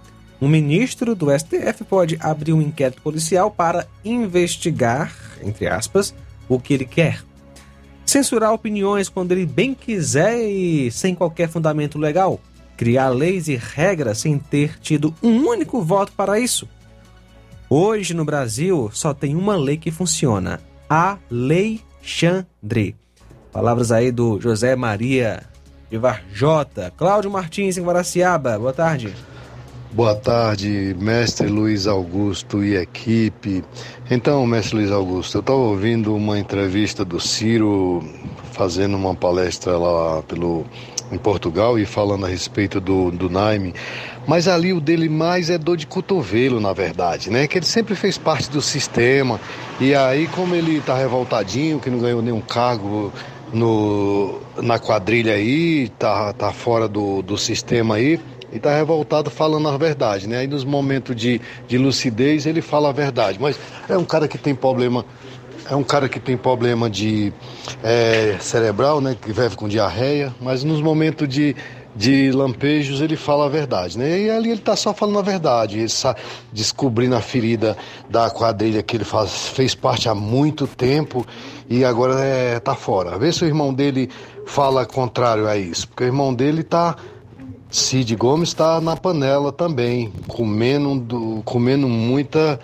um 0.41 0.49
ministro 0.49 1.15
do 1.15 1.27
STF 1.39 1.85
pode 1.85 2.17
abrir 2.21 2.53
um 2.53 2.63
inquérito 2.63 3.03
policial 3.03 3.51
para 3.51 3.87
investigar, 4.05 5.13
entre 5.43 5.69
aspas, 5.69 6.15
o 6.49 6.59
que 6.59 6.75
ele 6.75 6.85
quer? 6.85 7.28
Censurar 8.09 8.55
opiniões 8.55 9.11
quando 9.11 9.33
ele 9.33 9.45
bem 9.45 9.75
quiser 9.75 10.41
e 10.41 10.91
sem 10.91 11.15
qualquer 11.15 11.47
fundamento 11.47 11.99
legal? 11.99 12.41
Criar 12.75 13.11
leis 13.11 13.49
e 13.49 13.55
regras 13.55 14.17
sem 14.17 14.39
ter 14.39 14.81
tido 14.81 15.15
um 15.23 15.47
único 15.47 15.83
voto 15.83 16.11
para 16.13 16.41
isso? 16.41 16.67
Hoje 17.69 18.15
no 18.15 18.25
Brasil 18.25 18.89
só 18.95 19.13
tem 19.13 19.37
uma 19.37 19.57
lei 19.57 19.77
que 19.77 19.91
funciona: 19.91 20.59
a 20.89 21.19
Lei 21.31 21.83
Xandre. 22.01 22.97
Palavras 23.53 23.93
aí 23.93 24.11
do 24.11 24.41
José 24.41 24.75
Maria 24.75 25.43
de 25.91 25.99
Varjota. 25.99 26.91
Cláudio 26.97 27.31
Martins 27.31 27.77
em 27.77 27.83
Guaraciaba. 27.83 28.59
Boa 28.59 28.73
tarde. 28.73 29.15
Boa 29.91 30.15
tarde, 30.15 30.95
mestre 31.01 31.47
Luiz 31.47 31.87
Augusto 31.87 32.63
e 32.63 32.77
equipe. 32.77 33.65
Então, 34.11 34.47
mestre 34.47 34.77
Luiz 34.77 34.93
Augusto, 34.93 35.39
eu 35.39 35.41
estava 35.41 35.59
ouvindo 35.59 36.15
uma 36.15 36.39
entrevista 36.39 37.07
do 37.07 37.19
Ciro 37.19 38.05
fazendo 38.53 38.99
uma 38.99 39.15
palestra 39.15 39.79
lá 39.79 40.23
pelo, 40.25 40.67
em 41.11 41.17
Portugal 41.17 41.79
e 41.79 41.87
falando 41.87 42.27
a 42.27 42.29
respeito 42.29 42.83
do, 42.83 43.11
do 43.11 43.31
Naime. 43.31 43.75
Mas 44.27 44.47
ali 44.47 44.75
o 44.75 44.81
dele 44.81 45.09
mais 45.09 45.49
é 45.49 45.57
dor 45.57 45.79
de 45.79 45.87
cotovelo, 45.87 46.61
na 46.61 46.75
verdade, 46.75 47.31
né? 47.31 47.47
Que 47.47 47.57
ele 47.57 47.67
sempre 47.67 47.95
fez 47.95 48.19
parte 48.19 48.51
do 48.51 48.61
sistema. 48.61 49.41
E 49.81 49.95
aí, 49.95 50.29
como 50.29 50.55
ele 50.55 50.83
tá 50.83 50.95
revoltadinho, 50.95 51.81
que 51.81 51.89
não 51.89 51.99
ganhou 51.99 52.21
nenhum 52.21 52.43
cargo 52.43 53.11
no, 53.53 54.39
na 54.61 54.79
quadrilha 54.79 55.33
aí, 55.33 55.89
tá, 55.99 56.35
tá 56.35 56.53
fora 56.53 56.87
do, 56.87 57.23
do 57.23 57.39
sistema 57.39 57.95
aí, 57.95 58.21
e 58.53 58.57
está 58.57 58.75
revoltado 58.75 59.31
falando 59.31 59.69
a 59.69 59.77
verdade, 59.77 60.27
né? 60.29 60.39
Aí 60.39 60.47
nos 60.47 60.65
momentos 60.65 61.15
de, 61.15 61.41
de 61.67 61.79
lucidez 61.79 62.47
ele 62.47 62.63
fala 62.63 62.89
a 62.89 62.93
verdade, 62.93 63.39
mas 63.41 63.59
é 63.89 63.97
um 63.97 64.05
cara 64.05 64.27
que 64.27 64.39
tem 64.39 64.55
problema, 64.55 65.05
é 65.71 65.77
um 65.77 65.85
cara 65.85 66.09
que 66.09 66.19
tem 66.19 66.37
problema 66.37 66.89
de 66.89 67.33
é, 67.83 68.37
cerebral, 68.41 69.01
né? 69.01 69.17
Que 69.21 69.33
vive 69.33 69.57
com 69.57 69.69
diarreia, 69.69 70.35
mas 70.41 70.65
nos 70.65 70.81
momentos 70.81 71.29
de, 71.29 71.55
de 71.95 72.31
lampejos 72.33 73.01
ele 73.03 73.17
fala 73.17 73.47
a 73.47 73.49
verdade, 73.49 73.99
né? 73.99 74.19
E 74.19 74.31
ali 74.31 74.51
ele 74.51 74.61
está 74.61 74.75
só 74.75 74.95
falando 74.95 75.19
a 75.19 75.23
verdade, 75.23 75.77
ele 75.77 75.85
está 75.85 76.17
descobrindo 76.51 77.17
a 77.17 77.21
ferida 77.21 77.77
da 78.09 78.31
quadrilha 78.31 78.83
que 78.83 78.97
ele 78.97 79.05
faz, 79.05 79.49
fez 79.49 79.75
parte 79.75 80.09
há 80.09 80.15
muito 80.15 80.67
tempo 80.67 81.27
e 81.69 81.85
agora 81.85 82.15
está 82.57 82.73
é, 82.73 82.77
fora. 82.77 83.19
Vê 83.19 83.31
se 83.31 83.45
o 83.45 83.47
irmão 83.47 83.75
dele 83.75 84.09
fala 84.47 84.87
contrário 84.87 85.47
a 85.47 85.57
isso, 85.59 85.87
porque 85.89 86.05
o 86.05 86.07
irmão 86.07 86.33
dele 86.33 86.63
está 86.63 86.97
Cid 87.71 88.17
Gomes 88.17 88.49
está 88.49 88.81
na 88.81 88.97
panela 88.97 89.53
também, 89.53 90.11
comendo, 90.27 90.99
do, 90.99 91.43
comendo 91.45 91.87
muita, 91.87 92.59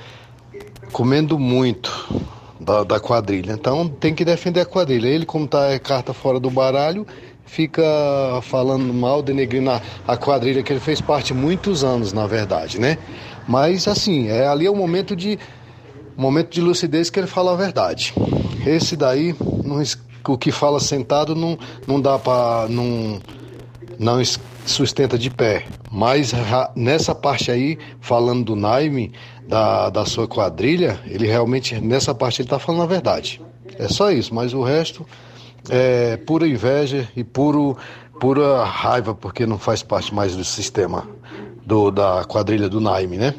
comendo 0.92 1.38
muito 1.38 2.22
da, 2.59 2.84
da, 2.84 2.98
quadrilha. 2.98 3.52
Então 3.52 3.86
tem 3.86 4.14
que 4.14 4.24
defender 4.24 4.61
a 4.61 4.66
quadrilha. 4.66 5.09
Ele, 5.09 5.26
como 5.26 5.46
tá 5.46 5.70
é 5.70 5.78
carta 5.78 6.14
fora 6.14 6.40
do 6.40 6.50
baralho, 6.50 7.07
fica 7.44 7.82
falando 8.42 8.92
mal, 8.94 9.22
denegrindo 9.22 9.70
a, 9.70 9.82
a 10.09 10.16
quadrilha 10.16 10.62
que 10.62 10.72
ele 10.72 10.80
fez 10.80 11.02
parte 11.02 11.34
muitos 11.34 11.84
anos, 11.84 12.14
na 12.14 12.26
verdade, 12.26 12.80
né? 12.80 12.96
Mas 13.46 13.86
assim, 13.86 14.28
é 14.28 14.46
ali 14.46 14.64
é 14.64 14.70
o 14.70 14.74
momento 14.76 15.14
de 15.14 15.38
momento 16.16 16.50
de 16.50 16.62
lucidez 16.62 17.11
que 17.11 17.20
ele 17.20 17.26
fala 17.26 17.52
a 17.52 17.57
verdade. 17.57 18.14
Esse 18.66 18.96
daí, 18.96 19.34
não, 19.62 19.82
o 20.26 20.38
que 20.38 20.50
fala 20.50 20.80
sentado 20.80 21.34
não, 21.34 21.59
não 21.86 22.00
dá 22.00 22.18
para 22.18 22.68
não 22.70 23.20
não 23.99 24.22
sustenta 24.66 25.18
de 25.18 25.30
pé. 25.30 25.64
Mas 25.90 26.32
nessa 26.74 27.14
parte 27.14 27.51
aí, 27.51 27.78
falando 28.01 28.45
do 28.45 28.57
Naime, 28.57 29.12
da, 29.47 29.90
da 29.90 30.05
sua 30.05 30.26
quadrilha, 30.26 30.99
ele 31.07 31.26
realmente, 31.26 31.80
nessa 31.80 32.14
parte, 32.14 32.40
ele 32.40 32.47
está 32.47 32.59
falando 32.59 32.82
a 32.82 32.86
verdade. 32.86 33.40
É 33.78 33.88
só 33.88 34.11
isso, 34.11 34.34
mas 34.34 34.53
o 34.55 34.62
resto 34.62 35.07
é 35.68 36.16
pura 36.16 36.47
inveja 36.47 37.09
e 37.16 37.24
puro, 37.24 37.76
pura 38.20 38.64
raiva, 38.64 39.14
porque 39.14 39.47
não 39.47 39.59
faz 39.59 39.82
parte 39.82 40.14
mais 40.14 40.36
do 40.36 40.45
sistema 40.45 41.09
do, 41.64 41.90
da 41.90 42.24
quadrilha 42.24 42.68
do 42.68 42.80
Naime, 42.80 43.16
né? 43.16 43.34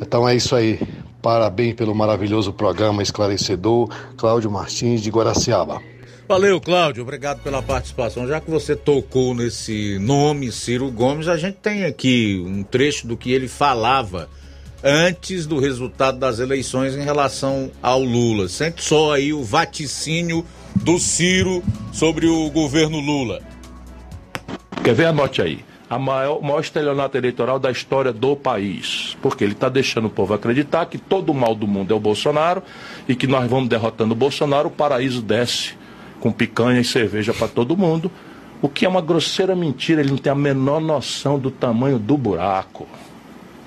Então 0.00 0.28
é 0.28 0.34
isso 0.34 0.54
aí. 0.54 0.80
Parabéns 1.20 1.74
pelo 1.74 1.94
maravilhoso 1.94 2.52
programa 2.52 3.02
esclarecedor, 3.02 3.88
Cláudio 4.16 4.50
Martins 4.50 5.00
de 5.00 5.10
Guaraciaba. 5.10 5.82
Valeu, 6.28 6.60
Cláudio. 6.60 7.02
Obrigado 7.04 7.42
pela 7.42 7.62
participação. 7.62 8.28
Já 8.28 8.38
que 8.38 8.50
você 8.50 8.76
tocou 8.76 9.34
nesse 9.34 9.98
nome, 9.98 10.52
Ciro 10.52 10.90
Gomes, 10.90 11.26
a 11.26 11.38
gente 11.38 11.54
tem 11.54 11.86
aqui 11.86 12.44
um 12.46 12.62
trecho 12.62 13.06
do 13.06 13.16
que 13.16 13.32
ele 13.32 13.48
falava 13.48 14.28
antes 14.84 15.46
do 15.46 15.58
resultado 15.58 16.18
das 16.18 16.38
eleições 16.38 16.94
em 16.94 17.02
relação 17.02 17.70
ao 17.82 18.02
Lula. 18.02 18.46
Sente 18.46 18.84
só 18.84 19.14
aí 19.14 19.32
o 19.32 19.42
vaticínio 19.42 20.44
do 20.76 20.98
Ciro 20.98 21.64
sobre 21.94 22.26
o 22.26 22.50
governo 22.50 23.00
Lula. 23.00 23.40
Quer 24.84 24.94
ver? 24.94 25.06
Anote 25.06 25.40
aí. 25.40 25.64
A 25.88 25.98
maior, 25.98 26.42
maior 26.42 26.60
estelionato 26.60 27.16
eleitoral 27.16 27.58
da 27.58 27.70
história 27.70 28.12
do 28.12 28.36
país. 28.36 29.16
Porque 29.22 29.42
ele 29.42 29.54
está 29.54 29.70
deixando 29.70 30.08
o 30.08 30.10
povo 30.10 30.34
acreditar 30.34 30.84
que 30.84 30.98
todo 30.98 31.30
o 31.30 31.34
mal 31.34 31.54
do 31.54 31.66
mundo 31.66 31.94
é 31.94 31.96
o 31.96 32.00
Bolsonaro 32.00 32.62
e 33.08 33.16
que 33.16 33.26
nós 33.26 33.48
vamos 33.48 33.70
derrotando 33.70 34.12
o 34.12 34.14
Bolsonaro, 34.16 34.68
o 34.68 34.70
paraíso 34.70 35.22
desce 35.22 35.78
com 36.20 36.32
picanha 36.32 36.80
e 36.80 36.84
cerveja 36.84 37.32
para 37.32 37.48
todo 37.48 37.76
mundo, 37.76 38.10
o 38.60 38.68
que 38.68 38.84
é 38.84 38.88
uma 38.88 39.00
grosseira 39.00 39.54
mentira. 39.54 40.00
Ele 40.00 40.10
não 40.10 40.18
tem 40.18 40.32
a 40.32 40.34
menor 40.34 40.80
noção 40.80 41.38
do 41.38 41.50
tamanho 41.50 41.98
do 41.98 42.16
buraco, 42.16 42.86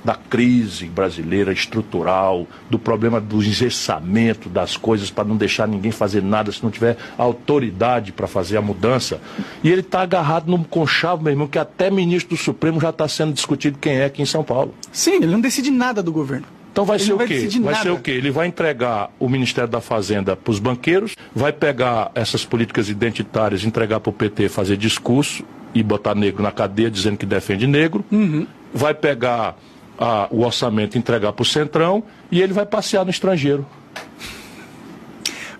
da 0.03 0.15
crise 0.15 0.87
brasileira 0.87 1.53
estrutural, 1.53 2.47
do 2.69 2.79
problema 2.79 3.21
do 3.21 3.37
engessamento 3.37 4.49
das 4.49 4.75
coisas 4.75 5.11
para 5.11 5.23
não 5.23 5.37
deixar 5.37 5.67
ninguém 5.67 5.91
fazer 5.91 6.23
nada 6.23 6.51
se 6.51 6.63
não 6.63 6.71
tiver 6.71 6.97
autoridade 7.17 8.11
para 8.11 8.27
fazer 8.27 8.57
a 8.57 8.61
mudança. 8.61 9.21
E 9.63 9.69
ele 9.69 9.81
está 9.81 10.01
agarrado 10.01 10.49
num 10.49 10.63
conchavo, 10.63 11.23
meu 11.23 11.31
irmão, 11.31 11.47
que 11.47 11.59
até 11.59 11.91
ministro 11.91 12.35
do 12.35 12.41
Supremo 12.41 12.81
já 12.81 12.89
está 12.89 13.07
sendo 13.07 13.33
discutido 13.33 13.77
quem 13.77 13.93
é 13.93 14.05
aqui 14.05 14.21
em 14.21 14.25
São 14.25 14.43
Paulo. 14.43 14.73
Sim, 14.91 15.17
ele 15.17 15.27
não 15.27 15.39
decide 15.39 15.69
nada 15.69 16.01
do 16.01 16.11
governo. 16.11 16.47
Então 16.71 16.85
vai 16.85 16.97
Ele 16.97 17.03
ser 17.03 17.13
o 17.13 17.17
vai 17.17 17.27
quê? 17.27 17.47
Vai 17.61 17.73
nada. 17.73 17.83
ser 17.83 17.89
o 17.91 17.99
quê? 17.99 18.11
Ele 18.11 18.31
vai 18.31 18.47
entregar 18.47 19.11
o 19.19 19.27
Ministério 19.27 19.69
da 19.69 19.81
Fazenda 19.81 20.35
para 20.35 20.51
os 20.51 20.59
banqueiros, 20.59 21.15
vai 21.35 21.51
pegar 21.51 22.11
essas 22.15 22.45
políticas 22.45 22.87
identitárias, 22.89 23.63
entregar 23.65 23.99
para 23.99 24.09
o 24.09 24.13
PT 24.13 24.47
fazer 24.47 24.77
discurso 24.77 25.43
e 25.73 25.83
botar 25.83 26.15
negro 26.15 26.41
na 26.41 26.51
cadeia 26.51 26.89
dizendo 26.89 27.17
que 27.17 27.25
defende 27.25 27.67
negro, 27.67 28.05
Uhum. 28.11 28.47
vai 28.73 28.93
pegar 28.93 29.57
ah, 29.99 30.27
o 30.31 30.43
orçamento 30.43 30.95
e 30.95 30.97
entregar 30.97 31.33
para 31.33 31.43
o 31.43 31.45
Centrão 31.45 32.03
e 32.31 32.41
ele 32.41 32.53
vai 32.53 32.65
passear 32.65 33.03
no 33.03 33.11
estrangeiro. 33.11 33.65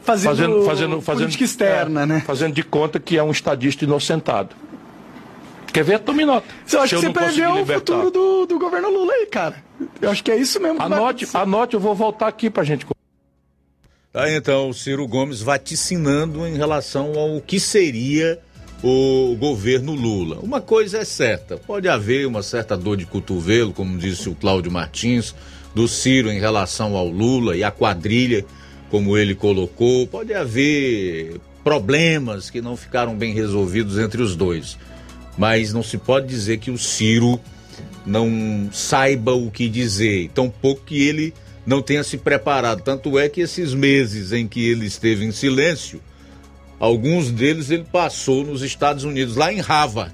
Fazendo 0.03 1.01
política 1.01 1.43
externa, 1.43 2.01
é, 2.01 2.05
né? 2.05 2.23
Fazendo 2.25 2.53
de 2.53 2.63
conta 2.63 2.99
que 2.99 3.17
é 3.17 3.23
um 3.23 3.31
estadista 3.31 3.85
inocentado. 3.85 4.55
Quer 5.71 5.83
ver? 5.83 5.99
Tome 5.99 6.25
nota. 6.25 6.47
Eu 6.71 6.81
acho 6.81 6.95
que 6.95 7.01
você 7.01 7.13
perdeu 7.13 7.51
o 7.53 7.65
futuro 7.65 8.11
do, 8.11 8.45
do 8.45 8.59
governo 8.59 8.89
Lula 8.89 9.13
aí, 9.13 9.25
cara. 9.25 9.63
Eu 10.01 10.09
acho 10.09 10.23
que 10.23 10.31
é 10.31 10.35
isso 10.35 10.59
mesmo. 10.59 10.77
que 10.77 10.83
Anote, 10.83 11.27
anote, 11.33 11.73
eu 11.75 11.79
vou 11.79 11.95
voltar 11.95 12.27
aqui 12.27 12.49
pra 12.49 12.63
gente. 12.63 12.85
Tá, 14.11 14.29
então, 14.29 14.69
o 14.69 14.73
Ciro 14.73 15.07
Gomes 15.07 15.41
vaticinando 15.41 16.45
em 16.45 16.57
relação 16.57 17.17
ao 17.17 17.39
que 17.39 17.59
seria 17.59 18.39
o 18.83 19.35
governo 19.39 19.93
Lula. 19.93 20.39
Uma 20.41 20.59
coisa 20.59 20.97
é 20.97 21.05
certa, 21.05 21.55
pode 21.55 21.87
haver 21.87 22.27
uma 22.27 22.43
certa 22.43 22.75
dor 22.75 22.97
de 22.97 23.05
cotovelo, 23.05 23.71
como 23.71 23.97
disse 23.97 24.27
o 24.27 24.35
Cláudio 24.35 24.71
Martins, 24.71 25.33
do 25.73 25.87
Ciro 25.87 26.29
em 26.29 26.39
relação 26.39 26.97
ao 26.97 27.07
Lula 27.07 27.55
e 27.55 27.63
à 27.63 27.71
quadrilha, 27.71 28.43
como 28.89 29.17
ele 29.17 29.33
colocou. 29.33 30.05
Pode 30.07 30.33
haver 30.33 31.39
problemas 31.63 32.49
que 32.49 32.59
não 32.59 32.75
ficaram 32.75 33.15
bem 33.15 33.33
resolvidos 33.33 33.97
entre 33.97 34.21
os 34.21 34.35
dois. 34.35 34.77
Mas 35.37 35.73
não 35.73 35.83
se 35.83 35.97
pode 35.97 36.27
dizer 36.27 36.57
que 36.57 36.71
o 36.71 36.77
Ciro 36.77 37.39
não 38.05 38.69
saiba 38.71 39.33
o 39.33 39.51
que 39.51 39.69
dizer, 39.69 40.29
tampouco 40.33 40.83
que 40.85 41.01
ele 41.01 41.33
não 41.65 41.81
tenha 41.81 42.03
se 42.03 42.17
preparado. 42.17 42.81
Tanto 42.81 43.17
é 43.17 43.29
que 43.29 43.41
esses 43.41 43.73
meses 43.73 44.31
em 44.31 44.47
que 44.47 44.67
ele 44.67 44.85
esteve 44.85 45.25
em 45.25 45.31
silêncio, 45.31 46.01
alguns 46.79 47.31
deles 47.31 47.69
ele 47.69 47.85
passou 47.91 48.43
nos 48.43 48.61
Estados 48.61 49.03
Unidos, 49.03 49.35
lá 49.35 49.53
em 49.53 49.59
Harvard, 49.59 50.13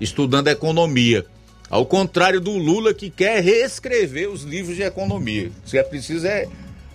estudando 0.00 0.48
economia. 0.48 1.24
Ao 1.70 1.84
contrário 1.84 2.40
do 2.40 2.56
Lula 2.56 2.94
que 2.94 3.10
quer 3.10 3.42
reescrever 3.42 4.28
os 4.28 4.42
livros 4.42 4.74
de 4.74 4.82
economia. 4.82 5.50
Que 5.66 5.76
é 5.76 5.82
preciso 5.82 6.26
é 6.26 6.48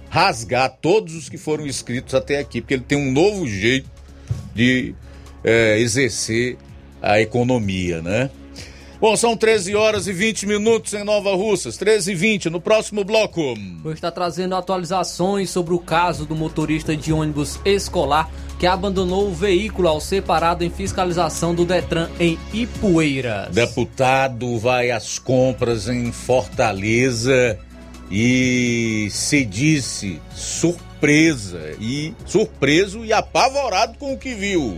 rasgar 0.10 0.78
todos 0.82 1.16
os 1.16 1.30
que 1.30 1.38
foram 1.38 1.66
escritos 1.66 2.14
até 2.14 2.40
aqui, 2.40 2.60
porque 2.60 2.74
ele 2.74 2.84
tem 2.84 2.98
um 2.98 3.12
novo 3.12 3.48
jeito 3.48 3.90
de 4.54 4.94
é, 5.44 5.80
exercer 5.80 6.58
a 7.04 7.20
economia, 7.20 8.02
né? 8.02 8.30
Bom, 9.00 9.18
são 9.18 9.36
13 9.36 9.76
horas 9.76 10.08
e 10.08 10.14
20 10.14 10.48
minutos 10.48 10.94
em 10.94 11.04
Nova 11.04 11.36
Russas, 11.36 11.76
13 11.76 12.14
e 12.14 12.16
20 12.16 12.50
no 12.50 12.62
próximo 12.62 13.04
bloco. 13.04 13.42
Hoje 13.84 13.96
está 13.96 14.10
trazendo 14.10 14.56
atualizações 14.56 15.50
sobre 15.50 15.74
o 15.74 15.80
caso 15.80 16.26
do 16.26 16.34
motorista 16.34 16.96
de 16.96 17.12
ônibus 17.12 17.60
escolar 17.66 18.32
que 18.58 18.66
abandonou 18.66 19.28
o 19.28 19.34
veículo 19.34 19.90
ao 19.90 20.00
ser 20.00 20.24
parado 20.24 20.64
em 20.64 20.70
fiscalização 20.70 21.54
do 21.54 21.66
Detran 21.66 22.08
em 22.18 22.40
Ipueiras. 22.54 23.50
Deputado 23.50 24.58
vai 24.58 24.90
às 24.90 25.20
compras 25.20 25.90
em 25.90 26.10
Fortaleza 26.14 27.60
e 28.10 29.10
se 29.12 29.44
disse 29.44 30.22
surpresa 30.34 31.76
e 31.78 32.14
surpreso 32.26 33.04
e 33.04 33.12
apavorado 33.12 33.98
com 33.98 34.14
o 34.14 34.18
que 34.18 34.34
viu. 34.34 34.78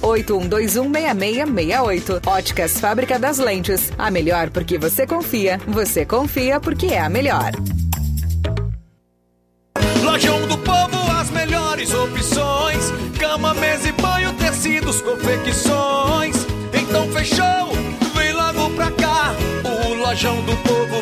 6668. 0.00 2.22
Óticas 2.26 2.78
Fábrica 2.78 3.18
das 3.18 3.38
Lentes. 3.38 3.90
A 3.98 4.10
melhor 4.10 4.50
porque 4.50 4.78
você 4.78 5.06
confia. 5.06 5.60
Você 5.66 6.04
confia 6.04 6.60
porque 6.60 6.86
é 6.86 7.00
a 7.00 7.08
melhor. 7.08 7.52
Lojão 10.02 10.46
do 10.46 10.58
Povo, 10.58 11.10
as 11.18 11.30
melhores 11.30 11.92
opções: 11.94 12.92
cama, 13.18 13.54
mesa 13.54 13.88
e 13.88 13.92
banho, 13.92 14.32
tecidos, 14.34 15.00
confecções. 15.00 16.36
Então 16.72 17.08
fechou, 17.12 17.72
vem 18.14 18.32
logo 18.32 18.70
pra 18.70 18.90
cá. 18.90 19.34
O 19.64 19.94
Lojão 19.94 20.42
do 20.42 20.56
Povo 20.58 21.01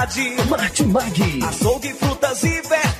Martimag. 0.00 1.44
Açougue, 1.46 1.92
frutas 1.92 2.42
e 2.42 2.62
verduras. 2.62 2.99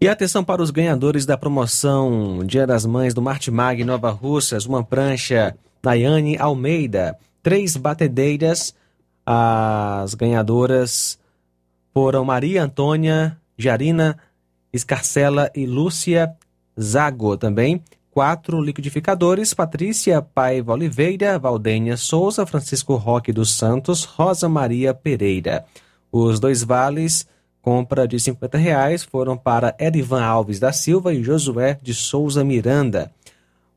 E 0.00 0.06
atenção 0.06 0.44
para 0.44 0.62
os 0.62 0.70
ganhadores 0.70 1.26
da 1.26 1.36
promoção 1.36 2.44
Dia 2.46 2.64
das 2.64 2.86
Mães 2.86 3.12
do 3.12 3.20
Martimag 3.20 3.82
Nova 3.82 4.10
Russas, 4.10 4.64
uma 4.64 4.84
prancha 4.84 5.56
Nayane 5.82 6.38
Almeida, 6.38 7.18
três 7.42 7.76
batedeiras. 7.76 8.72
As 9.26 10.14
ganhadoras 10.14 11.18
foram 11.92 12.24
Maria 12.24 12.62
Antônia, 12.62 13.36
Jarina 13.56 14.16
Escarcela 14.72 15.50
e 15.52 15.66
Lúcia 15.66 16.32
Zago 16.80 17.36
também. 17.36 17.82
Quatro 18.12 18.60
liquidificadores, 18.60 19.52
Patrícia 19.52 20.22
Paiva 20.22 20.74
Oliveira, 20.74 21.40
Valdênia 21.40 21.96
Souza, 21.96 22.46
Francisco 22.46 22.94
Roque 22.94 23.32
dos 23.32 23.50
Santos, 23.50 24.04
Rosa 24.04 24.48
Maria 24.48 24.94
Pereira. 24.94 25.64
Os 26.12 26.38
dois 26.38 26.62
vales 26.62 27.26
compra 27.68 28.08
de 28.08 28.18
50 28.18 28.56
reais 28.56 29.02
foram 29.02 29.36
para 29.36 29.76
Edivan 29.78 30.24
Alves 30.24 30.58
da 30.58 30.72
Silva 30.72 31.12
e 31.12 31.22
Josué 31.22 31.78
de 31.82 31.92
Souza 31.92 32.42
Miranda. 32.42 33.10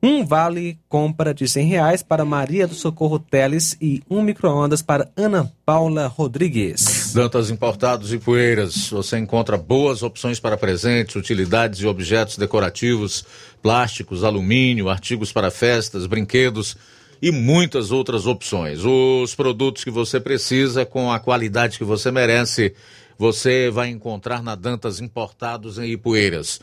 Um 0.01 0.25
vale 0.25 0.79
compra 0.87 1.33
de 1.33 1.43
R$ 1.43 1.61
reais 1.63 2.01
para 2.01 2.23
Maria 2.23 2.65
do 2.65 2.73
Socorro 2.73 3.19
Teles 3.19 3.75
e 3.81 4.01
um 4.09 4.21
micro-ondas 4.21 4.81
para 4.81 5.11
Ana 5.13 5.51
Paula 5.65 6.07
Rodrigues. 6.07 7.11
Dantas 7.13 7.49
Importados 7.49 8.13
e 8.13 8.17
Poeiras. 8.17 8.87
Você 8.91 9.17
encontra 9.17 9.57
boas 9.57 10.03
opções 10.03 10.39
para 10.39 10.55
presentes, 10.55 11.17
utilidades 11.17 11.81
e 11.81 11.85
objetos 11.85 12.37
decorativos, 12.37 13.25
plásticos, 13.61 14.23
alumínio, 14.23 14.87
artigos 14.87 15.33
para 15.33 15.51
festas, 15.51 16.05
brinquedos 16.05 16.77
e 17.21 17.29
muitas 17.29 17.91
outras 17.91 18.25
opções. 18.25 18.85
Os 18.85 19.35
produtos 19.35 19.83
que 19.83 19.91
você 19.91 20.17
precisa 20.17 20.85
com 20.85 21.11
a 21.11 21.19
qualidade 21.19 21.77
que 21.77 21.83
você 21.83 22.09
merece, 22.09 22.73
você 23.21 23.69
vai 23.69 23.89
encontrar 23.89 24.41
na 24.41 24.55
Dantas 24.55 24.99
Importados 24.99 25.77
em 25.77 25.91
Ipueiras 25.91 26.59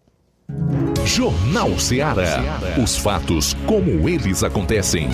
Jornal 1.04 1.78
Ceará. 1.78 2.42
Os 2.82 2.96
fatos 2.96 3.54
como 3.64 4.08
eles 4.08 4.42
acontecem. 4.42 5.08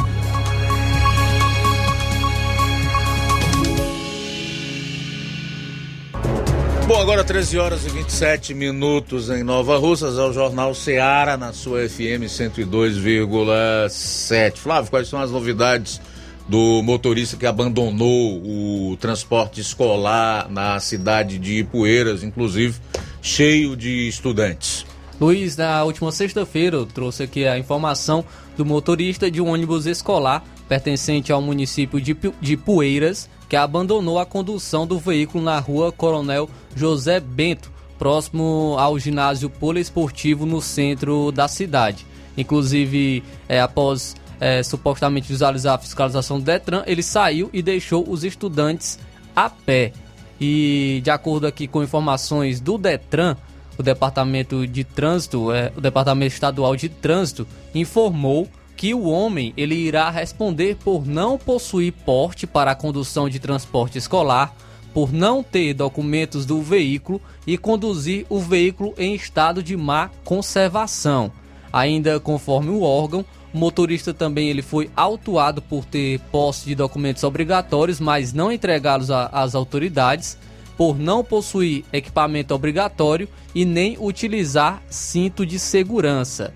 Bom, 6.87 7.01
agora 7.01 7.25
13 7.25 7.59
horas 7.59 7.87
e 7.87 7.89
27 7.89 8.53
minutos 8.53 9.31
em 9.31 9.43
Nova 9.43 9.79
Russas, 9.79 10.19
é 10.19 10.23
o 10.23 10.35
Jornal 10.35 10.75
Seara 10.75 11.35
na 11.35 11.51
sua 11.55 11.89
FM 11.89 12.29
102,7. 12.29 14.59
Flávio, 14.59 14.91
quais 14.91 15.09
são 15.09 15.19
as 15.19 15.31
novidades 15.31 15.99
do 16.47 16.83
motorista 16.83 17.39
que 17.39 17.47
abandonou 17.47 18.39
o 18.45 18.99
transporte 18.99 19.63
escolar 19.63 20.47
na 20.51 20.79
cidade 20.79 21.39
de 21.39 21.61
Ipueiras, 21.61 22.23
inclusive 22.23 22.79
cheio 23.23 23.75
de 23.75 24.07
estudantes? 24.07 24.85
Luiz, 25.19 25.57
na 25.57 25.83
última 25.85 26.13
sexta-feira 26.13 26.77
eu 26.77 26.85
trouxe 26.85 27.23
aqui 27.23 27.47
a 27.47 27.59
informação 27.59 28.23
do 28.59 28.67
motorista 28.67 29.31
de 29.31 29.41
um 29.41 29.49
ônibus 29.49 29.87
escolar 29.87 30.45
pertencente 30.69 31.33
ao 31.33 31.41
município 31.41 31.99
de, 31.99 32.15
de 32.41 32.57
Poeiras, 32.59 33.27
que 33.55 33.57
abandonou 33.57 34.19
a 34.19 34.27
condução 34.27 34.85
do 34.85 34.99
veículo 34.99 35.45
na 35.45 35.61
rua 35.61 35.93
Coronel 35.93 36.51
José 36.75 37.21
Bento, 37.21 37.71
próximo 37.97 38.75
ao 38.81 38.99
ginásio 38.99 39.49
poliesportivo 39.49 40.45
no 40.45 40.61
centro 40.61 41.31
da 41.31 41.47
cidade. 41.47 42.05
Inclusive, 42.37 43.23
é, 43.49 43.61
após 43.61 44.17
é, 44.41 44.61
supostamente 44.61 45.29
visualizar 45.29 45.75
a 45.77 45.79
fiscalização 45.79 46.41
do 46.41 46.45
Detran, 46.45 46.83
ele 46.85 47.01
saiu 47.01 47.49
e 47.53 47.63
deixou 47.63 48.05
os 48.11 48.25
estudantes 48.25 48.99
a 49.37 49.49
pé. 49.49 49.93
E 50.41 51.01
de 51.05 51.11
acordo 51.13 51.47
aqui 51.47 51.69
com 51.69 51.81
informações 51.81 52.59
do 52.59 52.77
Detran, 52.77 53.37
o 53.79 53.85
Departamento 53.85 54.67
de 54.67 54.83
Trânsito, 54.83 55.53
é, 55.53 55.71
o 55.77 55.81
Departamento 55.81 56.35
Estadual 56.35 56.75
de 56.75 56.89
Trânsito, 56.89 57.47
informou 57.73 58.49
que 58.85 58.93
o 58.93 59.05
homem 59.05 59.55
ele 59.57 59.75
irá 59.75 60.11
responder 60.11 60.77
por 60.77 61.07
não 61.07 61.39
possuir 61.39 61.91
porte 61.91 62.47
para 62.47 62.73
a 62.73 62.75
condução 62.75 63.31
de 63.31 63.39
transporte 63.39 63.97
escolar, 63.97 64.55
por 64.93 65.11
não 65.11 65.43
ter 65.43 65.73
documentos 65.73 66.45
do 66.45 66.61
veículo 66.61 67.19
e 67.47 67.57
conduzir 67.57 68.27
o 68.29 68.39
veículo 68.39 68.93
em 68.99 69.15
estado 69.15 69.63
de 69.63 69.75
má 69.75 70.11
conservação. 70.23 71.33
Ainda 71.73 72.21
conforme 72.21 72.69
o 72.73 72.83
órgão, 72.83 73.25
o 73.55 73.57
motorista 73.57 74.13
também 74.13 74.51
ele 74.51 74.61
foi 74.61 74.91
autuado 74.95 75.63
por 75.63 75.87
ter 75.87 76.21
posse 76.31 76.67
de 76.67 76.75
documentos 76.75 77.25
obrigatórios, 77.25 77.99
mas 77.99 78.35
não 78.35 78.53
entregá-los 78.53 79.11
às 79.11 79.55
autoridades, 79.55 80.37
por 80.77 80.99
não 80.99 81.25
possuir 81.25 81.87
equipamento 81.91 82.55
obrigatório 82.55 83.31
e 83.55 83.65
nem 83.65 83.97
utilizar 83.99 84.83
cinto 84.91 85.47
de 85.47 85.59
segurança 85.59 86.53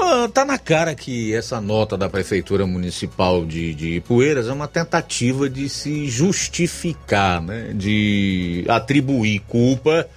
Ah, 0.00 0.28
tá 0.32 0.44
na 0.44 0.56
cara 0.56 0.94
que 0.94 1.34
essa 1.34 1.60
nota 1.60 1.96
da 1.96 2.08
Prefeitura 2.08 2.64
Municipal 2.64 3.44
de, 3.44 3.74
de 3.74 3.96
Ipueiras 3.96 4.46
é 4.46 4.52
uma 4.52 4.68
tentativa 4.68 5.50
de 5.50 5.68
se 5.68 6.08
justificar, 6.08 7.42
né? 7.42 7.72
De 7.74 8.64
atribuir 8.68 9.40
culpa 9.40 10.08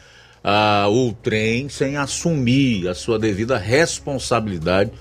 ao 0.44 1.12
trem 1.14 1.68
sem 1.68 1.98
assumir 1.98 2.88
a 2.88 2.94
sua 2.94 3.18
devida 3.18 3.58
responsabilidade 3.58 4.92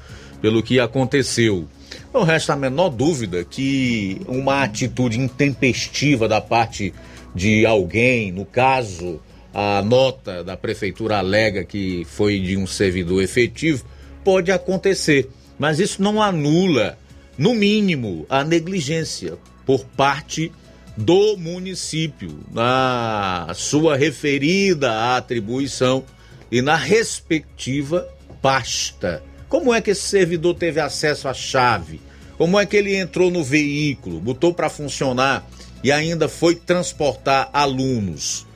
pelo 0.40 0.62
que 0.62 0.80
aconteceu. 0.80 1.68
Não 2.12 2.22
resta 2.22 2.54
a 2.54 2.56
menor 2.56 2.88
dúvida 2.88 3.44
que 3.44 4.20
uma 4.26 4.62
atitude 4.62 5.18
intempestiva 5.20 6.26
da 6.26 6.40
parte 6.40 6.92
de 7.34 7.66
alguém, 7.66 8.32
no 8.32 8.46
caso, 8.46 9.20
a 9.52 9.82
nota 9.82 10.42
da 10.42 10.56
prefeitura 10.56 11.18
alega 11.18 11.64
que 11.64 12.04
foi 12.06 12.40
de 12.40 12.56
um 12.56 12.66
servidor 12.66 13.22
efetivo, 13.22 13.84
pode 14.24 14.50
acontecer. 14.50 15.30
Mas 15.58 15.78
isso 15.78 16.02
não 16.02 16.22
anula, 16.22 16.98
no 17.36 17.54
mínimo, 17.54 18.24
a 18.28 18.42
negligência 18.42 19.36
por 19.66 19.84
parte 19.84 20.50
do 20.96 21.36
município 21.36 22.40
na 22.52 23.52
sua 23.54 23.96
referida 23.96 25.16
atribuição 25.16 26.04
e 26.50 26.60
na 26.60 26.76
respectiva 26.76 28.08
pasta. 28.42 29.22
Como 29.48 29.72
é 29.72 29.80
que 29.80 29.90
esse 29.90 30.02
servidor 30.02 30.54
teve 30.54 30.80
acesso 30.80 31.28
à 31.28 31.34
chave? 31.34 32.00
Como 32.36 32.58
é 32.58 32.64
que 32.64 32.76
ele 32.76 32.96
entrou 32.96 33.30
no 33.30 33.44
veículo, 33.44 34.20
botou 34.20 34.54
para 34.54 34.70
funcionar 34.70 35.46
e 35.84 35.92
ainda 35.92 36.28
foi 36.28 36.54
transportar 36.54 37.50
alunos? 37.52 38.46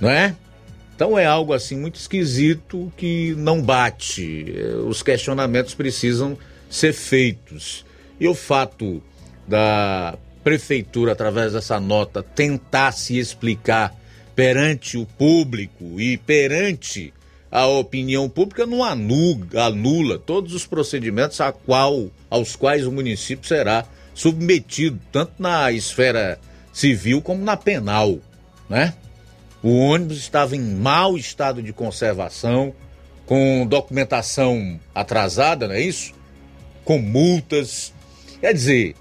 Não 0.00 0.10
é? 0.10 0.36
Então 0.96 1.18
é 1.18 1.26
algo 1.26 1.52
assim 1.52 1.76
muito 1.76 1.96
esquisito 1.96 2.90
que 2.96 3.34
não 3.36 3.60
bate. 3.60 4.46
Os 4.88 5.02
questionamentos 5.02 5.74
precisam 5.74 6.38
ser 6.70 6.94
feitos. 6.94 7.84
E 8.18 8.26
o 8.26 8.34
fato 8.34 9.02
da 9.46 10.16
prefeitura, 10.42 11.12
através 11.12 11.52
dessa 11.52 11.78
nota, 11.78 12.22
tentar 12.22 12.92
se 12.92 13.18
explicar 13.18 13.94
perante 14.34 14.96
o 14.96 15.04
público 15.04 16.00
e 16.00 16.16
perante 16.16 17.12
a 17.50 17.66
opinião 17.66 18.26
pública 18.26 18.64
não 18.64 18.82
anula, 18.82 19.46
anula 19.66 20.18
todos 20.18 20.54
os 20.54 20.66
procedimentos 20.66 21.40
a 21.42 21.52
qual, 21.52 22.10
aos 22.30 22.56
quais 22.56 22.86
o 22.86 22.92
município 22.92 23.46
será 23.46 23.84
submetido, 24.14 24.98
tanto 25.12 25.32
na 25.38 25.70
esfera 25.72 26.38
civil 26.72 27.20
como 27.20 27.44
na 27.44 27.56
penal, 27.56 28.18
né? 28.68 28.94
O 29.66 29.78
ônibus 29.78 30.18
estava 30.18 30.54
em 30.54 30.60
mau 30.60 31.16
estado 31.16 31.60
de 31.60 31.72
conservação, 31.72 32.72
com 33.26 33.66
documentação 33.66 34.78
atrasada, 34.94 35.66
não 35.66 35.74
é 35.74 35.80
isso? 35.80 36.14
Com 36.84 37.00
multas. 37.00 37.92
Quer 38.40 38.54
dizer, 38.54 38.94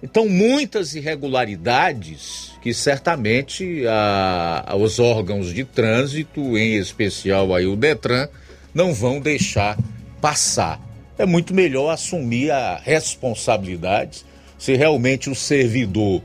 então 0.00 0.28
muitas 0.28 0.94
irregularidades 0.94 2.52
que 2.62 2.72
certamente 2.72 3.82
a- 3.88 4.76
os 4.78 5.00
órgãos 5.00 5.52
de 5.52 5.64
trânsito, 5.64 6.56
em 6.56 6.76
especial 6.76 7.52
aí 7.52 7.66
o 7.66 7.74
Detran, 7.74 8.28
não 8.72 8.94
vão 8.94 9.18
deixar 9.18 9.76
passar. 10.20 10.80
É 11.18 11.26
muito 11.26 11.52
melhor 11.52 11.90
assumir 11.90 12.52
a 12.52 12.76
responsabilidade 12.76 14.24
se 14.56 14.76
realmente 14.76 15.28
o 15.28 15.34
servidor 15.34 16.22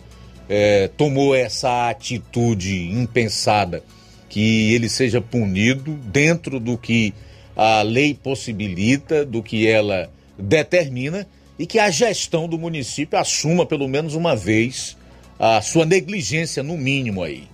eh, 0.53 0.89
tomou 0.97 1.33
essa 1.33 1.89
atitude 1.89 2.89
impensada, 2.91 3.81
que 4.27 4.73
ele 4.73 4.89
seja 4.89 5.21
punido 5.21 5.93
dentro 5.93 6.59
do 6.59 6.77
que 6.77 7.13
a 7.55 7.81
lei 7.81 8.13
possibilita, 8.13 9.25
do 9.25 9.41
que 9.41 9.65
ela 9.65 10.11
determina 10.37 11.25
e 11.57 11.65
que 11.65 11.79
a 11.79 11.89
gestão 11.89 12.49
do 12.49 12.59
município 12.59 13.17
assuma 13.17 13.65
pelo 13.65 13.87
menos 13.87 14.13
uma 14.13 14.35
vez 14.35 14.97
a 15.39 15.61
sua 15.61 15.85
negligência, 15.85 16.61
no 16.61 16.77
mínimo 16.77 17.23
aí. 17.23 17.45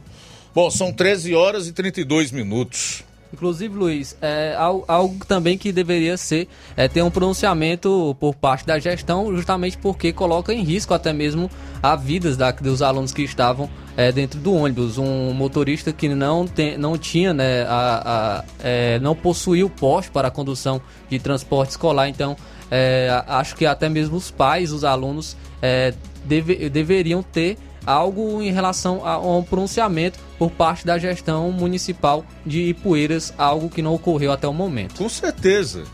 Bom, 0.56 0.72
são 0.72 0.92
13 0.92 1.36
horas 1.36 1.68
e 1.68 1.74
32 1.74 2.32
minutos. 2.32 3.04
Inclusive, 3.34 3.76
Luiz, 3.76 4.18
é 4.22 4.56
al- 4.58 4.84
algo 4.88 5.26
também 5.26 5.58
que 5.58 5.72
deveria 5.72 6.18
ser 6.18 6.48
é, 6.76 6.88
ter 6.88 7.02
um 7.02 7.12
pronunciamento 7.12 8.16
por 8.20 8.36
parte 8.36 8.66
da 8.66 8.80
gestão, 8.80 9.36
justamente 9.36 9.78
porque 9.78 10.12
coloca 10.14 10.54
em 10.54 10.64
risco 10.64 10.94
até 10.94 11.12
mesmo 11.14 11.50
a 11.82 11.96
vidas 11.96 12.36
da- 12.38 12.52
dos 12.52 12.82
alunos 12.82 13.12
que 13.12 13.22
estavam 13.24 13.70
é, 13.96 14.12
dentro 14.12 14.40
do 14.40 14.54
ônibus. 14.54 14.98
Um 14.98 15.34
motorista 15.34 15.92
que 15.92 16.08
não, 16.10 16.46
tem, 16.48 16.78
não 16.78 16.98
tinha, 16.98 17.34
né, 17.34 17.64
a, 17.64 18.02
a- 18.06 18.44
é, 18.64 19.00
não 19.00 19.16
possuía 19.16 19.66
o 19.66 19.70
poste 19.70 20.12
para 20.12 20.28
a 20.28 20.32
condução 20.32 20.82
de 21.10 21.18
transporte 21.20 21.72
escolar, 21.72 22.08
então 22.08 22.36
é, 22.70 23.10
acho 23.28 23.56
que 23.56 23.66
até 23.66 23.88
mesmo 23.90 24.18
os 24.18 24.30
pais, 24.30 24.72
os 24.72 24.84
alunos, 24.84 25.36
é, 25.62 25.94
deve- 26.26 26.70
deveriam 26.70 27.24
ter 27.24 27.58
algo 27.88 28.42
em 28.42 28.52
relação 28.52 29.04
a 29.06 29.14
a 29.14 29.38
um 29.38 29.42
pronunciamento 29.42 30.20
por 30.38 30.52
parte 30.52 30.86
da 30.86 30.98
gestão 31.00 31.52
municipal 31.52 32.26
de 32.46 32.62
Ipueiras, 32.70 33.34
algo 33.38 33.70
que 33.70 33.82
não 33.82 33.96
ocorreu 33.96 34.32
até 34.32 34.48
o 34.48 34.54
momento. 34.54 34.96
Com 34.96 35.10
certeza. 35.10 35.86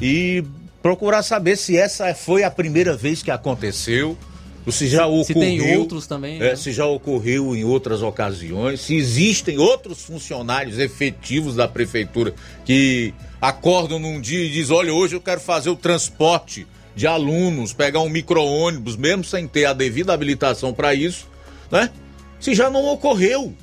E 0.00 0.42
procurar 0.82 1.22
saber 1.22 1.56
se 1.56 1.76
essa 1.76 2.12
foi 2.14 2.42
a 2.42 2.50
primeira 2.50 2.96
vez 2.96 3.22
que 3.22 3.30
aconteceu, 3.30 4.16
ou 4.64 4.72
se 4.72 4.88
já 4.88 5.06
ocorreu. 5.06 5.24
Se 5.24 5.34
tem 5.34 5.76
outros 5.76 6.06
também, 6.06 6.36
é, 6.36 6.38
né? 6.38 6.56
Se 6.56 6.72
já 6.72 6.86
ocorreu 6.86 7.54
em 7.54 7.64
outras 7.64 8.02
ocasiões, 8.02 8.80
se 8.80 8.96
existem 8.96 9.58
outros 9.58 10.02
funcionários 10.02 10.78
efetivos 10.78 11.56
da 11.56 11.68
prefeitura 11.68 12.34
que 12.64 13.12
acordam 13.40 13.98
num 13.98 14.20
dia 14.20 14.44
e 14.44 14.50
dizem: 14.50 14.74
olha, 14.74 14.94
hoje 14.94 15.14
eu 15.14 15.20
quero 15.20 15.40
fazer 15.40 15.70
o 15.70 15.76
transporte 15.76 16.66
de 16.94 17.06
alunos, 17.06 17.72
pegar 17.72 18.00
um 18.00 18.08
micro-ônibus, 18.08 18.96
mesmo 18.96 19.24
sem 19.24 19.48
ter 19.48 19.64
a 19.64 19.72
devida 19.72 20.12
habilitação 20.12 20.72
para 20.72 20.94
isso, 20.94 21.26
né? 21.72 21.90
Se 22.38 22.54
já 22.54 22.68
não 22.68 22.84
ocorreu. 22.84 23.54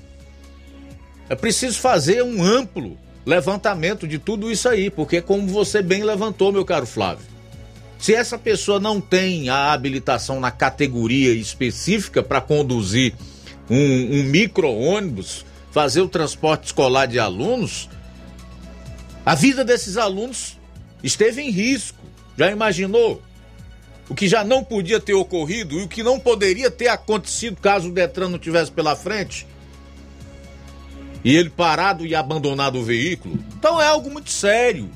É 1.29 1.35
preciso 1.35 1.79
fazer 1.79 2.23
um 2.23 2.43
amplo 2.43 2.97
levantamento 3.23 4.07
de 4.07 4.17
tudo 4.17 4.51
isso 4.51 4.67
aí, 4.67 4.89
porque 4.89 5.21
como 5.21 5.47
você 5.47 5.81
bem 5.81 6.03
levantou, 6.03 6.51
meu 6.51 6.65
caro 6.65 6.87
Flávio, 6.87 7.25
se 7.99 8.15
essa 8.15 8.37
pessoa 8.37 8.79
não 8.79 8.99
tem 8.99 9.49
a 9.49 9.71
habilitação 9.71 10.39
na 10.39 10.49
categoria 10.49 11.31
específica 11.33 12.23
para 12.23 12.41
conduzir 12.41 13.13
um, 13.69 13.75
um 13.75 14.23
micro-ônibus, 14.23 15.45
fazer 15.71 16.01
o 16.01 16.09
transporte 16.09 16.65
escolar 16.65 17.05
de 17.05 17.19
alunos, 17.19 17.87
a 19.23 19.35
vida 19.35 19.63
desses 19.63 19.97
alunos 19.97 20.57
esteve 21.03 21.41
em 21.41 21.51
risco. 21.51 21.99
Já 22.35 22.49
imaginou? 22.49 23.21
O 24.09 24.15
que 24.15 24.27
já 24.27 24.43
não 24.43 24.63
podia 24.63 24.99
ter 24.99 25.13
ocorrido 25.13 25.79
e 25.79 25.83
o 25.83 25.87
que 25.87 26.01
não 26.01 26.19
poderia 26.19 26.71
ter 26.71 26.87
acontecido 26.87 27.61
caso 27.61 27.89
o 27.89 27.91
Detran 27.91 28.29
não 28.29 28.39
tivesse 28.39 28.71
pela 28.71 28.95
frente? 28.95 29.45
e 31.23 31.35
ele 31.35 31.49
parado 31.49 32.05
e 32.05 32.15
abandonado 32.15 32.79
o 32.79 32.83
veículo. 32.83 33.39
Então 33.57 33.81
é 33.81 33.87
algo 33.87 34.09
muito 34.09 34.31
sério, 34.31 34.89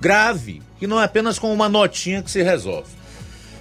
grave, 0.00 0.62
que 0.78 0.86
não 0.86 1.00
é 1.00 1.04
apenas 1.04 1.38
com 1.38 1.52
uma 1.52 1.68
notinha 1.68 2.22
que 2.22 2.30
se 2.30 2.42
resolve. 2.42 2.88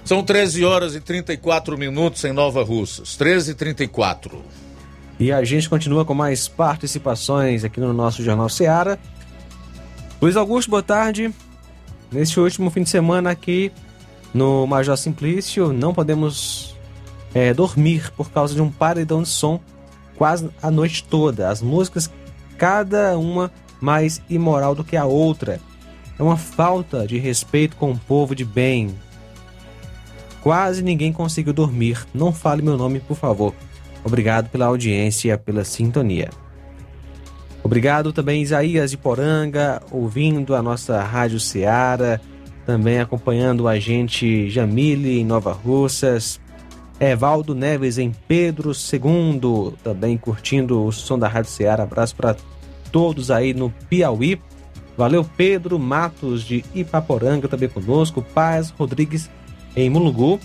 São 0.06 0.24
13 0.24 0.64
horas 0.64 0.96
e 0.96 1.02
34 1.02 1.78
minutos 1.78 2.24
em 2.24 2.32
Nova 2.32 2.64
Russas. 2.64 3.18
13 3.18 3.52
e 3.52 3.54
34. 3.56 4.42
E 5.20 5.32
a 5.32 5.44
gente 5.44 5.68
continua 5.68 6.06
com 6.06 6.14
mais 6.14 6.48
participações 6.48 7.64
aqui 7.64 7.80
no 7.80 7.92
nosso 7.92 8.24
Jornal 8.24 8.48
Seara. 8.48 8.98
Luiz 10.22 10.38
Augusto, 10.38 10.70
boa 10.70 10.84
tarde. 10.84 11.34
Neste 12.10 12.40
último 12.40 12.70
fim 12.70 12.84
de 12.84 12.90
semana 12.90 13.32
aqui 13.32 13.72
no 14.34 14.66
Major 14.68 14.98
Simplício, 14.98 15.74
não 15.74 15.94
podemos 15.94 16.76
é, 17.34 17.54
dormir 17.54 18.12
por 18.12 18.32
causa 18.32 18.56
de 18.56 18.62
um 18.62 18.72
paredão 18.72 19.22
de 19.22 19.30
som 19.30 19.60
quase 20.16 20.50
a 20.62 20.72
noite 20.72 21.04
toda. 21.04 21.50
As 21.50 21.62
músicas, 21.62 22.10
cada 22.58 23.18
uma 23.18 23.52
mais 23.80 24.22
imoral 24.30 24.74
do 24.74 24.84
que 24.84 24.98
a 24.98 25.06
outra. 25.06 25.60
É 26.18 26.24
uma 26.24 26.38
falta 26.38 27.06
de 27.06 27.18
respeito 27.20 27.76
com 27.76 27.92
o 27.92 27.98
povo 27.98 28.34
de 28.34 28.44
bem. 28.44 28.96
Quase 30.42 30.82
ninguém 30.82 31.14
conseguiu 31.14 31.54
dormir. 31.54 32.06
Não 32.14 32.34
fale 32.34 32.62
meu 32.62 32.76
nome, 32.76 33.00
por 33.00 33.16
favor. 33.16 33.54
Obrigado 34.04 34.50
pela 34.50 34.66
audiência, 34.66 35.38
pela 35.38 35.64
sintonia. 35.64 36.30
Obrigado 37.64 38.14
também 38.14 38.42
Isaías 38.42 38.92
de 38.92 38.98
Poranga, 38.98 39.82
ouvindo 39.92 40.56
a 40.56 40.62
nossa 40.62 41.04
Rádio 41.04 41.40
Ceará, 41.40 42.20
também 42.68 43.00
acompanhando 43.00 43.66
a 43.66 43.80
gente 43.80 44.50
Jamile 44.50 45.22
em 45.22 45.26
Nova 45.26 45.54
Russas, 45.54 46.38
Evaldo 47.00 47.56
Neves 47.56 47.98
em 47.98 48.12
Pedro 48.28 48.74
II, 48.74 49.74
também 49.82 50.18
curtindo 50.18 50.84
o 50.84 50.92
som 50.92 51.18
da 51.18 51.30
Rádio 51.30 51.50
Ceará. 51.50 51.84
Abraço 51.84 52.14
para 52.14 52.36
todos 52.92 53.32
aí 53.32 53.54
no 53.54 53.70
Piauí. 53.90 54.42
Valeu, 54.98 55.24
Pedro 55.24 55.80
Matos 55.80 56.44
de 56.44 56.66
Ipaporanga 56.76 57.48
também 57.48 57.70
conosco, 57.70 58.22
Paz 58.22 58.70
Rodrigues 58.78 59.30
em 59.74 59.90
Mulungu 59.90 60.38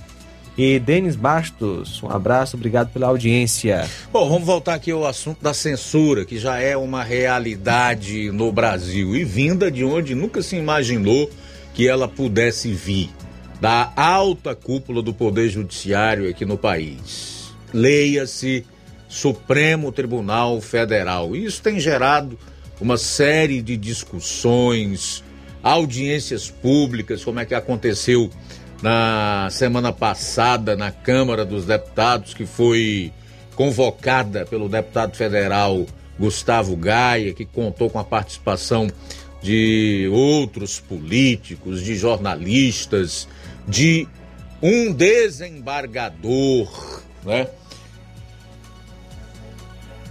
e 0.57 0.79
Denis 0.79 1.17
Bastos. 1.17 2.01
Um 2.05 2.09
abraço, 2.09 2.57
obrigado 2.57 2.93
pela 2.93 3.09
audiência. 3.09 3.85
Bom, 4.13 4.29
vamos 4.29 4.47
voltar 4.47 4.75
aqui 4.75 4.93
ao 4.93 5.05
assunto 5.05 5.43
da 5.43 5.53
censura, 5.53 6.25
que 6.25 6.39
já 6.39 6.61
é 6.61 6.77
uma 6.77 7.03
realidade 7.03 8.31
no 8.31 8.53
Brasil 8.53 9.17
e 9.17 9.25
vinda 9.25 9.73
de 9.73 9.85
onde 9.85 10.15
nunca 10.15 10.41
se 10.41 10.55
imaginou 10.55 11.29
que 11.75 11.89
ela 11.89 12.09
pudesse 12.09 12.73
vir 12.73 13.11
da 13.61 13.93
alta 13.97 14.55
cúpula 14.55 15.03
do 15.03 15.15
Poder 15.15 15.49
Judiciário 15.49 16.29
aqui 16.29 16.45
no 16.45 16.59
país. 16.59 17.53
Leia-se 17.73 18.67
Supremo 19.09 19.93
Tribunal 19.93 20.61
Federal. 20.61 21.37
Isso 21.37 21.63
tem 21.63 21.79
gerado 21.79 22.39
uma 22.81 22.97
série 22.97 23.63
de 23.63 23.77
discussões, 23.77 25.23
audiências 25.63 26.51
públicas, 26.51 27.23
como 27.23 27.39
é 27.39 27.45
que 27.45 27.55
aconteceu 27.55 28.31
na 28.83 29.49
semana 29.51 29.93
passada 29.93 30.75
na 30.75 30.91
Câmara 30.91 31.45
dos 31.45 31.65
Deputados, 31.65 32.35
que 32.35 32.45
foi 32.45 33.13
convocada 33.55 34.45
pelo 34.45 34.69
deputado 34.69 35.17
federal 35.17 35.87
Gustavo 36.19 36.75
Gaia, 36.75 37.33
que 37.33 37.45
contou 37.45 37.89
com 37.89 37.99
a 37.99 38.05
participação 38.05 38.89
de 39.43 40.09
outros 40.13 40.79
políticos, 40.79 41.83
de 41.83 41.97
jornalistas, 41.97 43.27
de 43.67 44.07
um 44.63 44.93
desembargador, 44.93 47.03
né? 47.25 47.49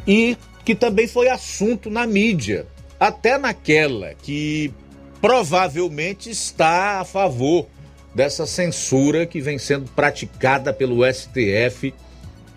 E 0.06 0.38
que 0.66 0.76
também 0.76 1.08
foi 1.08 1.30
assunto 1.30 1.90
na 1.90 2.06
mídia, 2.06 2.68
até 3.00 3.38
naquela 3.38 4.14
que 4.16 4.74
provavelmente 5.22 6.30
está 6.30 7.00
a 7.00 7.06
favor 7.06 7.68
dessa 8.14 8.46
censura 8.46 9.26
que 9.26 9.40
vem 9.40 9.58
sendo 9.58 9.90
praticada 9.92 10.74
pelo 10.74 11.06
STF 11.06 11.94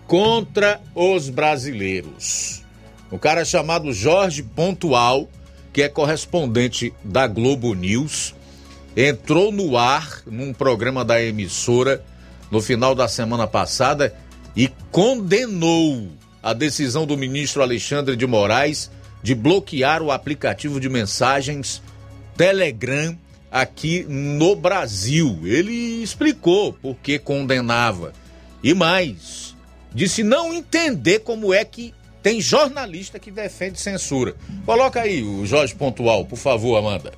contra 0.05 0.81
os 0.93 1.29
brasileiros. 1.29 2.63
O 3.09 3.17
cara 3.17 3.45
chamado 3.45 3.93
Jorge 3.93 4.43
Pontual, 4.43 5.29
que 5.75 5.81
é 5.81 5.89
correspondente 5.89 6.93
da 7.03 7.27
Globo 7.27 7.73
News, 7.73 8.33
entrou 8.95 9.51
no 9.51 9.77
ar 9.77 10.21
num 10.25 10.53
programa 10.53 11.03
da 11.03 11.21
emissora 11.21 12.01
no 12.49 12.61
final 12.61 12.95
da 12.95 13.09
semana 13.09 13.45
passada 13.45 14.15
e 14.55 14.71
condenou 14.89 16.07
a 16.41 16.53
decisão 16.53 17.05
do 17.05 17.17
ministro 17.17 17.61
Alexandre 17.61 18.15
de 18.15 18.25
Moraes 18.25 18.89
de 19.21 19.35
bloquear 19.35 20.01
o 20.01 20.13
aplicativo 20.13 20.79
de 20.79 20.87
mensagens 20.87 21.83
Telegram 22.37 23.13
aqui 23.51 24.05
no 24.07 24.55
Brasil. 24.55 25.41
Ele 25.43 26.01
explicou 26.01 26.71
por 26.71 26.95
que 27.03 27.19
condenava 27.19 28.13
e 28.63 28.73
mais, 28.73 29.53
disse 29.93 30.23
não 30.23 30.53
entender 30.53 31.19
como 31.19 31.53
é 31.53 31.65
que 31.65 31.93
tem 32.25 32.41
jornalista 32.41 33.19
que 33.19 33.29
defende 33.29 33.79
censura. 33.79 34.33
Coloca 34.65 34.99
aí 34.99 35.21
o 35.21 35.45
Jorge 35.45 35.75
Pontual, 35.75 36.25
por 36.25 36.39
favor, 36.39 36.75
Amanda. 36.75 37.11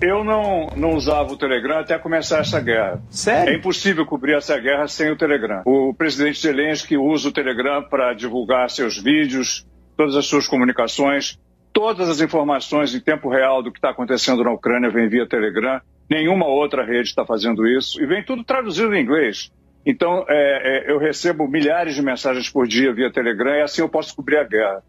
Eu 0.00 0.24
não, 0.24 0.66
não 0.76 0.96
usava 0.96 1.32
o 1.32 1.36
Telegram 1.36 1.78
até 1.78 1.96
começar 1.96 2.40
essa 2.40 2.60
guerra. 2.60 3.00
Sério? 3.08 3.54
É 3.54 3.56
impossível 3.56 4.04
cobrir 4.04 4.34
essa 4.34 4.58
guerra 4.58 4.88
sem 4.88 5.12
o 5.12 5.16
Telegram. 5.16 5.62
O 5.64 5.94
presidente 5.94 6.40
Zelensky 6.40 6.96
usa 6.96 7.28
o 7.28 7.32
Telegram 7.32 7.84
para 7.84 8.14
divulgar 8.14 8.68
seus 8.68 9.00
vídeos, 9.00 9.64
todas 9.96 10.16
as 10.16 10.26
suas 10.26 10.48
comunicações, 10.48 11.38
todas 11.72 12.08
as 12.08 12.20
informações 12.20 12.96
em 12.96 13.00
tempo 13.00 13.28
real 13.28 13.62
do 13.62 13.70
que 13.70 13.78
está 13.78 13.90
acontecendo 13.90 14.42
na 14.42 14.50
Ucrânia 14.50 14.90
vem 14.90 15.08
via 15.08 15.28
Telegram. 15.28 15.80
Nenhuma 16.10 16.48
outra 16.48 16.84
rede 16.84 17.10
está 17.10 17.24
fazendo 17.24 17.64
isso. 17.64 18.02
E 18.02 18.06
vem 18.06 18.24
tudo 18.24 18.42
traduzido 18.42 18.92
em 18.92 19.02
inglês. 19.04 19.52
Então, 19.86 20.24
é, 20.28 20.88
é, 20.88 20.90
eu 20.90 20.98
recebo 20.98 21.46
milhares 21.46 21.94
de 21.94 22.02
mensagens 22.02 22.50
por 22.50 22.66
dia 22.66 22.92
via 22.92 23.12
Telegram 23.12 23.54
e 23.54 23.62
assim 23.62 23.82
eu 23.82 23.88
posso 23.88 24.16
cobrir 24.16 24.38
a 24.38 24.42
guerra. 24.42 24.82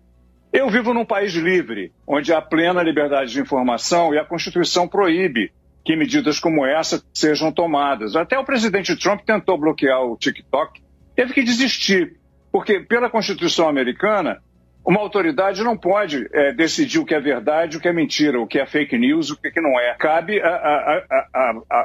Eu 0.51 0.69
vivo 0.71 0.91
num 0.91 1.05
país 1.05 1.33
livre, 1.33 1.91
onde 2.07 2.33
há 2.33 2.41
plena 2.41 2.81
liberdade 2.81 3.31
de 3.31 3.39
informação 3.39 4.11
e 4.11 4.17
a 4.17 4.25
Constituição 4.25 4.87
proíbe 4.87 5.51
que 5.85 5.95
medidas 5.95 6.39
como 6.39 6.65
essa 6.65 7.03
sejam 7.13 7.51
tomadas. 7.51 8.15
Até 8.15 8.39
o 8.39 8.43
presidente 8.43 8.97
Trump 8.97 9.21
tentou 9.21 9.55
bloquear 9.59 10.01
o 10.01 10.17
TikTok, 10.17 10.81
teve 11.15 11.31
que 11.31 11.43
desistir, 11.43 12.17
porque 12.51 12.79
pela 12.79 13.09
Constituição 13.09 13.69
americana, 13.69 14.41
uma 14.83 14.99
autoridade 14.99 15.63
não 15.63 15.77
pode 15.77 16.27
é, 16.33 16.53
decidir 16.53 16.97
o 16.97 17.05
que 17.05 17.13
é 17.13 17.19
verdade, 17.19 17.77
o 17.77 17.79
que 17.79 17.87
é 17.87 17.93
mentira, 17.93 18.39
o 18.39 18.47
que 18.47 18.57
é 18.57 18.65
fake 18.65 18.97
news, 18.97 19.29
o 19.29 19.39
que, 19.39 19.51
que 19.51 19.61
não 19.61 19.79
é. 19.79 19.95
Cabe 19.99 20.41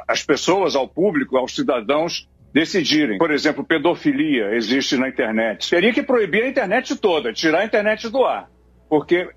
às 0.07 0.23
pessoas, 0.23 0.75
ao 0.75 0.87
público, 0.87 1.37
aos 1.37 1.53
cidadãos 1.53 2.27
decidirem. 2.53 3.17
Por 3.17 3.31
exemplo, 3.31 3.63
pedofilia 3.63 4.55
existe 4.55 4.95
na 4.95 5.09
internet. 5.09 5.69
Teria 5.69 5.91
que 5.91 6.03
proibir 6.03 6.43
a 6.43 6.47
internet 6.47 6.95
toda, 6.95 7.33
tirar 7.33 7.61
a 7.61 7.65
internet 7.65 8.09
do 8.09 8.23
ar. 8.23 8.49
Porque 8.87 9.29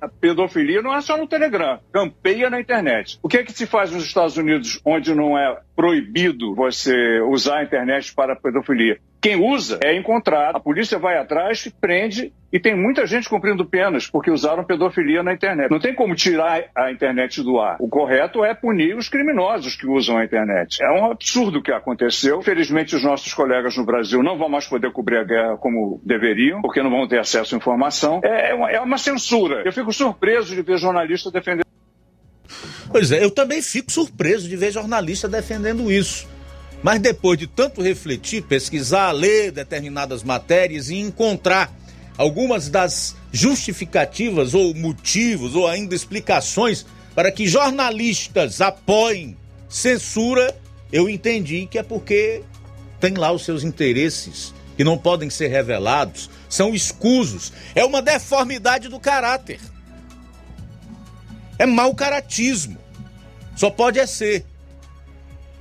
a 0.00 0.08
pedofilia 0.08 0.82
não 0.82 0.94
é 0.94 1.00
só 1.00 1.16
no 1.16 1.26
Telegram, 1.26 1.80
campeia 1.92 2.50
na 2.50 2.60
internet. 2.60 3.18
O 3.22 3.28
que 3.28 3.38
é 3.38 3.44
que 3.44 3.52
se 3.52 3.66
faz 3.66 3.92
nos 3.92 4.04
Estados 4.04 4.36
Unidos, 4.36 4.80
onde 4.84 5.14
não 5.14 5.38
é 5.38 5.60
proibido 5.74 6.54
você 6.54 7.20
usar 7.20 7.58
a 7.58 7.62
internet 7.62 8.12
para 8.14 8.36
pedofilia? 8.36 9.00
Quem 9.20 9.36
usa 9.36 9.80
é 9.82 9.96
encontrado. 9.96 10.56
A 10.56 10.60
polícia 10.60 10.98
vai 10.98 11.18
atrás, 11.18 11.68
prende 11.80 12.32
e 12.52 12.58
tem 12.58 12.74
muita 12.74 13.06
gente 13.06 13.28
cumprindo 13.28 13.64
penas 13.64 14.06
porque 14.06 14.30
usaram 14.30 14.64
pedofilia 14.64 15.22
na 15.22 15.32
internet. 15.32 15.70
Não 15.70 15.80
tem 15.80 15.94
como 15.94 16.14
tirar 16.14 16.64
a 16.74 16.90
internet 16.92 17.42
do 17.42 17.58
ar. 17.58 17.76
O 17.80 17.88
correto 17.88 18.44
é 18.44 18.54
punir 18.54 18.96
os 18.96 19.08
criminosos 19.08 19.74
que 19.74 19.86
usam 19.86 20.16
a 20.16 20.24
internet. 20.24 20.82
É 20.82 20.90
um 20.90 21.10
absurdo 21.10 21.58
o 21.58 21.62
que 21.62 21.72
aconteceu. 21.72 22.40
Felizmente, 22.42 22.94
os 22.94 23.02
nossos 23.02 23.34
colegas 23.34 23.76
no 23.76 23.84
Brasil 23.84 24.22
não 24.22 24.38
vão 24.38 24.48
mais 24.48 24.66
poder 24.66 24.92
cobrir 24.92 25.18
a 25.18 25.24
guerra 25.24 25.56
como 25.56 26.00
deveriam, 26.04 26.62
porque 26.62 26.82
não 26.82 26.90
vão 26.90 27.08
ter 27.08 27.18
acesso 27.18 27.54
à 27.54 27.58
informação. 27.58 28.20
É 28.22 28.54
uma, 28.54 28.70
é 28.70 28.80
uma 28.80 28.98
censura. 28.98 29.62
Eu 29.64 29.72
fico 29.72 29.92
surpreso 29.92 30.54
de 30.54 30.62
ver 30.62 30.78
jornalista 30.78 31.30
defender. 31.30 31.64
Pois 32.90 33.12
é, 33.12 33.22
eu 33.22 33.30
também 33.30 33.60
fico 33.60 33.92
surpreso 33.92 34.48
de 34.48 34.56
ver 34.56 34.72
jornalista 34.72 35.28
defendendo 35.28 35.90
isso. 35.90 36.37
Mas 36.82 37.00
depois 37.00 37.38
de 37.38 37.46
tanto 37.46 37.82
refletir, 37.82 38.42
pesquisar, 38.42 39.10
ler 39.12 39.50
determinadas 39.50 40.22
matérias 40.22 40.90
e 40.90 40.96
encontrar 40.96 41.72
algumas 42.16 42.68
das 42.68 43.16
justificativas 43.32 44.54
ou 44.54 44.74
motivos 44.74 45.54
ou 45.54 45.66
ainda 45.66 45.94
explicações 45.94 46.86
para 47.14 47.32
que 47.32 47.48
jornalistas 47.48 48.60
apoiem 48.60 49.36
censura, 49.68 50.56
eu 50.92 51.08
entendi 51.08 51.66
que 51.66 51.78
é 51.78 51.82
porque 51.82 52.42
tem 53.00 53.14
lá 53.14 53.32
os 53.32 53.44
seus 53.44 53.64
interesses 53.64 54.54
que 54.76 54.84
não 54.84 54.96
podem 54.96 55.28
ser 55.28 55.48
revelados, 55.48 56.30
são 56.48 56.72
escusos, 56.72 57.52
é 57.74 57.84
uma 57.84 58.00
deformidade 58.00 58.88
do 58.88 59.00
caráter. 59.00 59.60
É 61.58 61.66
mau 61.66 61.92
caratismo. 61.94 62.78
Só 63.56 63.70
pode 63.70 63.98
é 63.98 64.06
ser. 64.06 64.46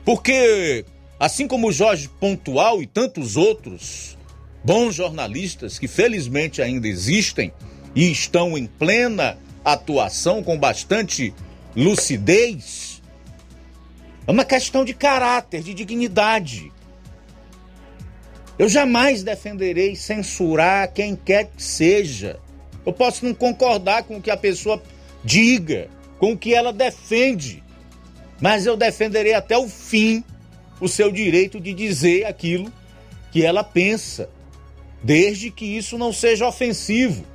Porque 0.06 0.86
Assim 1.20 1.48
como 1.48 1.72
Jorge 1.72 2.08
Pontual 2.20 2.82
e 2.82 2.86
tantos 2.86 3.36
outros 3.36 4.18
bons 4.64 4.94
jornalistas 4.94 5.80
que 5.80 5.88
felizmente 5.88 6.62
ainda 6.62 6.88
existem 6.88 7.52
e 7.96 8.12
estão 8.12 8.58
em 8.58 8.68
plena 8.68 9.38
atuação 9.66 10.44
com 10.44 10.58
bastante 10.58 11.34
lucidez, 11.76 13.02
é 14.28 14.32
uma 14.32 14.46
questão 14.46 14.86
de 14.86 14.94
caráter, 14.94 15.64
de 15.64 15.74
dignidade. 15.74 16.72
Eu 18.60 18.68
jamais 18.70 19.24
defenderei 19.24 19.96
censurar 19.96 20.92
quem 20.92 21.16
quer 21.16 21.46
que 21.46 21.64
seja. 21.64 22.40
Eu 22.86 22.94
posso 22.94 23.26
não 23.26 23.34
concordar 23.34 24.04
com 24.04 24.18
o 24.18 24.22
que 24.22 24.32
a 24.32 24.38
pessoa 24.38 24.82
diga, 25.24 25.90
com 26.20 26.34
o 26.34 26.38
que 26.38 26.54
ela 26.54 26.74
defende, 26.74 27.64
mas 28.42 28.66
eu 28.66 28.76
defenderei 28.76 29.34
até 29.34 29.58
o 29.58 29.68
fim 29.68 30.24
o 30.80 30.88
seu 30.88 31.12
direito 31.12 31.60
de 31.60 31.74
dizer 31.74 32.26
aquilo 32.26 32.72
que 33.32 33.44
ela 33.44 33.64
pensa, 33.64 34.30
desde 35.04 35.52
que 35.52 35.66
isso 35.66 35.98
não 35.98 36.12
seja 36.14 36.48
ofensivo. 36.48 37.26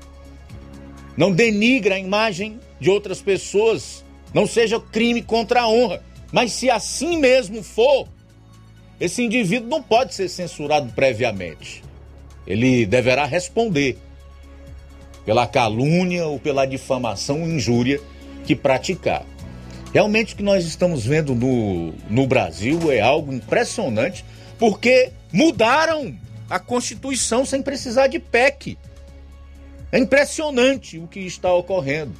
não 1.16 1.30
denigre 1.30 1.92
a 1.92 1.98
imagem 1.98 2.58
de 2.80 2.88
outras 2.88 3.20
pessoas, 3.20 4.02
não 4.32 4.46
seja 4.46 4.80
crime 4.80 5.20
contra 5.20 5.62
a 5.62 5.68
honra. 5.68 6.02
Mas 6.32 6.52
se 6.52 6.70
assim 6.70 7.18
mesmo 7.18 7.62
for, 7.62 8.08
esse 8.98 9.22
indivíduo 9.22 9.68
não 9.68 9.82
pode 9.82 10.14
ser 10.14 10.28
censurado 10.28 10.90
previamente. 10.92 11.84
Ele 12.46 12.86
deverá 12.86 13.24
responder 13.26 13.98
pela 15.24 15.46
calúnia 15.46 16.26
ou 16.26 16.38
pela 16.38 16.64
difamação 16.64 17.42
ou 17.42 17.48
injúria 17.48 18.00
que 18.46 18.56
praticar. 18.56 19.24
Realmente 19.92 20.32
o 20.32 20.36
que 20.36 20.42
nós 20.42 20.64
estamos 20.64 21.04
vendo 21.04 21.34
no, 21.34 21.92
no 22.08 22.26
Brasil 22.26 22.90
é 22.90 23.00
algo 23.00 23.32
impressionante, 23.32 24.24
porque 24.58 25.12
mudaram 25.30 26.16
a 26.48 26.58
Constituição 26.58 27.44
sem 27.44 27.60
precisar 27.60 28.06
de 28.06 28.18
PEC. 28.18 28.78
É 29.90 29.98
impressionante 29.98 30.98
o 30.98 31.06
que 31.06 31.20
está 31.20 31.52
ocorrendo. 31.52 32.14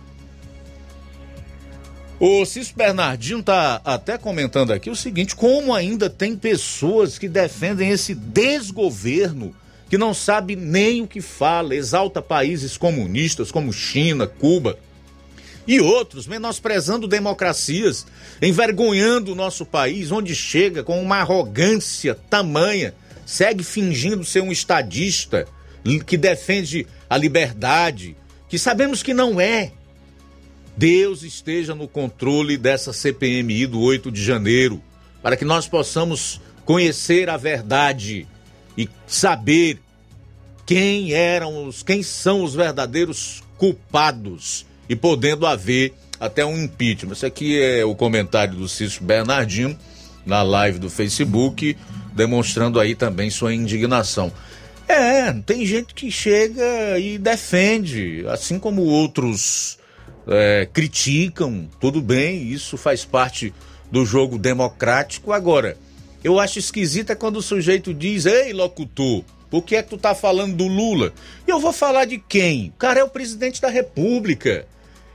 O 2.21 2.45
Cício 2.45 2.77
Bernardino 2.77 3.41
está 3.41 3.81
até 3.85 4.19
comentando 4.19 4.73
aqui 4.73 4.91
o 4.91 4.97
seguinte: 4.97 5.35
como 5.35 5.75
ainda 5.75 6.11
tem 6.11 6.37
pessoas 6.37 7.19
que 7.19 7.29
defendem 7.29 7.89
esse 7.89 8.15
desgoverno, 8.15 9.57
que 9.89 9.97
não 9.97 10.13
sabe 10.13 10.55
nem 10.55 11.01
o 11.01 11.09
que 11.09 11.23
fala, 11.23 11.75
exalta 11.75 12.21
países 12.21 12.77
comunistas 12.77 13.51
como 13.51 13.73
China, 13.73 14.27
Cuba 14.27 14.79
e 15.67 15.81
outros, 15.81 16.27
menosprezando 16.27 17.07
democracias, 17.07 18.07
envergonhando 18.41 19.33
o 19.33 19.37
nosso 19.37 19.65
país, 19.65 20.11
onde 20.11 20.35
chega 20.35 20.83
com 20.83 21.01
uma 21.01 21.19
arrogância 21.19 22.15
tamanha, 22.15 22.95
segue 23.25 23.63
fingindo 23.63 24.25
ser 24.25 24.43
um 24.43 24.51
estadista 24.51 25.47
que 26.07 26.17
defende 26.17 26.87
a 27.09 27.17
liberdade, 27.17 28.17
que 28.49 28.59
sabemos 28.59 29.03
que 29.03 29.15
não 29.15 29.41
é. 29.41 29.73
Deus 30.77 31.23
esteja 31.23 31.75
no 31.75 31.87
controle 31.87 32.57
dessa 32.57 32.93
CPMI 32.93 33.67
do 33.67 33.81
8 33.81 34.11
de 34.11 34.23
janeiro, 34.23 34.83
para 35.23 35.37
que 35.37 35.45
nós 35.45 35.69
possamos 35.69 36.41
conhecer 36.65 37.29
a 37.29 37.37
verdade 37.37 38.27
e 38.77 38.89
saber 39.07 39.81
quem 40.65 41.13
eram 41.13 41.67
os, 41.67 41.83
quem 41.83 42.03
são 42.03 42.43
os 42.43 42.55
verdadeiros 42.55 43.43
culpados 43.59 44.67
e 44.93 44.97
podendo 44.97 45.47
haver 45.47 45.95
até 46.21 46.45
um 46.45 46.63
impeachment. 46.63 47.13
Esse 47.13 47.25
aqui 47.25 47.59
é 47.59 47.83
o 47.83 47.95
comentário 47.95 48.55
do 48.55 48.69
Cício 48.69 49.03
Bernardino 49.03 49.75
na 50.27 50.43
live 50.43 50.79
do 50.79 50.91
Facebook, 50.91 51.75
demonstrando 52.13 52.79
aí 52.79 52.95
também 52.95 53.31
sua 53.31 53.55
indignação. 53.55 54.31
É, 54.87 55.33
tem 55.47 55.65
gente 55.65 55.95
que 55.95 56.11
chega 56.11 56.99
e 56.99 57.17
defende, 57.17 58.23
assim 58.29 58.59
como 58.59 58.83
outros 58.83 59.79
é, 60.29 60.69
criticam, 60.71 61.71
tudo 61.81 62.03
bem, 62.03 62.53
isso 62.53 62.77
faz 62.77 63.03
parte 63.03 63.53
do 63.91 64.05
jogo 64.05 64.39
democrático. 64.39 65.33
Agora, 65.33 65.75
eu 66.23 66.39
acho 66.39 66.59
esquisito 66.59 67.11
é 67.11 67.15
quando 67.15 67.37
o 67.37 67.43
sujeito 67.43 67.95
diz: 67.95 68.27
Ei, 68.27 68.53
locutor, 68.53 69.25
por 69.51 69.63
que 69.63 69.75
é 69.75 69.83
que 69.83 69.89
tu 69.89 69.97
tá 69.97 70.15
falando 70.15 70.55
do 70.55 70.67
Lula? 70.67 71.15
E 71.49 71.51
eu 71.51 71.59
vou 71.59 71.73
falar 71.73 72.05
de 72.05 72.19
quem? 72.19 72.69
O 72.69 72.79
cara 72.79 73.01
é 73.01 73.05
o 73.05 73.09
presidente 73.09 73.59
da 73.59 73.71
República. 73.71 74.67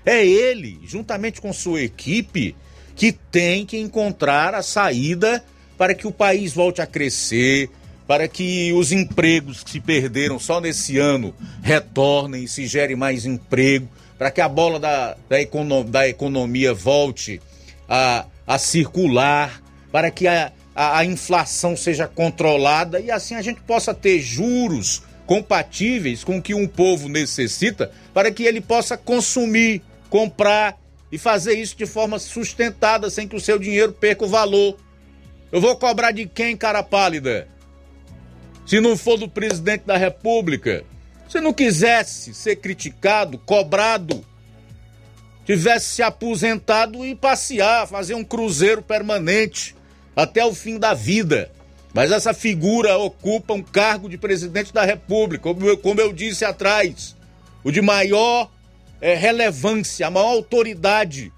É 0.08 0.26
ele, 0.26 0.80
juntamente 0.86 1.42
com 1.42 1.52
sua 1.52 1.82
equipe, 1.82 2.56
que 2.96 3.12
tem 3.12 3.66
que 3.66 3.78
encontrar 3.78 4.56
a 4.56 4.64
saída 4.64 5.44
para 5.78 5.94
que 5.94 6.08
o 6.08 6.12
país 6.14 6.54
volte 6.54 6.82
a 6.82 6.88
crescer, 6.88 7.70
para 8.08 8.26
que 8.26 8.72
os 8.72 8.94
empregos 8.94 9.66
que 9.66 9.72
se 9.72 9.80
perderam 9.82 10.40
só 10.40 10.62
nesse 10.62 10.98
ano 10.98 11.36
retornem 11.62 12.46
e 12.46 12.48
se 12.48 12.66
gere 12.66 12.96
mais 12.96 13.26
emprego, 13.26 13.90
para 14.18 14.32
que 14.32 14.40
a 14.40 14.48
bola 14.48 14.80
da, 14.80 15.18
da, 15.28 15.42
econo, 15.42 15.84
da 15.84 16.08
economia 16.08 16.74
volte 16.74 17.42
a, 17.88 18.26
a 18.48 18.58
circular, 18.58 19.62
para 19.92 20.10
que 20.10 20.26
a, 20.26 20.54
a, 20.74 21.00
a 21.00 21.06
inflação 21.06 21.76
seja 21.76 22.08
controlada 22.08 22.98
e 23.02 23.12
assim 23.12 23.36
a 23.36 23.42
gente 23.42 23.60
possa 23.60 23.94
ter 23.94 24.22
juros 24.22 25.04
compatíveis 25.28 26.24
com 26.24 26.38
o 26.38 26.42
que 26.42 26.54
um 26.54 26.66
povo 26.66 27.10
necessita 27.10 27.92
para 28.14 28.32
que 28.32 28.44
ele 28.44 28.62
possa 28.62 28.98
consumir, 28.98 29.82
comprar 30.10 30.80
e 31.12 31.18
fazer 31.18 31.54
isso 31.54 31.76
de 31.76 31.86
forma 31.86 32.20
sustentada, 32.20 33.10
sem 33.10 33.28
que 33.28 33.36
o 33.36 33.40
seu 33.40 33.58
dinheiro 33.58 33.94
perca 33.94 34.26
o 34.26 34.30
valor. 34.30 34.78
Eu 35.52 35.62
vou 35.62 35.76
cobrar 35.78 36.12
de 36.12 36.26
quem, 36.26 36.58
cara 36.58 36.84
pálida? 36.84 37.48
Se 38.66 38.82
não 38.82 38.98
for 38.98 39.18
do 39.18 39.30
presidente 39.30 39.86
da 39.86 39.96
República, 39.96 40.84
se 41.30 41.40
não 41.40 41.54
quisesse 41.54 42.34
ser 42.34 42.58
criticado, 42.58 43.38
cobrado, 43.38 44.26
tivesse 45.46 45.86
se 45.96 46.04
aposentado 46.04 47.06
e 47.06 47.16
passear, 47.16 47.88
fazer 47.88 48.16
um 48.16 48.24
cruzeiro 48.24 48.82
permanente 48.82 49.74
até 50.14 50.44
o 50.44 50.54
fim 50.54 50.78
da 50.78 50.94
vida. 50.94 51.50
Mas 51.94 52.12
essa 52.12 52.34
figura 52.34 52.98
ocupa 52.98 53.54
um 53.54 53.64
cargo 53.64 54.10
de 54.10 54.18
presidente 54.18 54.74
da 54.74 54.84
República, 54.84 55.50
como 55.82 56.02
eu, 56.02 56.12
disse 56.12 56.44
atrás, 56.44 57.16
o 57.64 57.72
de 57.72 57.82
maior 57.82 58.52
é, 59.02 59.16
relevância, 59.16 60.08
a 60.08 60.12
maior 60.12 60.30
autoridade 60.30 61.32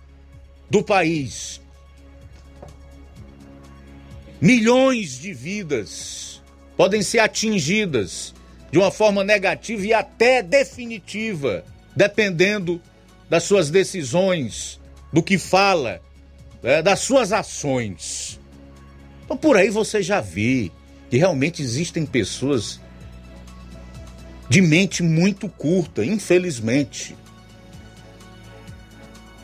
do 0.69 0.84
país. 0.84 1.61
Milhões 4.41 5.19
de 5.19 5.34
vidas 5.34 6.41
podem 6.77 7.02
ser 7.02 7.19
atingidas 7.19 8.34
de 8.72 8.77
uma 8.77 8.91
forma 8.91 9.23
negativa 9.23 9.86
e 9.86 9.94
até 9.94 10.41
definitiva, 10.41 11.65
dependendo 11.95 12.81
das 13.30 13.44
suas 13.44 13.69
decisões, 13.69 14.80
do 15.11 15.22
que 15.22 15.38
fala, 15.38 16.02
é, 16.64 16.81
das 16.81 16.99
suas 16.99 17.34
ações. 17.34 18.40
Então 19.26 19.36
por 19.36 19.57
aí 19.57 19.69
você 19.69 20.02
já 20.02 20.22
vê 20.22 20.72
que 21.10 21.18
realmente 21.18 21.61
existem 21.61 22.06
pessoas 22.06 22.80
de 24.48 24.61
mente 24.61 25.03
muito 25.03 25.49
curta, 25.49 26.03
infelizmente. 26.03 27.15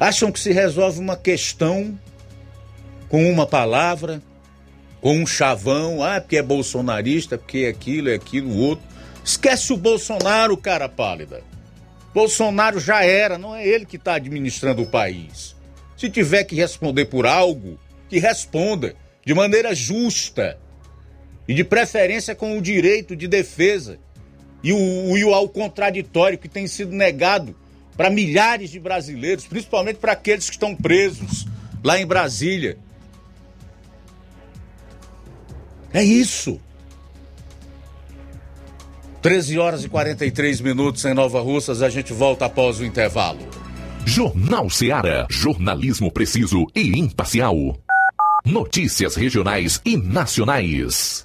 Acham 0.05 0.31
que 0.31 0.39
se 0.39 0.51
resolve 0.51 0.99
uma 0.99 1.17
questão 1.17 1.99
com 3.09 3.27
uma 3.27 3.47
palavra, 3.47 4.21
com 5.01 5.17
um 5.17 5.25
chavão, 5.25 6.03
ah, 6.03 6.21
porque 6.21 6.37
é 6.37 6.43
bolsonarista, 6.43 7.39
porque 7.39 7.65
é 7.65 7.69
aquilo, 7.69 8.09
é 8.09 8.13
aquilo, 8.13 8.51
o 8.51 8.57
outro. 8.59 8.85
Esquece 9.23 9.73
o 9.73 9.77
Bolsonaro, 9.77 10.55
cara 10.57 10.87
pálida. 10.87 11.41
Bolsonaro 12.13 12.79
já 12.79 13.03
era, 13.03 13.39
não 13.39 13.55
é 13.55 13.67
ele 13.67 13.83
que 13.83 13.95
está 13.95 14.13
administrando 14.13 14.83
o 14.83 14.85
país. 14.85 15.55
Se 15.97 16.07
tiver 16.07 16.43
que 16.43 16.53
responder 16.53 17.05
por 17.05 17.25
algo, 17.25 17.79
que 18.07 18.19
responda 18.19 18.95
de 19.25 19.33
maneira 19.33 19.73
justa 19.73 20.59
e 21.47 21.53
de 21.55 21.63
preferência 21.63 22.35
com 22.35 22.55
o 22.55 22.61
direito 22.61 23.15
de 23.15 23.27
defesa 23.27 23.97
e 24.63 24.71
o, 24.71 25.17
e 25.17 25.25
o 25.25 25.33
ao 25.33 25.49
contraditório 25.49 26.37
que 26.37 26.47
tem 26.47 26.67
sido 26.67 26.91
negado 26.91 27.55
para 27.95 28.09
milhares 28.09 28.69
de 28.69 28.79
brasileiros, 28.79 29.45
principalmente 29.45 29.97
para 29.97 30.11
aqueles 30.11 30.49
que 30.49 30.55
estão 30.55 30.75
presos 30.75 31.45
lá 31.83 31.99
em 31.99 32.05
Brasília 32.05 32.77
É 35.95 36.03
isso. 36.03 36.59
13 39.21 39.57
horas 39.57 39.85
e 39.85 39.87
43 39.87 40.59
minutos 40.59 41.05
em 41.05 41.13
Nova 41.13 41.39
Russas, 41.39 41.81
a 41.81 41.89
gente 41.89 42.11
volta 42.11 42.43
após 42.47 42.81
o 42.81 42.85
intervalo. 42.85 43.39
Jornal 44.05 44.69
Seara. 44.69 45.25
Jornalismo 45.29 46.11
preciso 46.11 46.67
e 46.75 46.99
imparcial. 46.99 47.55
Notícias 48.45 49.15
regionais 49.15 49.81
e 49.85 49.95
nacionais. 49.95 51.24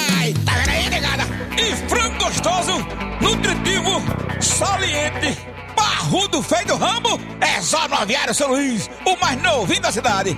Gostoso, 2.31 2.77
nutritivo, 3.19 4.01
saliente, 4.39 5.37
barrudo 5.75 6.41
feio 6.41 6.65
do 6.65 6.75
rambo, 6.77 7.19
é 7.41 7.61
só 7.61 7.87
no 7.89 7.95
Aviário 7.95 8.33
São 8.33 8.49
Luís, 8.49 8.89
o 9.05 9.17
mais 9.17 9.41
novinho 9.41 9.81
da 9.81 9.91
cidade. 9.91 10.37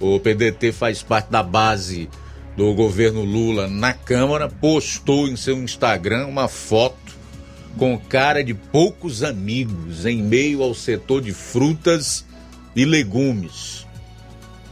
O 0.00 0.18
PDT 0.18 0.72
faz 0.72 1.00
parte 1.00 1.30
da 1.30 1.44
base 1.44 2.10
do 2.56 2.74
governo 2.74 3.22
Lula 3.22 3.68
na 3.68 3.92
Câmara. 3.92 4.48
Postou 4.48 5.28
em 5.28 5.36
seu 5.36 5.56
Instagram 5.62 6.26
uma 6.26 6.48
foto 6.48 7.14
com 7.78 7.96
cara 7.96 8.42
de 8.42 8.52
poucos 8.52 9.22
amigos 9.22 10.04
em 10.04 10.20
meio 10.20 10.64
ao 10.64 10.74
setor 10.74 11.22
de 11.22 11.32
frutas 11.32 12.26
e 12.74 12.84
legumes. 12.84 13.86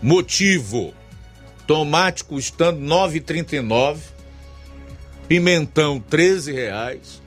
Motivo 0.02 0.92
tomate 1.68 2.24
custando 2.24 2.80
9,39, 2.80 3.98
pimentão 5.28 6.00
13 6.00 6.50
reais, 6.50 7.20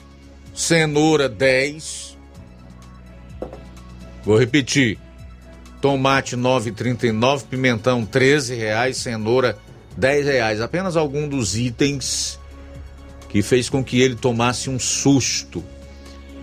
cenoura 0.51 1.29
10. 1.29 2.17
Vou 4.25 4.39
repetir. 4.39 4.97
Tomate 5.79 6.35
9,39, 6.35 7.43
pimentão 7.43 8.03
13 8.03 8.55
reais, 8.55 8.97
cenoura 8.97 9.57
10 9.95 10.25
reais. 10.25 10.59
Apenas 10.59 10.97
algum 10.97 11.27
dos 11.27 11.55
itens 11.55 12.39
que 13.29 13.43
fez 13.43 13.69
com 13.69 13.83
que 13.83 14.01
ele 14.01 14.15
tomasse 14.15 14.71
um 14.71 14.79
susto 14.79 15.63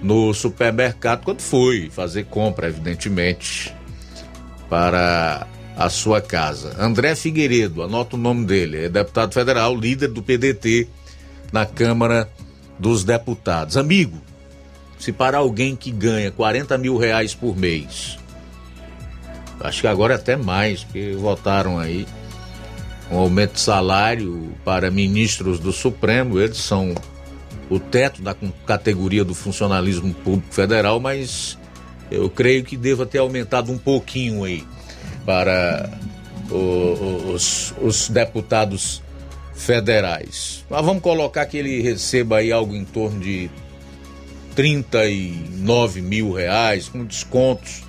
no 0.00 0.32
supermercado 0.32 1.24
quando 1.24 1.40
foi 1.40 1.90
fazer 1.90 2.26
compra, 2.26 2.68
evidentemente, 2.68 3.74
para 4.70 5.46
a 5.78 5.88
sua 5.88 6.20
casa. 6.20 6.74
André 6.76 7.14
Figueiredo, 7.14 7.84
anota 7.84 8.16
o 8.16 8.18
nome 8.18 8.44
dele, 8.44 8.86
é 8.86 8.88
deputado 8.88 9.32
federal, 9.32 9.76
líder 9.76 10.08
do 10.08 10.20
PDT 10.20 10.88
na 11.52 11.64
Câmara 11.64 12.28
dos 12.76 13.04
Deputados. 13.04 13.76
Amigo, 13.76 14.18
se 14.98 15.12
para 15.12 15.38
alguém 15.38 15.76
que 15.76 15.92
ganha 15.92 16.32
40 16.32 16.76
mil 16.78 16.96
reais 16.96 17.32
por 17.32 17.56
mês, 17.56 18.18
acho 19.60 19.82
que 19.82 19.86
agora 19.86 20.14
é 20.14 20.16
até 20.16 20.36
mais, 20.36 20.82
porque 20.82 21.16
votaram 21.16 21.78
aí 21.78 22.08
um 23.08 23.16
aumento 23.16 23.52
de 23.52 23.60
salário 23.60 24.52
para 24.64 24.90
ministros 24.90 25.60
do 25.60 25.72
Supremo, 25.72 26.40
eles 26.40 26.58
são 26.58 26.92
o 27.70 27.78
teto 27.78 28.20
da 28.20 28.34
categoria 28.66 29.24
do 29.24 29.34
funcionalismo 29.34 30.12
público 30.12 30.52
federal, 30.52 30.98
mas 30.98 31.56
eu 32.10 32.28
creio 32.28 32.64
que 32.64 32.76
deva 32.76 33.06
ter 33.06 33.18
aumentado 33.18 33.70
um 33.70 33.78
pouquinho 33.78 34.42
aí 34.42 34.64
para 35.28 35.90
o, 36.50 37.34
os, 37.34 37.74
os 37.82 38.08
deputados 38.08 39.02
federais. 39.54 40.64
Mas 40.70 40.82
vamos 40.82 41.02
colocar 41.02 41.44
que 41.44 41.58
ele 41.58 41.82
receba 41.82 42.38
aí 42.38 42.50
algo 42.50 42.74
em 42.74 42.86
torno 42.86 43.20
de 43.20 43.50
39 44.54 46.00
mil 46.00 46.32
reais, 46.32 46.88
com 46.88 47.04
descontos, 47.04 47.82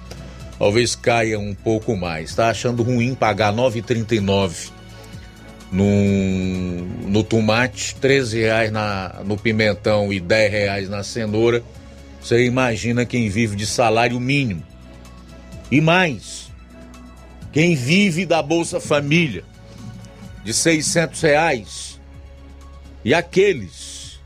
talvez 0.57 0.98
caia 0.98 1.40
um 1.40 1.56
pouco 1.56 1.95
mais. 1.95 2.32
Está 2.32 2.49
achando 2.49 2.84
ruim 2.84 3.16
pagar 3.16 3.53
9,39 3.53 4.72
no, 5.72 7.07
no 7.07 7.24
tomate, 7.24 7.95
13 8.02 8.38
reais 8.38 8.70
na, 8.70 9.22
no 9.24 9.38
pimentão 9.38 10.11
e 10.11 10.20
10 10.20 10.52
reais 10.52 10.90
na 10.90 11.03
cenoura. 11.03 11.64
Você 12.22 12.44
imagina 12.44 13.06
quem 13.06 13.30
vive 13.30 13.56
de 13.56 13.66
salário 13.66 14.20
mínimo. 14.20 14.61
E 15.72 15.80
mais, 15.80 16.49
quem 17.52 17.76
vive 17.76 18.26
da 18.26 18.42
Bolsa 18.42 18.80
Família 18.80 19.44
de 20.44 20.54
600 20.54 21.22
reais 21.22 22.02
e 23.04 23.14
aqueles 23.14 24.20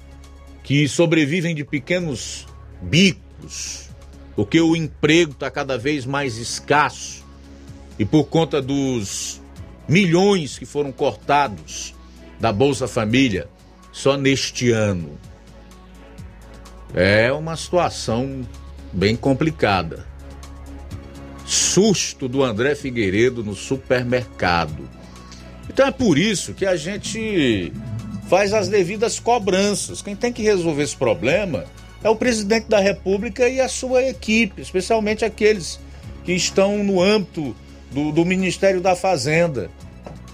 que 0.64 0.88
sobrevivem 0.88 1.54
de 1.56 1.64
pequenos 1.64 2.48
bicos, 2.82 3.90
porque 4.36 4.60
o 4.60 4.76
emprego 4.76 5.32
está 5.32 5.50
cada 5.50 5.78
vez 5.78 6.06
mais 6.06 6.38
escasso 6.38 7.24
e 7.98 8.06
por 8.06 8.26
conta 8.26 8.62
dos 8.62 9.42
milhões 9.88 10.58
que 10.58 10.66
foram 10.66 10.92
cortados 10.92 11.94
da 12.40 12.52
Bolsa 12.52 12.88
Família 12.88 13.48
só 13.92 14.18
neste 14.18 14.72
ano. 14.72 15.18
É 16.94 17.32
uma 17.32 17.56
situação 17.56 18.42
bem 18.92 19.16
complicada 19.16 20.13
susto 21.54 22.28
do 22.28 22.44
André 22.44 22.76
Figueiredo 22.76 23.44
no 23.44 23.56
supermercado. 23.56 24.90
Então 25.70 25.88
é 25.88 25.92
por 25.92 26.18
isso 26.18 26.54
que 26.54 26.66
a 26.66 26.76
gente 26.76 27.72
faz 28.28 28.54
as 28.54 28.68
devidas 28.68 29.20
cobranças. 29.20 30.02
Quem 30.02 30.16
tem 30.16 30.34
que 30.34 30.42
resolver 30.42 30.84
esse 30.84 30.96
problema 30.96 31.66
é 32.04 32.10
o 32.10 32.16
presidente 32.16 32.68
da 32.68 32.80
República 32.80 33.48
e 33.48 33.62
a 33.62 33.70
sua 33.70 34.04
equipe, 34.04 34.62
especialmente 34.62 35.24
aqueles 35.24 35.80
que 36.26 36.34
estão 36.34 36.84
no 36.84 37.02
âmbito 37.02 37.56
do, 37.92 38.12
do 38.12 38.26
Ministério 38.26 38.82
da 38.82 38.96
Fazenda, 38.96 39.70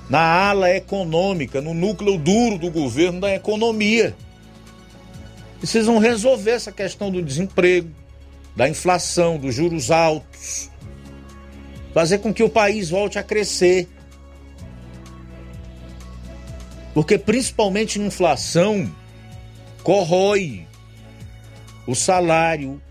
na 0.10 0.22
ala 0.22 0.72
econômica, 0.72 1.62
no 1.62 1.74
núcleo 1.74 2.18
duro 2.18 2.58
do 2.58 2.72
governo 2.72 3.20
da 3.20 3.36
economia. 3.36 4.16
Precisam 5.60 6.00
resolver 6.00 6.52
essa 6.52 6.72
questão 6.72 7.12
do 7.12 7.22
desemprego, 7.22 7.90
da 8.56 8.68
inflação, 8.68 9.38
dos 9.38 9.54
juros 9.54 9.92
altos, 9.92 10.70
fazer 12.00 12.20
com 12.20 12.34
que 12.34 12.42
o 12.42 12.48
país 12.48 12.90
volte 12.90 13.20
a 13.20 13.24
crescer. 13.24 13.86
Porque 16.94 17.18
principalmente 17.18 18.00
inflação 18.00 18.90
corrói 19.84 20.66
o 21.86 21.94
salário, 21.94 22.82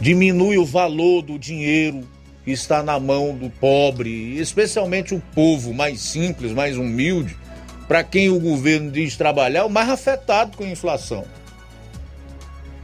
diminui 0.00 0.58
o 0.58 0.64
valor 0.64 1.22
do 1.22 1.38
dinheiro 1.38 2.00
que 2.44 2.50
está 2.50 2.82
na 2.82 2.98
mão 2.98 3.36
do 3.36 3.48
pobre, 3.48 4.36
especialmente 4.36 5.14
o 5.14 5.22
povo 5.36 5.72
mais 5.72 6.00
simples, 6.00 6.50
mais 6.50 6.76
humilde, 6.76 7.36
para 7.86 8.02
quem 8.02 8.28
o 8.28 8.40
governo 8.40 8.90
diz 8.90 9.16
trabalhar, 9.16 9.66
o 9.66 9.70
mais 9.70 9.88
afetado 9.88 10.56
com 10.56 10.64
a 10.64 10.68
inflação. 10.68 11.24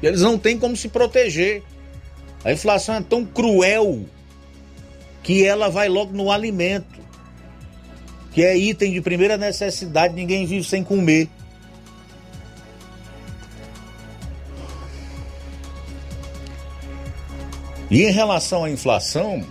Eles 0.01 0.21
não 0.21 0.39
têm 0.39 0.57
como 0.57 0.77
se 0.77 0.89
proteger. 0.89 1.65
A 2.45 2.53
inflação 2.53 2.97
é 2.97 3.01
tão 3.01 3.25
cruel 3.25 4.05
que 5.23 5.45
ela 5.45 5.69
vai 5.69 5.89
logo 5.89 6.13
no 6.13 6.31
alimento, 6.31 7.01
que 8.33 8.43
é 8.43 8.57
item 8.57 8.93
de 8.93 9.01
primeira 9.01 9.37
necessidade, 9.37 10.15
ninguém 10.15 10.45
vive 10.47 10.65
sem 10.65 10.83
comer. 10.83 11.29
E 17.89 18.05
em 18.05 18.11
relação 18.11 18.65
à 18.65 18.71
inflação, 18.71 19.45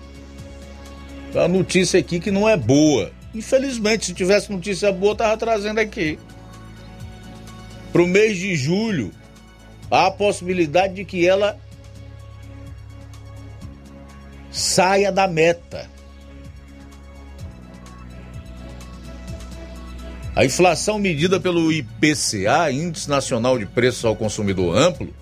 a 1.36 1.48
notícia 1.48 2.00
aqui 2.00 2.20
que 2.20 2.32
não 2.32 2.50
é 2.50 2.58
boa. 2.58 3.12
Infelizmente, 3.34 4.08
se 4.08 4.14
tivesse 4.14 4.52
notícia 4.52 4.92
boa, 4.92 5.14
estava 5.14 5.38
trazendo 5.38 5.80
aqui. 5.80 6.20
Para 7.94 8.02
o 8.02 8.08
mês 8.08 8.38
de 8.38 8.56
julho, 8.56 9.12
há 9.90 10.08
a 10.08 10.12
possibilidade 10.12 10.96
de 10.96 11.06
que 11.06 11.26
ela 11.26 11.58
saia 14.52 15.12
da 15.12 15.28
meta. 15.28 15.90
A 20.36 20.46
inflação 20.46 20.98
medida 20.98 21.40
pelo 21.40 21.72
IPCA, 21.72 22.72
Índice 22.72 23.10
Nacional 23.10 23.58
de 23.58 23.66
Preços 23.66 24.06
ao 24.06 24.16
Consumidor 24.16 24.78
Amplo, 24.78 25.14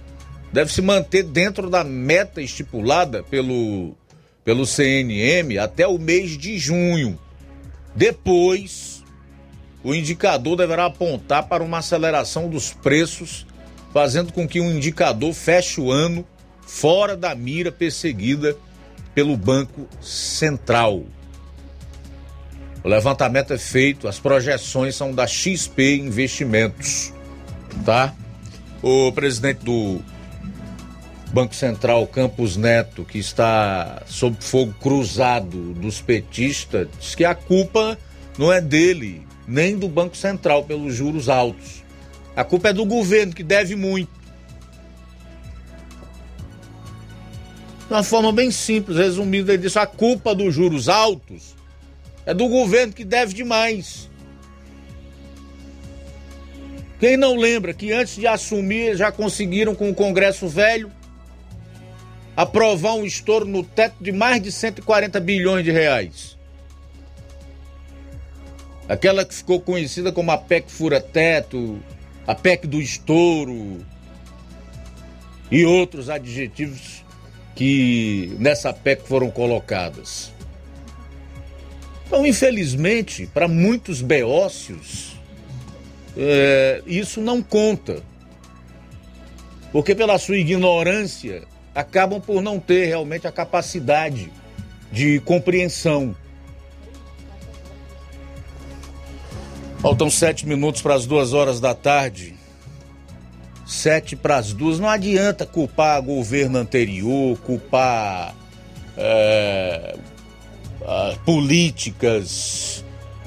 deve 0.51 0.71
se 0.71 0.81
manter 0.81 1.23
dentro 1.23 1.69
da 1.69 1.83
meta 1.83 2.41
estipulada 2.41 3.23
pelo, 3.23 3.95
pelo 4.43 4.65
CNM 4.65 5.57
até 5.57 5.87
o 5.87 5.97
mês 5.97 6.37
de 6.37 6.57
junho. 6.57 7.19
Depois, 7.95 9.03
o 9.83 9.95
indicador 9.95 10.57
deverá 10.57 10.85
apontar 10.85 11.47
para 11.47 11.63
uma 11.63 11.79
aceleração 11.79 12.47
dos 12.47 12.71
preços, 12.71 13.47
fazendo 13.91 14.31
com 14.31 14.47
que 14.47 14.59
o 14.59 14.71
indicador 14.71 15.33
feche 15.33 15.81
o 15.81 15.91
ano 15.91 16.25
fora 16.61 17.17
da 17.17 17.33
mira 17.33 17.71
perseguida 17.71 18.55
pelo 19.19 19.35
Banco 19.35 19.85
Central. 19.99 21.03
O 22.81 22.87
levantamento 22.87 23.51
é 23.51 23.57
feito, 23.57 24.07
as 24.07 24.17
projeções 24.17 24.95
são 24.95 25.11
da 25.11 25.27
XP 25.27 25.97
Investimentos, 25.97 27.11
tá? 27.83 28.15
O 28.81 29.11
presidente 29.11 29.65
do 29.65 29.99
Banco 31.33 31.53
Central 31.53 32.07
Campos 32.07 32.55
Neto, 32.55 33.03
que 33.03 33.19
está 33.19 34.03
sob 34.05 34.37
fogo 34.39 34.73
cruzado 34.79 35.73
dos 35.73 35.99
petistas, 35.99 36.87
diz 36.97 37.13
que 37.13 37.25
a 37.25 37.35
culpa 37.35 37.97
não 38.37 38.53
é 38.53 38.61
dele, 38.61 39.27
nem 39.45 39.77
do 39.77 39.89
Banco 39.89 40.15
Central 40.15 40.63
pelos 40.63 40.95
juros 40.95 41.27
altos. 41.27 41.83
A 42.37 42.45
culpa 42.45 42.69
é 42.69 42.73
do 42.73 42.85
governo, 42.85 43.33
que 43.33 43.43
deve 43.43 43.75
muito. 43.75 44.17
De 47.89 47.93
uma 47.95 48.03
forma 48.03 48.31
bem 48.31 48.51
simples, 48.51 48.99
resumida, 48.99 49.51
ele 49.51 49.63
disse: 49.63 49.79
a 49.79 49.87
culpa 49.87 50.35
dos 50.35 50.53
juros 50.53 50.87
altos 50.87 51.55
é 52.23 52.35
do 52.35 52.47
governo, 52.47 52.93
que 52.93 53.03
deve 53.03 53.33
demais. 53.33 54.07
Quem 56.99 57.17
não 57.17 57.35
lembra 57.35 57.73
que 57.73 57.91
antes 57.91 58.15
de 58.15 58.27
assumir 58.27 58.95
já 58.95 59.11
conseguiram 59.11 59.73
com 59.73 59.89
o 59.89 59.95
Congresso 59.95 60.47
Velho 60.47 60.91
aprovar 62.37 62.93
um 62.93 63.05
estouro 63.05 63.45
no 63.45 63.63
teto 63.63 63.95
de 63.99 64.11
mais 64.11 64.39
de 64.39 64.51
140 64.51 65.19
bilhões 65.19 65.65
de 65.65 65.71
reais. 65.71 66.37
Aquela 68.87 69.25
que 69.25 69.33
ficou 69.33 69.59
conhecida 69.59 70.11
como 70.11 70.29
a 70.29 70.37
PEC 70.37 70.69
fura-teto, 70.69 71.79
a 72.27 72.35
PEC 72.35 72.67
do 72.67 72.79
estouro 72.79 73.83
e 75.49 75.65
outros 75.65 76.07
adjetivos 76.07 76.98
que 77.59 78.37
nessa 78.39 78.71
PEC 78.71 79.05
foram 79.05 79.29
colocadas. 79.29 80.31
Então, 82.07 82.25
infelizmente, 82.25 83.27
para 83.33 83.49
muitos 83.49 84.01
beócios, 84.01 85.19
é, 86.15 86.81
isso 86.87 87.19
não 87.19 87.43
conta. 87.43 88.01
Porque 89.73 89.93
pela 89.93 90.17
sua 90.17 90.37
ignorância, 90.37 91.43
acabam 91.75 92.21
por 92.21 92.41
não 92.41 92.61
ter 92.61 92.85
realmente 92.85 93.27
a 93.27 93.31
capacidade 93.31 94.31
de 94.89 95.19
compreensão. 95.25 96.15
Faltam 99.81 100.09
sete 100.09 100.47
minutos 100.47 100.81
para 100.81 100.95
as 100.95 101.05
duas 101.05 101.33
horas 101.33 101.59
da 101.59 101.75
tarde. 101.75 102.38
Sete 103.69 104.15
para 104.15 104.37
as 104.37 104.51
duas. 104.51 104.79
Não 104.79 104.89
adianta 104.89 105.45
culpar 105.45 106.01
governo 106.01 106.57
anterior, 106.57 107.37
culpar 107.37 108.35
é, 108.97 109.95
políticas 111.23 112.83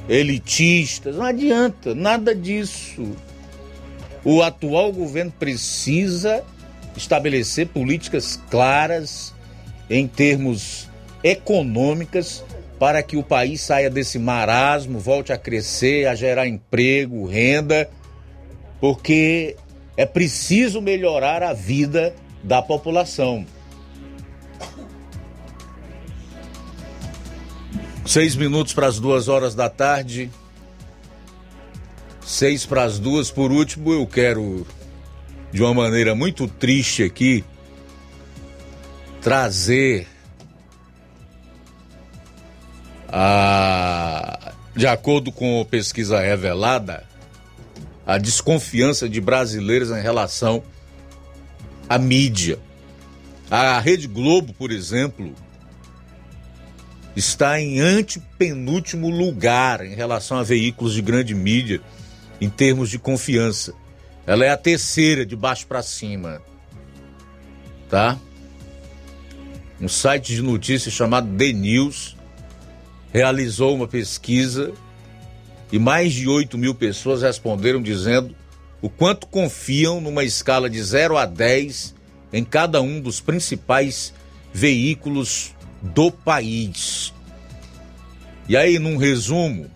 elitistas. 0.08 1.14
Não 1.14 1.24
adianta, 1.24 1.94
nada 1.94 2.34
disso. 2.34 3.12
O 4.24 4.42
atual 4.42 4.92
governo 4.92 5.30
precisa 5.30 6.42
estabelecer 6.96 7.68
políticas 7.68 8.40
claras 8.50 9.32
em 9.88 10.08
termos 10.08 10.90
econômicas 11.22 12.42
para 12.80 13.00
que 13.00 13.16
o 13.16 13.22
país 13.22 13.60
saia 13.60 13.88
desse 13.88 14.18
marasmo, 14.18 14.98
volte 14.98 15.32
a 15.32 15.38
crescer, 15.38 16.08
a 16.08 16.16
gerar 16.16 16.48
emprego, 16.48 17.26
renda, 17.26 17.88
porque 18.80 19.54
é 19.96 20.06
preciso 20.06 20.80
melhorar 20.80 21.42
a 21.42 21.52
vida 21.52 22.14
da 22.42 22.62
população. 22.62 23.46
Seis 28.04 28.34
minutos 28.34 28.72
para 28.72 28.88
as 28.88 28.98
duas 28.98 29.28
horas 29.28 29.54
da 29.54 29.70
tarde. 29.70 30.30
Seis 32.20 32.66
para 32.66 32.84
as 32.84 32.98
duas. 32.98 33.30
Por 33.30 33.52
último, 33.52 33.92
eu 33.92 34.06
quero 34.06 34.66
de 35.52 35.62
uma 35.62 35.74
maneira 35.74 36.14
muito 36.14 36.48
triste 36.48 37.02
aqui, 37.02 37.44
trazer 39.20 40.08
a, 43.08 44.52
de 44.74 44.86
acordo 44.86 45.30
com 45.30 45.64
pesquisa 45.70 46.18
revelada, 46.20 47.04
a 48.06 48.18
desconfiança 48.18 49.08
de 49.08 49.20
brasileiros 49.20 49.90
em 49.90 50.00
relação 50.00 50.62
à 51.88 51.98
mídia. 51.98 52.58
A 53.50 53.78
Rede 53.78 54.08
Globo, 54.08 54.52
por 54.54 54.70
exemplo, 54.70 55.34
está 57.14 57.60
em 57.60 57.80
antepenúltimo 57.80 59.10
lugar 59.10 59.84
em 59.84 59.94
relação 59.94 60.38
a 60.38 60.42
veículos 60.42 60.94
de 60.94 61.02
grande 61.02 61.34
mídia 61.34 61.80
em 62.40 62.48
termos 62.48 62.90
de 62.90 62.98
confiança. 62.98 63.74
Ela 64.26 64.44
é 64.44 64.50
a 64.50 64.56
terceira 64.56 65.26
de 65.26 65.36
baixo 65.36 65.66
para 65.66 65.82
cima. 65.82 66.40
Tá? 67.88 68.18
Um 69.80 69.88
site 69.88 70.34
de 70.34 70.42
notícias 70.42 70.94
chamado 70.94 71.36
The 71.36 71.52
News 71.52 72.16
realizou 73.12 73.74
uma 73.74 73.86
pesquisa 73.86 74.72
e 75.72 75.78
mais 75.78 76.12
de 76.12 76.28
8 76.28 76.58
mil 76.58 76.74
pessoas 76.74 77.22
responderam 77.22 77.80
dizendo 77.80 78.36
o 78.82 78.90
quanto 78.90 79.26
confiam 79.26 80.00
numa 80.00 80.22
escala 80.22 80.68
de 80.68 80.80
0 80.82 81.16
a 81.16 81.24
10 81.24 81.94
em 82.32 82.44
cada 82.44 82.82
um 82.82 83.00
dos 83.00 83.20
principais 83.20 84.12
veículos 84.52 85.54
do 85.80 86.10
país. 86.10 87.12
E 88.48 88.56
aí, 88.56 88.78
num 88.78 88.96
resumo, 88.96 89.70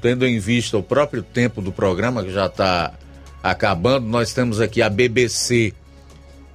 tendo 0.00 0.26
em 0.26 0.38
vista 0.38 0.78
o 0.78 0.82
próprio 0.82 1.22
tempo 1.22 1.60
do 1.60 1.72
programa 1.72 2.22
que 2.22 2.32
já 2.32 2.46
está 2.46 2.94
acabando, 3.42 4.06
nós 4.06 4.32
temos 4.32 4.60
aqui 4.60 4.80
a 4.82 4.88
BBC 4.88 5.72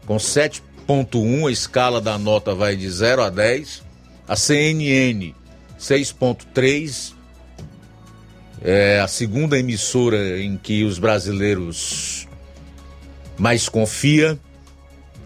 com 0.05 0.17
7.1, 0.17 1.47
a 1.47 1.51
escala 1.51 1.99
da 1.99 2.17
nota 2.17 2.55
vai 2.55 2.75
de 2.75 2.89
0 2.89 3.23
a 3.23 3.29
10, 3.29 3.83
a 4.27 4.35
CNN 4.35 5.33
6.3, 5.79 7.13
é 8.61 8.99
a 8.99 9.07
segunda 9.07 9.57
emissora 9.57 10.39
em 10.39 10.57
que 10.57 10.83
os 10.83 10.99
brasileiros 10.99 12.27
mais 13.37 13.69
confia, 13.69 14.37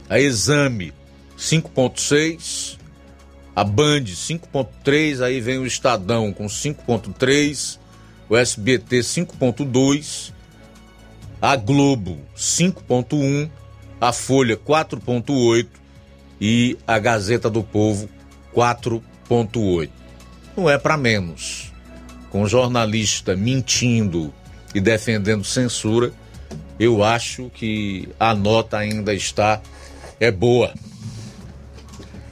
a 0.08 0.20
Exame 0.20 0.94
5.6, 1.38 2.78
a 3.56 3.64
Band 3.64 4.04
5.3, 4.04 5.22
aí 5.22 5.42
vem 5.42 5.58
o 5.58 5.66
Estadão 5.66 6.32
com 6.32 6.46
5.3, 6.46 7.80
o 8.30 8.38
SBT 8.38 9.00
5.2, 9.00 10.32
a 11.42 11.56
Globo 11.56 12.20
5.1, 12.38 13.50
a 14.00 14.14
Folha 14.14 14.58
4.8 14.58 15.68
e 16.40 16.78
a 16.86 17.00
Gazeta 17.00 17.50
do 17.50 17.64
Povo 17.64 18.08
4.8. 18.56 19.90
Não 20.56 20.70
é 20.70 20.78
para 20.78 20.96
menos. 20.96 21.73
Com 22.34 22.48
jornalista 22.48 23.36
mentindo 23.36 24.34
e 24.74 24.82
defendendo 24.82 25.44
censura, 25.44 26.12
eu 26.80 27.04
acho 27.04 27.52
que 27.54 28.10
a 28.20 28.34
nota 28.34 28.80
ainda 28.80 29.14
está 29.14 29.62
é 30.20 30.32
boa. 30.32 30.74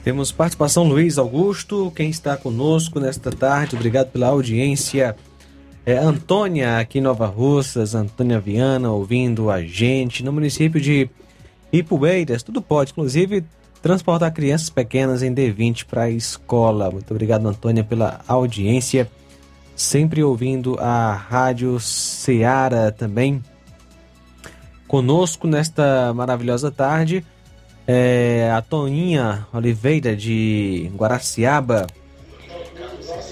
Temos 0.02 0.32
participação 0.32 0.82
Luiz 0.82 1.18
Augusto, 1.18 1.92
quem 1.94 2.10
está 2.10 2.36
conosco 2.36 2.98
nesta 2.98 3.30
tarde, 3.30 3.76
obrigado 3.76 4.10
pela 4.10 4.26
audiência. 4.26 5.14
É, 5.86 5.96
Antônia, 5.96 6.78
aqui 6.78 6.98
em 6.98 7.02
Nova 7.02 7.26
Russas, 7.26 7.94
Antônia 7.94 8.40
Viana, 8.40 8.90
ouvindo 8.90 9.52
a 9.52 9.62
gente, 9.62 10.24
no 10.24 10.32
município 10.32 10.80
de 10.80 11.08
Ipueiras, 11.72 12.42
tudo 12.42 12.60
pode, 12.60 12.90
inclusive 12.90 13.44
transportar 13.80 14.32
crianças 14.32 14.68
pequenas 14.68 15.22
em 15.22 15.32
D20 15.32 15.84
para 15.84 16.02
a 16.02 16.10
escola. 16.10 16.90
Muito 16.90 17.08
obrigado, 17.12 17.46
Antônia, 17.46 17.84
pela 17.84 18.20
audiência. 18.26 19.08
Sempre 19.82 20.22
ouvindo 20.22 20.78
a 20.78 21.12
Rádio 21.12 21.80
Ceará 21.80 22.92
também. 22.92 23.42
Conosco 24.86 25.48
nesta 25.48 26.14
maravilhosa 26.14 26.70
tarde, 26.70 27.26
é, 27.84 28.48
a 28.54 28.62
Toninha 28.62 29.44
Oliveira 29.52 30.14
de 30.14 30.88
Guaraciaba. 30.94 31.88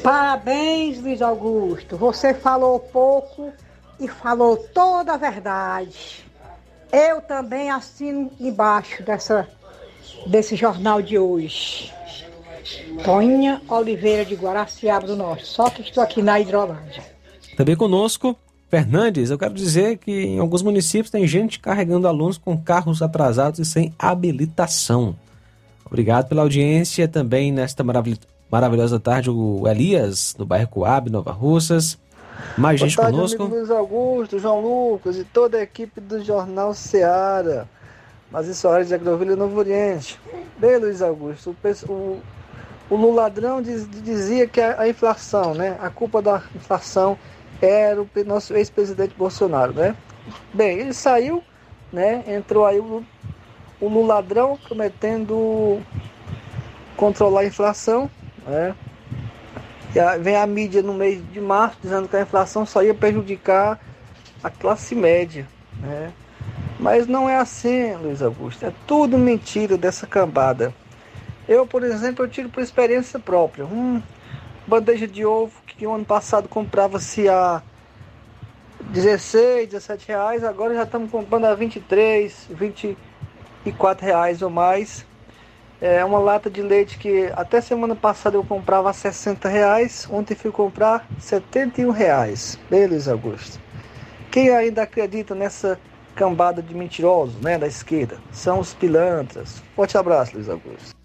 Parabéns, 0.02 1.00
Luiz 1.00 1.22
Augusto. 1.22 1.96
Você 1.96 2.34
falou 2.34 2.80
pouco 2.80 3.52
e 4.00 4.08
falou 4.08 4.56
toda 4.56 5.14
a 5.14 5.16
verdade. 5.16 6.26
Eu 6.90 7.22
também 7.22 7.70
assino 7.70 8.28
embaixo 8.40 9.04
dessa, 9.04 9.48
desse 10.26 10.56
jornal 10.56 11.00
de 11.00 11.16
hoje. 11.16 11.94
Toninha 13.04 13.60
Oliveira 13.68 14.24
de 14.24 14.34
Guaraciaba 14.34 15.06
do 15.06 15.16
Norte. 15.16 15.46
Só 15.46 15.70
que 15.70 15.82
estou 15.82 16.02
aqui 16.02 16.22
na 16.22 16.40
Hidrolândia. 16.40 17.02
Também 17.56 17.76
conosco, 17.76 18.36
Fernandes. 18.68 19.30
Eu 19.30 19.38
quero 19.38 19.54
dizer 19.54 19.98
que 19.98 20.12
em 20.12 20.38
alguns 20.38 20.62
municípios 20.62 21.10
tem 21.10 21.26
gente 21.26 21.58
carregando 21.58 22.06
alunos 22.06 22.38
com 22.38 22.56
carros 22.56 23.02
atrasados 23.02 23.58
e 23.58 23.64
sem 23.64 23.94
habilitação. 23.98 25.16
Obrigado 25.84 26.28
pela 26.28 26.42
audiência 26.42 27.08
também 27.08 27.50
nesta 27.50 27.82
maravilhosa 27.82 29.00
tarde, 29.00 29.28
o 29.28 29.66
Elias, 29.66 30.34
do 30.38 30.46
bairro 30.46 30.68
Coab, 30.68 31.10
Nova 31.10 31.32
Russas. 31.32 31.98
Mais 32.56 32.80
Boa 32.80 32.88
gente 32.88 32.96
tarde, 32.96 33.12
conosco. 33.12 33.42
amigo 33.42 33.56
Luiz 33.58 33.70
Augusto, 33.70 34.38
João 34.38 34.60
Lucas 34.60 35.16
e 35.16 35.24
toda 35.24 35.58
a 35.58 35.62
equipe 35.62 36.00
do 36.00 36.22
Jornal 36.24 36.72
Seara. 36.72 37.68
Mas 38.30 38.46
isso 38.46 38.68
é 38.68 38.84
de 38.84 38.94
Agrovilha 38.94 39.34
Novo 39.34 39.58
Oriente. 39.58 40.18
Bem, 40.56 40.78
Luiz 40.78 41.02
Augusto, 41.02 41.56
o, 41.88 42.18
o, 42.90 42.94
o 42.94 42.96
Lula 42.96 43.22
ladrão 43.22 43.62
diz- 43.62 43.88
dizia 43.88 44.46
que 44.46 44.60
a, 44.60 44.80
a 44.80 44.88
inflação, 44.88 45.54
né? 45.54 45.76
A 45.80 45.90
culpa 45.90 46.20
da 46.20 46.42
inflação 46.54 47.16
era 47.60 48.00
o 48.00 48.08
nosso 48.26 48.54
ex-presidente 48.54 49.14
Bolsonaro, 49.16 49.72
né? 49.72 49.94
Bem, 50.52 50.78
ele 50.78 50.92
saiu, 50.92 51.42
né? 51.92 52.22
Entrou 52.26 52.64
aí 52.66 52.78
o, 52.80 53.04
o 53.80 53.88
Lula 53.88 54.14
ladrão 54.14 54.58
prometendo 54.66 55.80
controlar 56.96 57.40
a 57.40 57.46
inflação, 57.46 58.10
né? 58.46 58.74
E 59.94 59.98
a- 60.00 60.16
vem 60.16 60.36
a 60.36 60.46
mídia 60.46 60.82
no 60.82 60.94
mês 60.94 61.20
de 61.32 61.40
março 61.40 61.78
dizendo 61.82 62.08
que 62.08 62.16
a 62.16 62.22
inflação 62.22 62.64
só 62.64 62.82
ia 62.82 62.94
prejudicar 62.94 63.78
a 64.42 64.50
classe 64.50 64.94
média, 64.94 65.46
né? 65.80 66.12
Mas 66.78 67.06
não 67.06 67.28
é 67.28 67.36
assim, 67.36 67.94
Luiz 67.96 68.22
Augusto. 68.22 68.64
É 68.64 68.72
tudo 68.86 69.18
mentira 69.18 69.76
dessa 69.76 70.06
cambada. 70.06 70.72
Eu, 71.50 71.66
por 71.66 71.82
exemplo, 71.82 72.24
eu 72.24 72.28
tiro 72.28 72.48
por 72.48 72.62
experiência 72.62 73.18
própria. 73.18 73.66
Um 73.66 74.00
bandeja 74.68 75.08
de 75.08 75.26
ovo 75.26 75.52
que 75.66 75.84
o 75.84 75.92
ano 75.92 76.04
passado 76.04 76.48
comprava-se 76.48 77.28
a 77.28 77.60
16, 78.82 79.68
17 79.68 80.06
reais, 80.06 80.44
agora 80.44 80.74
já 80.74 80.84
estamos 80.84 81.10
comprando 81.10 81.46
a 81.46 81.54
23, 81.56 82.46
24 82.50 84.06
reais 84.06 84.42
ou 84.42 84.48
mais. 84.48 85.04
É 85.80 86.04
uma 86.04 86.20
lata 86.20 86.48
de 86.48 86.62
leite 86.62 86.96
que 86.98 87.32
até 87.34 87.60
semana 87.60 87.96
passada 87.96 88.36
eu 88.36 88.44
comprava 88.44 88.88
a 88.88 88.92
60 88.92 89.48
reais, 89.48 90.06
ontem 90.08 90.36
fui 90.36 90.52
comprar 90.52 91.04
71 91.18 91.90
reais. 91.90 92.60
Beleza, 92.70 93.10
Augusto. 93.10 93.58
Quem 94.30 94.50
ainda 94.50 94.82
acredita 94.82 95.34
nessa 95.34 95.80
cambada 96.14 96.62
de 96.62 96.72
mentirosos, 96.76 97.34
né, 97.40 97.58
da 97.58 97.66
esquerda? 97.66 98.18
São 98.30 98.60
os 98.60 98.72
pilantras. 98.72 99.60
Forte 99.74 99.98
abraço, 99.98 100.36
Luiz 100.36 100.48
Augusto. 100.48 100.99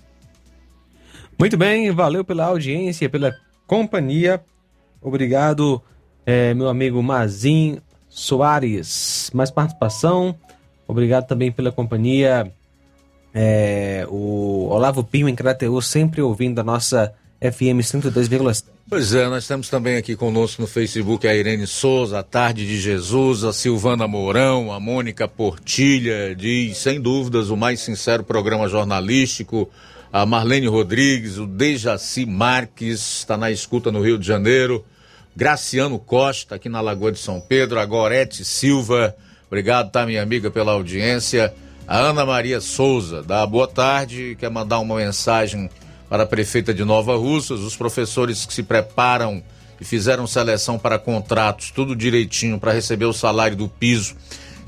Muito 1.37 1.57
bem, 1.57 1.91
valeu 1.91 2.23
pela 2.23 2.45
audiência, 2.45 3.09
pela 3.09 3.35
companhia. 3.67 4.41
Obrigado, 5.01 5.81
eh, 6.25 6.53
meu 6.53 6.69
amigo 6.69 7.01
Mazin 7.03 7.79
Soares. 8.09 9.29
Mais 9.33 9.51
participação. 9.51 10.35
Obrigado 10.87 11.27
também 11.27 11.51
pela 11.51 11.71
companhia. 11.71 12.51
eh, 13.37 14.07
o 14.09 14.69
Olavo 14.69 15.03
Pinho 15.03 15.27
em 15.27 15.35
Crateus, 15.35 15.87
sempre 15.87 16.21
ouvindo 16.21 16.59
a 16.59 16.63
nossa 16.63 17.13
FM 17.41 17.81
102,7. 17.83 18.63
Pois 18.87 19.13
é, 19.13 19.27
nós 19.27 19.45
temos 19.45 19.67
também 19.67 19.97
aqui 19.97 20.15
conosco 20.15 20.61
no 20.61 20.67
Facebook 20.69 21.27
a 21.27 21.35
Irene 21.35 21.67
Souza, 21.67 22.19
a 22.19 22.23
Tarde 22.23 22.65
de 22.65 22.79
Jesus, 22.79 23.43
a 23.43 23.51
Silvana 23.51 24.07
Mourão, 24.07 24.71
a 24.71 24.79
Mônica 24.79 25.27
Portilha, 25.27 26.33
diz, 26.33 26.77
sem 26.77 27.01
dúvidas, 27.01 27.49
o 27.49 27.57
mais 27.57 27.81
sincero 27.81 28.23
programa 28.23 28.69
jornalístico, 28.69 29.69
a 30.15 30.25
Marlene 30.25 30.67
Rodrigues, 30.67 31.37
o 31.37 31.45
Dejaci 31.45 32.25
Marques, 32.25 33.17
está 33.17 33.35
na 33.35 33.51
escuta 33.51 33.91
no 33.91 34.01
Rio 34.01 34.17
de 34.17 34.25
Janeiro, 34.25 34.85
Graciano 35.35 35.99
Costa, 35.99 36.55
aqui 36.55 36.69
na 36.69 36.79
Lagoa 36.79 37.11
de 37.11 37.19
São 37.19 37.41
Pedro, 37.41 37.77
a 37.81 37.85
Gorete 37.85 38.45
Silva, 38.45 39.13
obrigado, 39.45 39.91
tá, 39.91 40.05
minha 40.05 40.23
amiga, 40.23 40.49
pela 40.49 40.71
audiência, 40.71 41.53
a 41.85 41.97
Ana 41.97 42.25
Maria 42.25 42.61
Souza, 42.61 43.21
dá 43.23 43.45
boa 43.45 43.67
tarde, 43.67 44.37
quer 44.39 44.49
mandar 44.49 44.79
uma 44.79 44.95
mensagem 44.95 45.69
para 46.07 46.23
a 46.23 46.25
prefeita 46.25 46.73
de 46.73 46.85
Nova 46.85 47.17
Russas, 47.17 47.59
os 47.59 47.75
professores 47.75 48.45
que 48.45 48.53
se 48.53 48.63
preparam 48.63 49.43
e 49.81 49.83
fizeram 49.83 50.25
seleção 50.25 50.79
para 50.79 50.97
contratos, 50.97 51.71
tudo 51.71 51.93
direitinho 51.93 52.57
para 52.57 52.71
receber 52.71 53.03
o 53.03 53.11
salário 53.11 53.57
do 53.57 53.67
piso 53.67 54.15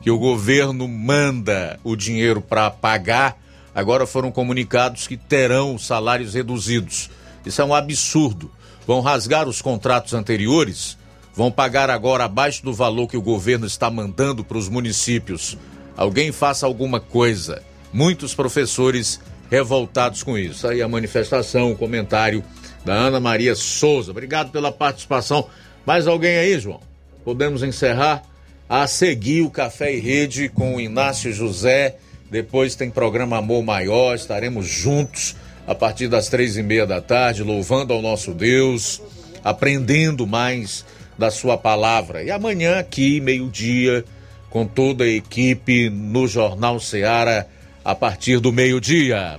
que 0.02 0.12
o 0.12 0.20
governo 0.20 0.90
manda 0.90 1.80
o 1.86 1.96
dinheiro 1.96 2.42
para 2.42 2.70
pagar, 2.70 3.38
agora 3.78 4.08
foram 4.08 4.32
comunicados 4.32 5.06
que 5.06 5.16
terão 5.16 5.78
salários 5.78 6.34
reduzidos. 6.34 7.12
Isso 7.46 7.62
é 7.62 7.64
um 7.64 7.76
absurdo. 7.76 8.50
Vão 8.88 9.02
rasgar 9.02 9.48
os 9.48 9.62
contratos 9.62 10.16
anteriores, 10.16 10.98
vão 11.36 11.52
pagar 11.52 11.88
agora 11.88 12.24
abaixo 12.24 12.64
do 12.64 12.74
valor 12.74 13.08
que 13.08 13.16
o 13.16 13.22
governo 13.22 13.68
está 13.68 13.88
mandando 13.92 14.44
para 14.44 14.58
os 14.58 14.68
municípios. 14.68 15.56
Alguém 15.96 16.32
faça 16.32 16.66
alguma 16.66 17.00
coisa. 17.00 17.62
Muitos 17.94 18.34
professores 18.34 19.20
revoltados 19.48 20.24
com 20.24 20.36
isso. 20.36 20.68
Aí 20.68 20.82
a 20.82 20.88
manifestação, 20.88 21.72
o 21.72 21.78
comentário 21.78 22.44
da 22.84 22.96
Ana 22.96 23.20
Maria 23.20 23.54
Souza. 23.54 24.10
Obrigado 24.10 24.50
pela 24.50 24.72
participação. 24.72 25.48
Mais 25.86 26.08
alguém 26.08 26.36
aí, 26.36 26.60
João? 26.60 26.82
Podemos 27.24 27.62
encerrar? 27.62 28.24
A 28.68 28.88
seguir 28.88 29.44
o 29.44 29.52
Café 29.52 29.94
e 29.94 30.00
Rede 30.00 30.50
com 30.50 30.76
o 30.76 30.82
Inácio 30.82 31.32
José. 31.32 31.98
Depois 32.30 32.76
tem 32.76 32.90
programa 32.90 33.38
Amor 33.38 33.64
Maior. 33.64 34.16
Estaremos 34.16 34.68
juntos 34.68 35.36
a 35.66 35.74
partir 35.74 36.08
das 36.08 36.30
três 36.30 36.58
e 36.58 36.64
meia 36.64 36.86
da 36.86 37.02
tarde, 37.02 37.44
louvando 37.44 37.94
ao 37.94 38.02
nosso 38.02 38.34
Deus, 38.34 39.02
aprendendo 39.44 40.26
mais 40.26 40.86
da 41.18 41.32
Sua 41.32 41.58
palavra. 41.58 42.24
E 42.24 42.32
amanhã, 42.32 42.80
aqui, 42.80 43.20
meio-dia, 43.20 44.06
com 44.50 44.66
toda 44.66 45.04
a 45.04 45.10
equipe 45.10 45.90
no 45.90 46.28
Jornal 46.28 46.80
Seara, 46.80 47.48
a 47.84 47.96
partir 47.96 48.40
do 48.40 48.52
meio-dia. 48.52 49.38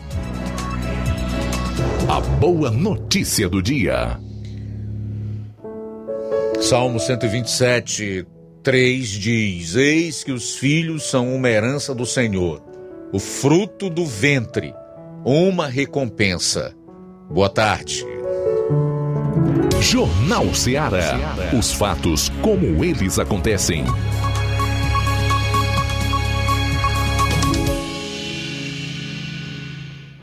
A 2.09 2.20
boa 2.20 2.70
notícia 2.70 3.48
do 3.48 3.62
dia. 3.62 4.19
Salmo 6.60 6.98
127, 6.98 8.27
3 8.62 9.09
diz: 9.09 9.77
Eis 9.77 10.24
que 10.24 10.32
os 10.32 10.56
filhos 10.56 11.05
são 11.05 11.35
uma 11.35 11.48
herança 11.48 11.94
do 11.94 12.05
Senhor, 12.05 12.62
o 13.13 13.19
fruto 13.19 13.89
do 13.89 14.05
ventre, 14.05 14.75
uma 15.25 15.67
recompensa. 15.67 16.75
Boa 17.31 17.49
tarde. 17.49 18.05
Jornal 19.81 20.53
Ceará. 20.55 21.17
Os 21.59 21.73
fatos 21.73 22.31
como 22.43 22.85
eles 22.85 23.19
acontecem. 23.19 23.85